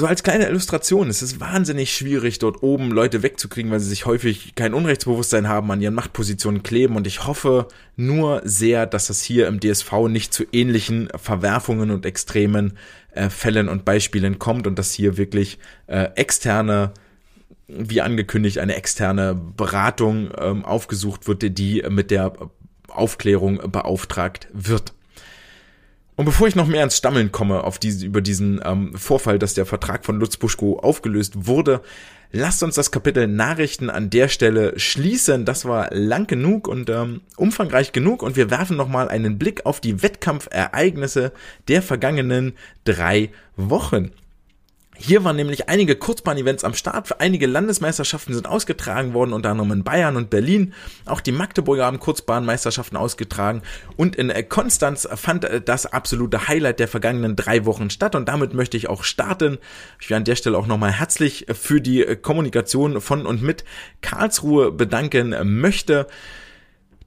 So 0.02 0.08
als 0.08 0.24
kleine 0.24 0.48
Illustration, 0.48 1.10
es 1.10 1.22
ist 1.22 1.40
wahnsinnig 1.40 1.94
schwierig, 1.94 2.40
dort 2.40 2.64
oben 2.64 2.90
Leute 2.90 3.22
wegzukriegen, 3.22 3.70
weil 3.70 3.80
sie 3.80 3.90
sich 3.90 4.08
häufig 4.08 4.56
kein 4.56 4.74
Unrechtsbewusstsein 4.74 5.48
haben, 5.48 5.70
an 5.70 5.80
ihren 5.80 5.94
Machtpositionen 5.94 6.64
kleben. 6.64 6.96
Und 6.96 7.06
ich 7.06 7.28
hoffe 7.28 7.68
nur 7.98 8.42
sehr, 8.44 8.88
dass 8.88 9.06
das 9.06 9.22
hier 9.22 9.46
im 9.46 9.60
DSV 9.60 10.08
nicht 10.10 10.34
zu 10.34 10.44
ähnlichen 10.52 11.10
Verwerfungen 11.16 11.92
und 11.92 12.08
extremen 12.08 12.80
äh, 13.12 13.30
Fällen 13.30 13.70
und 13.70 13.86
Beispielen 13.86 14.40
kommt 14.40 14.66
und 14.66 14.80
dass 14.80 14.92
hier 14.92 15.18
wirklich 15.18 15.60
äh, 15.86 16.08
externe 16.16 16.94
wie 17.68 18.02
angekündigt, 18.02 18.58
eine 18.58 18.78
externe 18.78 19.36
Beratung 19.36 20.32
ähm, 20.36 20.66
aufgesucht 20.66 21.28
wird, 21.28 21.60
die 21.60 21.84
mit 21.88 22.10
der 22.10 22.34
Aufklärung 22.88 23.72
beauftragt 23.72 24.48
wird. 24.52 24.94
Und 26.22 26.26
bevor 26.26 26.48
ich 26.48 26.56
noch 26.56 26.68
mehr 26.68 26.84
ins 26.84 26.98
Stammeln 26.98 27.32
komme 27.32 27.64
auf 27.64 27.80
diese, 27.80 28.06
über 28.06 28.22
diesen 28.22 28.62
ähm, 28.64 28.94
Vorfall, 28.96 29.40
dass 29.40 29.56
der 29.56 29.66
Vertrag 29.66 30.06
von 30.06 30.20
Lutz 30.20 30.38
Buschko 30.38 30.78
aufgelöst 30.78 31.48
wurde, 31.48 31.82
lasst 32.32 32.62
uns 32.62 32.76
das 32.76 32.92
Kapitel 32.92 33.26
Nachrichten 33.26 33.90
an 33.90 34.12
der 34.12 34.28
Stelle 34.28 34.78
schließen. 34.78 35.46
Das 35.46 35.66
war 35.66 35.90
lang 35.92 36.28
genug 36.28 36.68
und 36.68 36.92
ähm, 36.92 37.22
umfangreich 37.38 37.92
genug 37.92 38.22
und 38.22 38.36
wir 38.36 38.52
werfen 38.52 38.78
nochmal 38.78 39.10
einen 39.10 39.40
Blick 39.40 39.66
auf 39.66 39.82
die 39.82 40.04
Wettkampfereignisse 40.04 41.32
der 41.68 41.82
vergangenen 41.82 42.54
drei 42.84 43.32
Wochen. 43.56 44.12
Hier 45.04 45.24
waren 45.24 45.36
nämlich 45.36 45.68
einige 45.68 45.96
Kurzbahn-Events 45.96 46.64
am 46.64 46.76
Start. 46.76 47.08
Für 47.08 47.20
einige 47.20 47.48
Landesmeisterschaften 47.48 48.36
sind 48.36 48.48
ausgetragen 48.48 49.16
worden, 49.16 49.34
unter 49.34 49.50
anderem 49.50 49.72
in 49.72 49.84
Bayern 49.84 50.16
und 50.16 50.30
Berlin. 50.30 50.76
Auch 51.06 51.22
die 51.22 51.32
Magdeburger 51.32 51.86
haben 51.86 52.00
Kurzbahnmeisterschaften 52.00 52.96
ausgetragen. 52.96 53.64
Und 53.98 54.16
in 54.16 54.30
äh, 54.30 54.44
Konstanz 54.44 55.08
fand 55.16 55.46
äh, 55.46 55.60
das 55.60 55.88
absolute 55.88 56.48
Highlight 56.48 56.80
der 56.80 56.88
vergangenen 56.88 57.36
drei 57.36 57.66
Wochen 57.66 57.90
statt. 57.90 58.14
Und 58.14 58.30
damit 58.30 58.54
möchte 58.54 58.78
ich 58.78 58.90
auch 58.90 59.04
starten. 59.04 59.58
Ich 60.00 60.08
will 60.12 60.18
an 60.18 60.24
der 60.24 60.36
Stelle 60.36 60.56
auch 60.56 60.68
nochmal 60.68 60.92
herzlich 60.92 61.48
für 61.52 61.82
die 61.82 62.06
äh, 62.06 62.16
Kommunikation 62.16 63.02
von 63.02 63.26
und 63.26 63.42
mit 63.42 63.64
Karlsruhe 64.02 64.72
bedanken 64.72 65.36
möchte. 65.60 66.06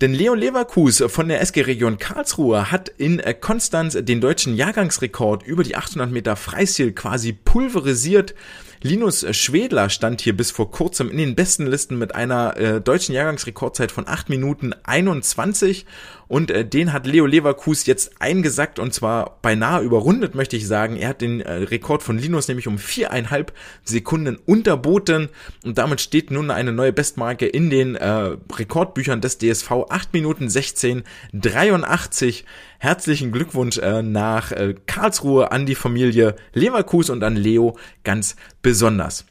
Denn 0.05 0.13
Leo 0.13 0.35
Leverkus 0.35 1.03
von 1.07 1.29
der 1.29 1.41
SG 1.41 1.63
Region 1.63 1.97
Karlsruhe 1.97 2.71
hat 2.71 2.91
in 2.91 3.21
äh, 3.21 3.33
Konstanz 3.33 3.97
den 3.99 4.21
deutschen 4.21 4.55
Jahrgangsrekord 4.55 5.43
über 5.45 5.65
die 5.65 5.77
800 5.77 6.11
Meter 6.11 6.37
Freistil 6.37 6.93
quasi 6.93 7.33
pulverisiert. 7.33 8.35
Linus 8.83 9.25
Schwedler 9.35 9.89
stand 9.89 10.21
hier 10.21 10.37
bis 10.37 10.51
vor 10.51 10.71
kurzem 10.71 11.11
in 11.11 11.17
den 11.17 11.35
besten 11.35 11.67
Listen 11.67 11.97
mit 11.97 12.15
einer 12.15 12.55
äh, 12.59 12.81
deutschen 12.83 13.15
Jahrgangsrekordzeit 13.15 13.91
von 13.91 14.07
8 14.07 14.29
Minuten 14.29 14.75
21 14.83 15.87
und 16.29 16.51
äh, 16.51 16.65
den 16.65 16.93
hat 16.93 17.07
Leo 17.07 17.27
Leverkus 17.27 17.87
jetzt 17.87 18.21
eingesackt 18.21 18.79
und 18.79 18.95
zwar 18.95 19.39
beinahe 19.43 19.83
überrundet, 19.83 20.35
möchte 20.35 20.57
ich 20.57 20.67
sagen. 20.67 20.97
Er 20.97 21.11
hat 21.11 21.21
den 21.21 21.41
äh, 21.41 21.53
Rekord 21.53 22.03
von 22.03 22.19
Linus 22.19 22.49
nämlich 22.49 22.67
um 22.67 22.79
viereinhalb 22.79 23.53
Sekunden 23.85 24.39
unterboten 24.47 25.29
und 25.65 25.79
damit 25.79 26.01
steht 26.01 26.31
nun 26.31 26.51
eine 26.51 26.73
neue 26.73 26.93
Bestmarke 26.93 27.47
in 27.47 27.71
den 27.71 27.95
äh, 27.97 28.37
Rekordbüchern 28.53 29.21
des 29.21 29.39
DSV. 29.39 29.71
8 29.89 30.13
Minuten 30.13 30.49
16, 30.49 31.05
83. 31.33 32.45
Herzlichen 32.79 33.33
Glückwunsch 33.33 33.79
äh, 33.79 34.03
nach 34.03 34.53
äh, 34.53 34.75
Karlsruhe 34.87 35.53
an 35.53 35.67
die 35.67 35.75
Familie 35.75 36.37
Leverkus 36.53 37.11
und 37.11 37.23
an 37.23 37.37
Leo 37.37 37.77
ganz 38.03 38.37
besonders. 38.63 39.27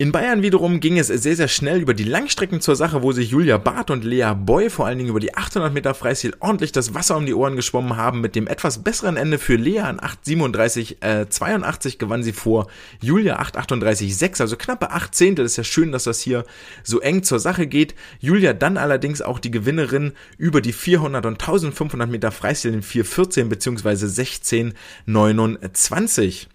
In 0.00 0.12
Bayern 0.12 0.40
wiederum 0.40 0.80
ging 0.80 0.98
es 0.98 1.08
sehr, 1.08 1.36
sehr 1.36 1.48
schnell 1.48 1.82
über 1.82 1.92
die 1.92 2.04
Langstrecken 2.04 2.62
zur 2.62 2.74
Sache, 2.74 3.02
wo 3.02 3.12
sich 3.12 3.32
Julia 3.32 3.58
Barth 3.58 3.90
und 3.90 4.02
Lea 4.02 4.32
Boy 4.34 4.70
vor 4.70 4.86
allen 4.86 4.96
Dingen 4.96 5.10
über 5.10 5.20
die 5.20 5.36
800 5.36 5.74
Meter 5.74 5.92
Freistil 5.92 6.32
ordentlich 6.40 6.72
das 6.72 6.94
Wasser 6.94 7.18
um 7.18 7.26
die 7.26 7.34
Ohren 7.34 7.54
geschwommen 7.54 7.98
haben. 7.98 8.22
Mit 8.22 8.34
dem 8.34 8.46
etwas 8.46 8.82
besseren 8.82 9.18
Ende 9.18 9.36
für 9.36 9.56
Lea 9.56 9.80
an 9.80 10.00
8,37, 10.00 11.02
äh, 11.02 11.28
82 11.28 11.98
gewann 11.98 12.22
sie 12.22 12.32
vor 12.32 12.68
Julia 13.02 13.40
8,38,6, 13.40 14.40
also 14.40 14.56
knappe 14.56 14.90
8 14.90 15.14
Zehntel. 15.14 15.44
Ist 15.44 15.58
ja 15.58 15.64
schön, 15.64 15.92
dass 15.92 16.04
das 16.04 16.20
hier 16.20 16.46
so 16.82 17.00
eng 17.00 17.22
zur 17.22 17.38
Sache 17.38 17.66
geht. 17.66 17.94
Julia 18.20 18.54
dann 18.54 18.78
allerdings 18.78 19.20
auch 19.20 19.38
die 19.38 19.50
Gewinnerin 19.50 20.12
über 20.38 20.62
die 20.62 20.72
400 20.72 21.26
und 21.26 21.34
1500 21.34 22.08
Meter 22.08 22.30
Freistil 22.30 22.72
in 22.72 22.82
4,14 22.82 23.50
bzw. 23.50 24.06
16,29. 24.06 26.46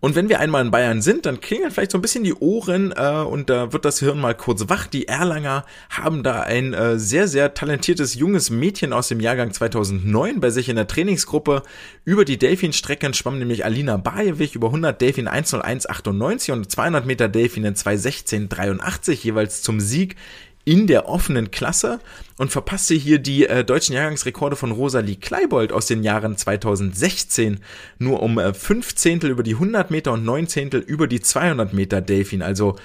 Und 0.00 0.14
wenn 0.14 0.30
wir 0.30 0.40
einmal 0.40 0.64
in 0.64 0.70
Bayern 0.70 1.02
sind, 1.02 1.26
dann 1.26 1.40
klingeln 1.40 1.70
vielleicht 1.70 1.90
so 1.90 1.98
ein 1.98 2.02
bisschen 2.02 2.24
die 2.24 2.34
Ohren 2.34 2.92
äh, 2.96 3.22
und 3.22 3.50
da 3.50 3.72
wird 3.74 3.84
das 3.84 3.98
Hirn 3.98 4.18
mal 4.18 4.34
kurz 4.34 4.68
wach. 4.68 4.86
Die 4.86 5.08
Erlanger 5.08 5.64
haben 5.90 6.22
da 6.22 6.40
ein 6.40 6.72
äh, 6.72 6.98
sehr, 6.98 7.28
sehr 7.28 7.52
talentiertes 7.52 8.14
junges 8.14 8.48
Mädchen 8.48 8.94
aus 8.94 9.08
dem 9.08 9.20
Jahrgang 9.20 9.52
2009 9.52 10.40
bei 10.40 10.48
sich 10.48 10.70
in 10.70 10.76
der 10.76 10.86
Trainingsgruppe. 10.86 11.62
Über 12.04 12.24
die 12.24 12.38
Delfin-Strecken 12.38 13.12
schwamm 13.12 13.38
nämlich 13.38 13.66
Alina 13.66 13.98
Bajewich 13.98 14.54
über 14.54 14.68
100 14.68 14.98
Delfin 14.98 15.28
101,98 15.28 16.52
und 16.52 16.70
200 16.70 17.04
Meter 17.04 17.28
Delfin 17.28 17.64
in 17.64 17.74
216,83 17.74 19.12
jeweils 19.22 19.60
zum 19.60 19.80
Sieg 19.80 20.16
in 20.64 20.86
der 20.86 21.08
offenen 21.08 21.50
Klasse 21.50 22.00
und 22.36 22.50
verpasste 22.50 22.94
hier 22.94 23.18
die 23.18 23.46
äh, 23.46 23.64
deutschen 23.64 23.94
Jahrgangsrekorde 23.94 24.56
von 24.56 24.72
Rosalie 24.72 25.16
Kleibold 25.16 25.72
aus 25.72 25.86
den 25.86 26.02
Jahren 26.02 26.36
2016 26.36 27.60
nur 27.98 28.22
um 28.22 28.38
äh, 28.38 28.52
5 28.52 28.94
Zehntel 28.94 29.30
über 29.30 29.42
die 29.42 29.54
100 29.54 29.90
Meter 29.90 30.12
und 30.12 30.24
9 30.24 30.48
Zehntel 30.48 30.80
über 30.80 31.06
die 31.06 31.20
200 31.20 31.72
Meter 31.72 32.00
Delfin. 32.00 32.42
Also 32.42 32.76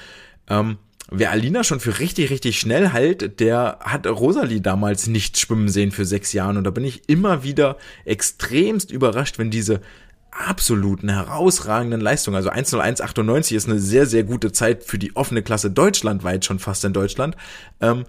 ähm, 0.49 0.77
Wer 1.11 1.29
Alina 1.29 1.63
schon 1.63 1.79
für 1.79 1.99
richtig, 1.99 2.31
richtig 2.31 2.59
schnell 2.59 2.89
hält, 2.89 3.39
der 3.39 3.77
hat 3.81 4.07
Rosalie 4.07 4.59
damals 4.59 5.05
nicht 5.05 5.37
schwimmen 5.37 5.69
sehen 5.69 5.91
für 5.91 6.03
sechs 6.03 6.33
Jahren. 6.33 6.57
Und 6.57 6.63
da 6.63 6.71
bin 6.71 6.83
ich 6.83 7.07
immer 7.07 7.43
wieder 7.43 7.77
extremst 8.05 8.89
überrascht, 8.89 9.37
wenn 9.37 9.51
diese 9.51 9.81
absoluten 10.35 11.09
herausragenden 11.09 12.01
Leistung. 12.01 12.35
Also 12.35 12.51
101,98 12.51 13.55
ist 13.55 13.69
eine 13.69 13.79
sehr, 13.79 14.05
sehr 14.05 14.23
gute 14.23 14.51
Zeit 14.51 14.83
für 14.83 14.99
die 14.99 15.15
offene 15.15 15.41
Klasse 15.41 15.71
deutschlandweit, 15.71 16.45
schon 16.45 16.59
fast 16.59 16.83
in 16.85 16.93
Deutschland. 16.93 17.35
Ähm, 17.81 18.05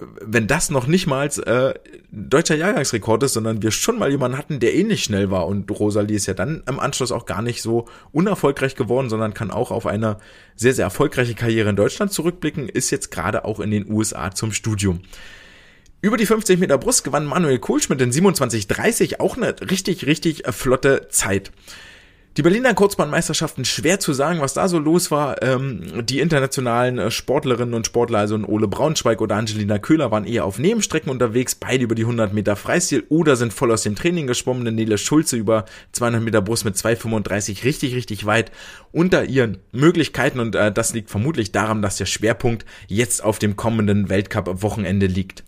wenn 0.00 0.46
das 0.46 0.70
noch 0.70 0.86
nicht 0.86 1.06
mal 1.06 1.26
äh, 1.26 1.74
deutscher 2.10 2.54
Jahrgangsrekord 2.54 3.22
ist, 3.24 3.32
sondern 3.32 3.62
wir 3.62 3.70
schon 3.70 3.98
mal 3.98 4.10
jemanden 4.10 4.38
hatten, 4.38 4.60
der 4.60 4.74
ähnlich 4.74 5.02
schnell 5.02 5.30
war 5.30 5.46
und 5.46 5.68
Rosalie 5.70 6.16
ist 6.16 6.26
ja 6.26 6.34
dann 6.34 6.62
im 6.68 6.78
Anschluss 6.78 7.10
auch 7.10 7.26
gar 7.26 7.42
nicht 7.42 7.62
so 7.62 7.86
unerfolgreich 8.12 8.76
geworden, 8.76 9.10
sondern 9.10 9.34
kann 9.34 9.50
auch 9.50 9.70
auf 9.70 9.86
eine 9.86 10.18
sehr, 10.54 10.74
sehr 10.74 10.84
erfolgreiche 10.84 11.34
Karriere 11.34 11.70
in 11.70 11.76
Deutschland 11.76 12.12
zurückblicken, 12.12 12.68
ist 12.68 12.90
jetzt 12.90 13.10
gerade 13.10 13.44
auch 13.44 13.60
in 13.60 13.70
den 13.70 13.90
USA 13.90 14.30
zum 14.30 14.52
Studium. 14.52 15.00
Über 16.00 16.16
die 16.16 16.26
50 16.26 16.60
Meter 16.60 16.78
Brust 16.78 17.02
gewann 17.02 17.26
Manuel 17.26 17.58
Kohlschmidt 17.58 18.00
in 18.00 18.12
27,30 18.12 19.18
auch 19.18 19.36
eine 19.36 19.56
richtig, 19.68 20.06
richtig 20.06 20.44
flotte 20.50 21.08
Zeit. 21.08 21.50
Die 22.36 22.42
Berliner 22.42 22.72
Kurzbahnmeisterschaften, 22.72 23.64
schwer 23.64 23.98
zu 23.98 24.12
sagen, 24.12 24.40
was 24.40 24.54
da 24.54 24.68
so 24.68 24.78
los 24.78 25.10
war. 25.10 25.42
Ähm, 25.42 26.04
die 26.06 26.20
internationalen 26.20 26.98
äh, 26.98 27.10
Sportlerinnen 27.10 27.74
und 27.74 27.84
Sportler, 27.84 28.20
also 28.20 28.36
Ole 28.36 28.68
Braunschweig 28.68 29.20
oder 29.20 29.34
Angelina 29.34 29.80
Köhler, 29.80 30.12
waren 30.12 30.24
eher 30.24 30.44
auf 30.44 30.60
Nebenstrecken 30.60 31.10
unterwegs, 31.10 31.56
beide 31.56 31.82
über 31.82 31.96
die 31.96 32.04
100 32.04 32.32
Meter 32.32 32.54
Freistil 32.54 33.02
oder 33.08 33.34
sind 33.34 33.52
voll 33.52 33.72
aus 33.72 33.82
dem 33.82 33.96
Training 33.96 34.28
geschwommen. 34.28 34.72
Nele 34.72 34.98
Schulze 34.98 35.36
über 35.36 35.64
200 35.90 36.22
Meter 36.22 36.42
Brust 36.42 36.64
mit 36.64 36.76
2,35 36.76 37.64
richtig, 37.64 37.96
richtig 37.96 38.24
weit 38.24 38.52
unter 38.92 39.24
ihren 39.24 39.58
Möglichkeiten 39.72 40.38
und 40.38 40.54
äh, 40.54 40.70
das 40.70 40.94
liegt 40.94 41.10
vermutlich 41.10 41.50
daran, 41.50 41.82
dass 41.82 41.96
der 41.96 42.06
Schwerpunkt 42.06 42.64
jetzt 42.86 43.24
auf 43.24 43.40
dem 43.40 43.56
kommenden 43.56 44.10
Weltcup-Wochenende 44.10 45.06
liegt. 45.06 45.42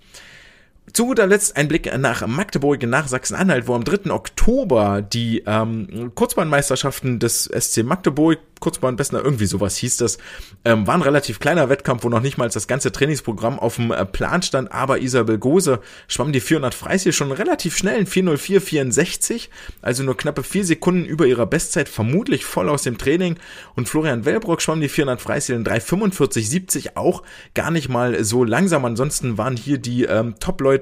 Zu 0.92 1.06
guter 1.06 1.26
Letzt 1.26 1.56
ein 1.56 1.68
Blick 1.68 1.96
nach 1.98 2.26
Magdeburg, 2.26 2.82
nach 2.82 3.06
Sachsen-Anhalt, 3.06 3.68
wo 3.68 3.74
am 3.74 3.84
3. 3.84 4.10
Oktober 4.10 5.02
die 5.02 5.42
ähm, 5.46 6.12
Kurzbahnmeisterschaften 6.14 7.18
des 7.18 7.44
SC 7.44 7.84
Magdeburg 7.84 8.38
Kurzbahn 8.60 8.96
Bessner, 8.96 9.24
irgendwie 9.24 9.46
sowas 9.46 9.76
hieß 9.78 9.96
das. 9.96 10.18
Ähm, 10.64 10.86
war 10.86 10.94
ein 10.94 11.02
relativ 11.02 11.40
kleiner 11.40 11.68
Wettkampf, 11.68 12.04
wo 12.04 12.08
noch 12.08 12.20
nicht 12.20 12.38
mal 12.38 12.48
das 12.48 12.68
ganze 12.68 12.92
Trainingsprogramm 12.92 13.58
auf 13.58 13.76
dem 13.76 13.90
äh, 13.90 14.04
Plan 14.04 14.42
stand, 14.42 14.70
aber 14.70 15.00
Isabel 15.00 15.38
Gose 15.38 15.80
schwamm 16.06 16.32
die 16.32 16.40
400 16.40 16.74
Freistil 16.74 17.12
schon 17.12 17.32
relativ 17.32 17.76
schnell 17.76 17.98
in 17.98 18.06
404,64, 18.06 19.48
also 19.82 20.02
nur 20.02 20.16
knappe 20.16 20.42
vier 20.42 20.64
Sekunden 20.64 21.06
über 21.06 21.26
ihrer 21.26 21.46
Bestzeit, 21.46 21.88
vermutlich 21.88 22.44
voll 22.44 22.68
aus 22.68 22.82
dem 22.82 22.98
Training. 22.98 23.36
Und 23.74 23.88
Florian 23.88 24.24
Wellbrock 24.24 24.60
schwamm 24.62 24.80
die 24.80 24.88
400 24.88 25.20
Freistil 25.20 25.56
in 25.56 25.64
3,45,70, 25.64 26.96
auch 26.96 27.22
gar 27.54 27.70
nicht 27.70 27.88
mal 27.88 28.22
so 28.22 28.44
langsam. 28.44 28.84
Ansonsten 28.84 29.38
waren 29.38 29.56
hier 29.56 29.78
die 29.78 30.04
ähm, 30.04 30.34
Top-Leute 30.38 30.79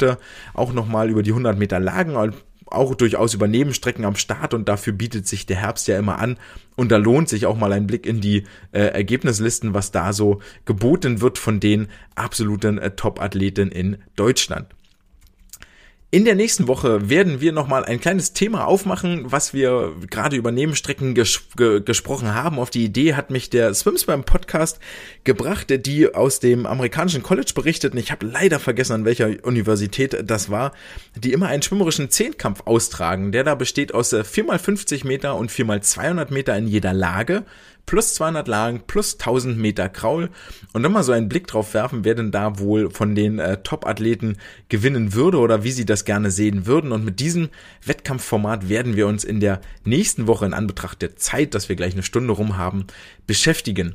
auch 0.55 0.73
nochmal 0.73 1.11
über 1.11 1.23
die 1.23 1.31
100 1.31 1.59
Meter 1.59 1.81
Lagen 1.81 2.17
auch 2.71 2.95
durchaus 2.95 3.35
über 3.35 3.49
Nebenstrecken 3.49 4.05
am 4.05 4.17
Start 4.17 4.55
und 4.55 4.69
dafür 4.69 4.93
bietet 4.93 5.27
sich 5.27 5.47
der 5.47 5.57
Herbst 5.57 5.89
ja 5.89 5.99
immer 5.99 6.19
an. 6.19 6.37
Und 6.77 6.93
da 6.93 6.97
lohnt 6.97 7.29
sich 7.29 7.47
auch 7.47 7.57
mal 7.57 7.73
ein 7.73 7.87
Blick 7.87 8.07
in 8.07 8.21
die 8.21 8.45
äh, 8.73 8.81
Ergebnislisten, 8.81 9.75
was 9.75 9.91
da 9.91 10.13
so 10.13 10.41
geboten 10.65 11.21
wird 11.21 11.39
von 11.39 11.61
den 11.61 11.89
absoluten 12.15 12.79
äh, 12.79 12.91
Top-Athleten 12.91 13.71
in 13.71 13.99
Deutschland. 14.17 14.67
In 16.11 16.25
der 16.25 16.37
nächsten 16.37 16.69
Woche 16.69 17.11
werden 17.11 17.43
wir 17.43 17.53
nochmal 17.53 17.85
ein 17.85 18.01
kleines 18.01 18.33
Thema 18.33 18.67
aufmachen, 18.67 19.31
was 19.31 19.53
wir 19.53 19.95
gerade 20.09 20.37
über 20.37 20.51
Nebenstrecken 20.51 21.13
ges 21.13 21.43
ge 21.55 21.83
gesprochen 21.83 22.35
haben. 22.35 22.59
Auf 22.59 22.71
die 22.71 22.83
Idee 22.83 23.13
hat 23.13 23.29
mich 23.29 23.51
der 23.51 23.75
Swims 23.75 24.07
Podcast 24.07 24.81
gebracht, 25.25 25.67
die 25.69 26.15
aus 26.15 26.41
dem 26.41 26.65
amerikanischen 26.65 27.23
College 27.23 27.53
berichteten. 27.55 27.99
Ich 27.99 28.11
habe 28.11 28.25
leider 28.25 28.59
vergessen, 28.59 28.95
an 28.95 29.05
welcher 29.05 29.45
Universität 29.45 30.17
das 30.25 30.49
war, 30.49 30.73
die 31.15 31.35
immer 31.35 31.49
einen 31.49 31.61
schwimmerischen 31.61 32.09
Zehnkampf 32.09 32.63
austragen, 32.65 33.31
der 33.31 33.45
da 33.45 33.55
besteht 33.55 33.93
aus 33.93 34.15
4x50 34.15 35.05
äh, 35.05 35.07
Meter 35.07 35.37
und 35.37 35.51
4x200 35.51 36.33
Meter 36.33 36.57
in 36.57 36.69
jeder 36.69 36.95
Lage 36.95 37.45
plus 37.89 38.13
200 38.15 38.47
Lagen, 38.47 38.83
plus 38.87 39.15
1000 39.15 39.57
Meter 39.57 39.89
Kraul 39.89 40.29
und 40.75 40.83
dann 40.83 40.93
mal 40.93 41.03
so 41.03 41.13
einen 41.13 41.31
Blick 41.31 41.47
drauf 41.47 41.73
werfen, 41.73 42.05
wer 42.05 42.15
denn 42.15 42.31
da 42.31 42.59
wohl 42.59 42.91
von 42.91 43.15
den 43.15 43.39
äh, 43.39 43.63
Top-Athleten 43.63 44.37
gewinnen 44.69 45.15
würde 45.15 45.39
oder 45.39 45.65
wie 45.65 45.73
sie 45.73 45.87
das 45.87 46.05
gerne 46.05 46.31
sehen 46.31 46.67
würden. 46.67 46.93
Und 46.93 47.07
mit 47.07 47.19
diesem 47.19 47.49
Wettkampfformat 47.87 48.69
werden 48.69 48.95
wir 48.95 49.07
uns 49.07 49.25
in 49.25 49.41
der 49.41 49.63
nächsten 49.85 50.27
Woche 50.27 50.45
in 50.45 50.53
Anbetracht 50.53 51.01
der 51.01 51.17
Zeit, 51.17 51.55
dass 51.55 51.71
wir 51.71 51.77
gleich 51.77 51.95
eine 51.95 52.03
Stunde 52.03 52.35
rum 52.35 52.59
haben, 52.59 52.87
beschäftigen. 53.27 53.95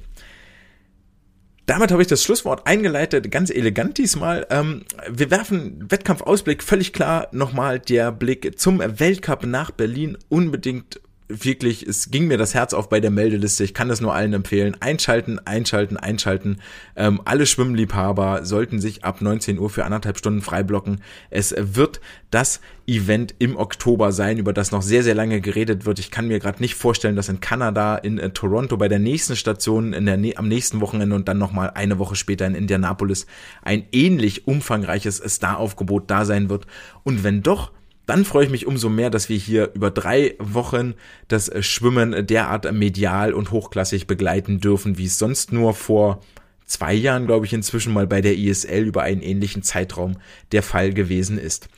Damit 1.67 1.91
habe 1.91 2.01
ich 2.01 2.07
das 2.07 2.23
Schlusswort 2.23 2.65
eingeleitet, 2.65 3.29
ganz 3.29 3.51
elegant 3.51 3.99
diesmal. 3.99 4.47
Ähm, 4.49 4.85
wir 5.07 5.29
werfen 5.29 5.85
Wettkampfausblick 5.87 6.63
völlig 6.63 6.93
klar 6.93 7.27
nochmal 7.31 7.79
der 7.79 8.11
Blick 8.11 8.59
zum 8.59 8.79
Weltcup 8.79 9.45
nach 9.45 9.69
Berlin 9.69 10.17
unbedingt 10.29 10.99
wirklich, 11.27 11.83
es 11.83 12.11
ging 12.11 12.27
mir 12.27 12.37
das 12.37 12.53
Herz 12.53 12.73
auf 12.73 12.89
bei 12.89 12.99
der 12.99 13.11
Meldeliste. 13.11 13.63
Ich 13.63 13.73
kann 13.73 13.89
das 13.89 14.01
nur 14.01 14.13
allen 14.13 14.33
empfehlen. 14.33 14.77
Einschalten, 14.79 15.39
einschalten, 15.39 15.97
einschalten. 15.97 16.57
Ähm, 16.95 17.21
alle 17.25 17.45
Schwimmliebhaber 17.45 18.45
sollten 18.45 18.79
sich 18.79 19.03
ab 19.03 19.21
19 19.21 19.59
Uhr 19.59 19.69
für 19.69 19.85
anderthalb 19.85 20.17
Stunden 20.17 20.41
freiblocken. 20.41 21.01
Es 21.29 21.55
wird 21.57 22.01
das 22.31 22.61
Event 22.87 23.35
im 23.39 23.55
Oktober 23.55 24.11
sein, 24.11 24.37
über 24.37 24.53
das 24.53 24.71
noch 24.71 24.81
sehr, 24.81 25.03
sehr 25.03 25.15
lange 25.15 25.39
geredet 25.39 25.85
wird. 25.85 25.99
Ich 25.99 26.11
kann 26.11 26.27
mir 26.27 26.39
gerade 26.39 26.61
nicht 26.61 26.75
vorstellen, 26.75 27.15
dass 27.15 27.29
in 27.29 27.39
Kanada, 27.39 27.95
in 27.95 28.17
äh, 28.19 28.31
Toronto 28.31 28.77
bei 28.77 28.87
der 28.87 28.99
nächsten 28.99 29.35
Station 29.35 29.93
in 29.93 30.05
der, 30.05 30.19
am 30.37 30.47
nächsten 30.47 30.81
Wochenende 30.81 31.15
und 31.15 31.27
dann 31.27 31.37
nochmal 31.37 31.71
eine 31.75 31.99
Woche 31.99 32.15
später 32.15 32.45
in 32.45 32.55
Indianapolis 32.55 33.25
ein 33.61 33.85
ähnlich 33.91 34.47
umfangreiches 34.47 35.17
Star-Aufgebot 35.17 36.09
da 36.09 36.25
sein 36.25 36.49
wird. 36.49 36.67
Und 37.03 37.23
wenn 37.23 37.41
doch, 37.41 37.71
dann 38.05 38.25
freue 38.25 38.45
ich 38.45 38.51
mich 38.51 38.67
umso 38.67 38.89
mehr, 38.89 39.09
dass 39.09 39.29
wir 39.29 39.37
hier 39.37 39.71
über 39.73 39.89
drei 39.89 40.35
Wochen 40.39 40.93
das 41.27 41.51
Schwimmen 41.65 42.27
derart 42.27 42.71
medial 42.73 43.33
und 43.33 43.51
hochklassig 43.51 44.07
begleiten 44.07 44.59
dürfen, 44.59 44.97
wie 44.97 45.05
es 45.05 45.17
sonst 45.17 45.53
nur 45.53 45.73
vor 45.73 46.21
zwei 46.65 46.93
Jahren, 46.93 47.25
glaube 47.25 47.45
ich, 47.45 47.53
inzwischen 47.53 47.93
mal 47.93 48.07
bei 48.07 48.21
der 48.21 48.37
ISL 48.37 48.83
über 48.85 49.03
einen 49.03 49.21
ähnlichen 49.21 49.63
Zeitraum 49.63 50.17
der 50.51 50.63
Fall 50.63 50.93
gewesen 50.93 51.37
ist. 51.37 51.69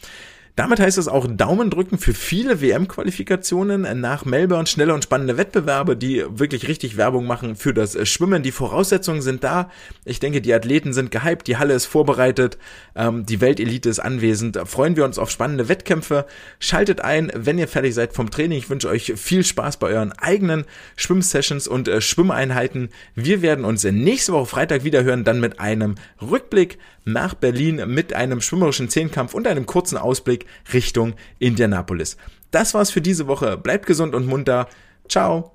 Damit 0.56 0.80
heißt 0.80 0.98
es 0.98 1.10
auch 1.10 1.28
Daumen 1.28 1.70
drücken 1.70 1.98
für 1.98 2.14
viele 2.14 2.62
WM-Qualifikationen 2.62 4.00
nach 4.00 4.24
Melbourne. 4.24 4.68
Schnelle 4.68 4.94
und 4.94 5.04
spannende 5.04 5.38
Wettbewerbe, 5.38 5.98
die 5.98 6.24
wirklich 6.30 6.70
richtig 6.70 6.96
Werbung 6.96 7.26
machen 7.26 7.58
für 7.58 7.74
das 7.74 8.08
Schwimmen. 8.08 8.42
Die 8.42 8.54
Voraussetzungen 8.54 9.22
sind 9.22 9.44
da. 9.44 9.70
Ich 10.06 10.22
denke, 10.22 10.40
die 10.40 10.54
Athleten 10.54 10.94
sind 10.94 11.12
gehypt, 11.12 11.48
die 11.48 11.58
Halle 11.58 11.74
ist 11.74 11.88
vorbereitet, 11.88 12.58
ähm, 12.96 13.26
die 13.26 13.42
Weltelite 13.42 13.90
ist 13.90 14.00
anwesend. 14.00 14.58
Freuen 14.64 14.96
wir 14.96 15.04
uns 15.04 15.20
auf 15.20 15.30
spannende 15.30 15.68
Wettkämpfe. 15.68 16.26
Schaltet 16.60 17.02
ein, 17.02 17.34
wenn 17.36 17.58
ihr 17.58 17.68
fertig 17.68 17.94
seid 17.94 18.14
vom 18.14 18.32
Training. 18.32 18.58
Ich 18.58 18.70
wünsche 18.70 18.88
euch 18.88 19.12
viel 19.18 19.44
Spaß 19.44 19.76
bei 19.76 19.88
euren 19.88 20.14
eigenen 20.14 20.64
Schwimmsessions 20.96 21.68
und 21.68 21.90
äh, 21.90 22.00
Schwimmeinheiten. 22.00 22.90
Wir 23.14 23.42
werden 23.42 23.66
uns 23.66 23.84
nächste 23.84 24.32
Woche 24.32 24.46
Freitag 24.46 24.86
wieder 24.86 25.04
hören, 25.04 25.26
dann 25.26 25.42
mit 25.42 25.60
einem 25.60 25.96
Rückblick 26.22 26.78
nach 27.06 27.34
Berlin 27.34 27.82
mit 27.88 28.14
einem 28.14 28.42
schwimmerischen 28.42 28.90
Zehnkampf 28.90 29.34
und 29.34 29.48
einem 29.48 29.66
kurzen 29.66 29.98
Ausblick 29.98 30.46
Richtung 30.74 31.14
Indianapolis. 31.40 32.18
Das 32.52 32.74
war's 32.74 32.92
für 32.92 33.02
diese 33.02 33.28
Woche. 33.28 33.58
Bleibt 33.58 33.86
gesund 33.86 34.16
und 34.16 34.28
munter. 34.28 34.68
Ciao. 35.08 35.52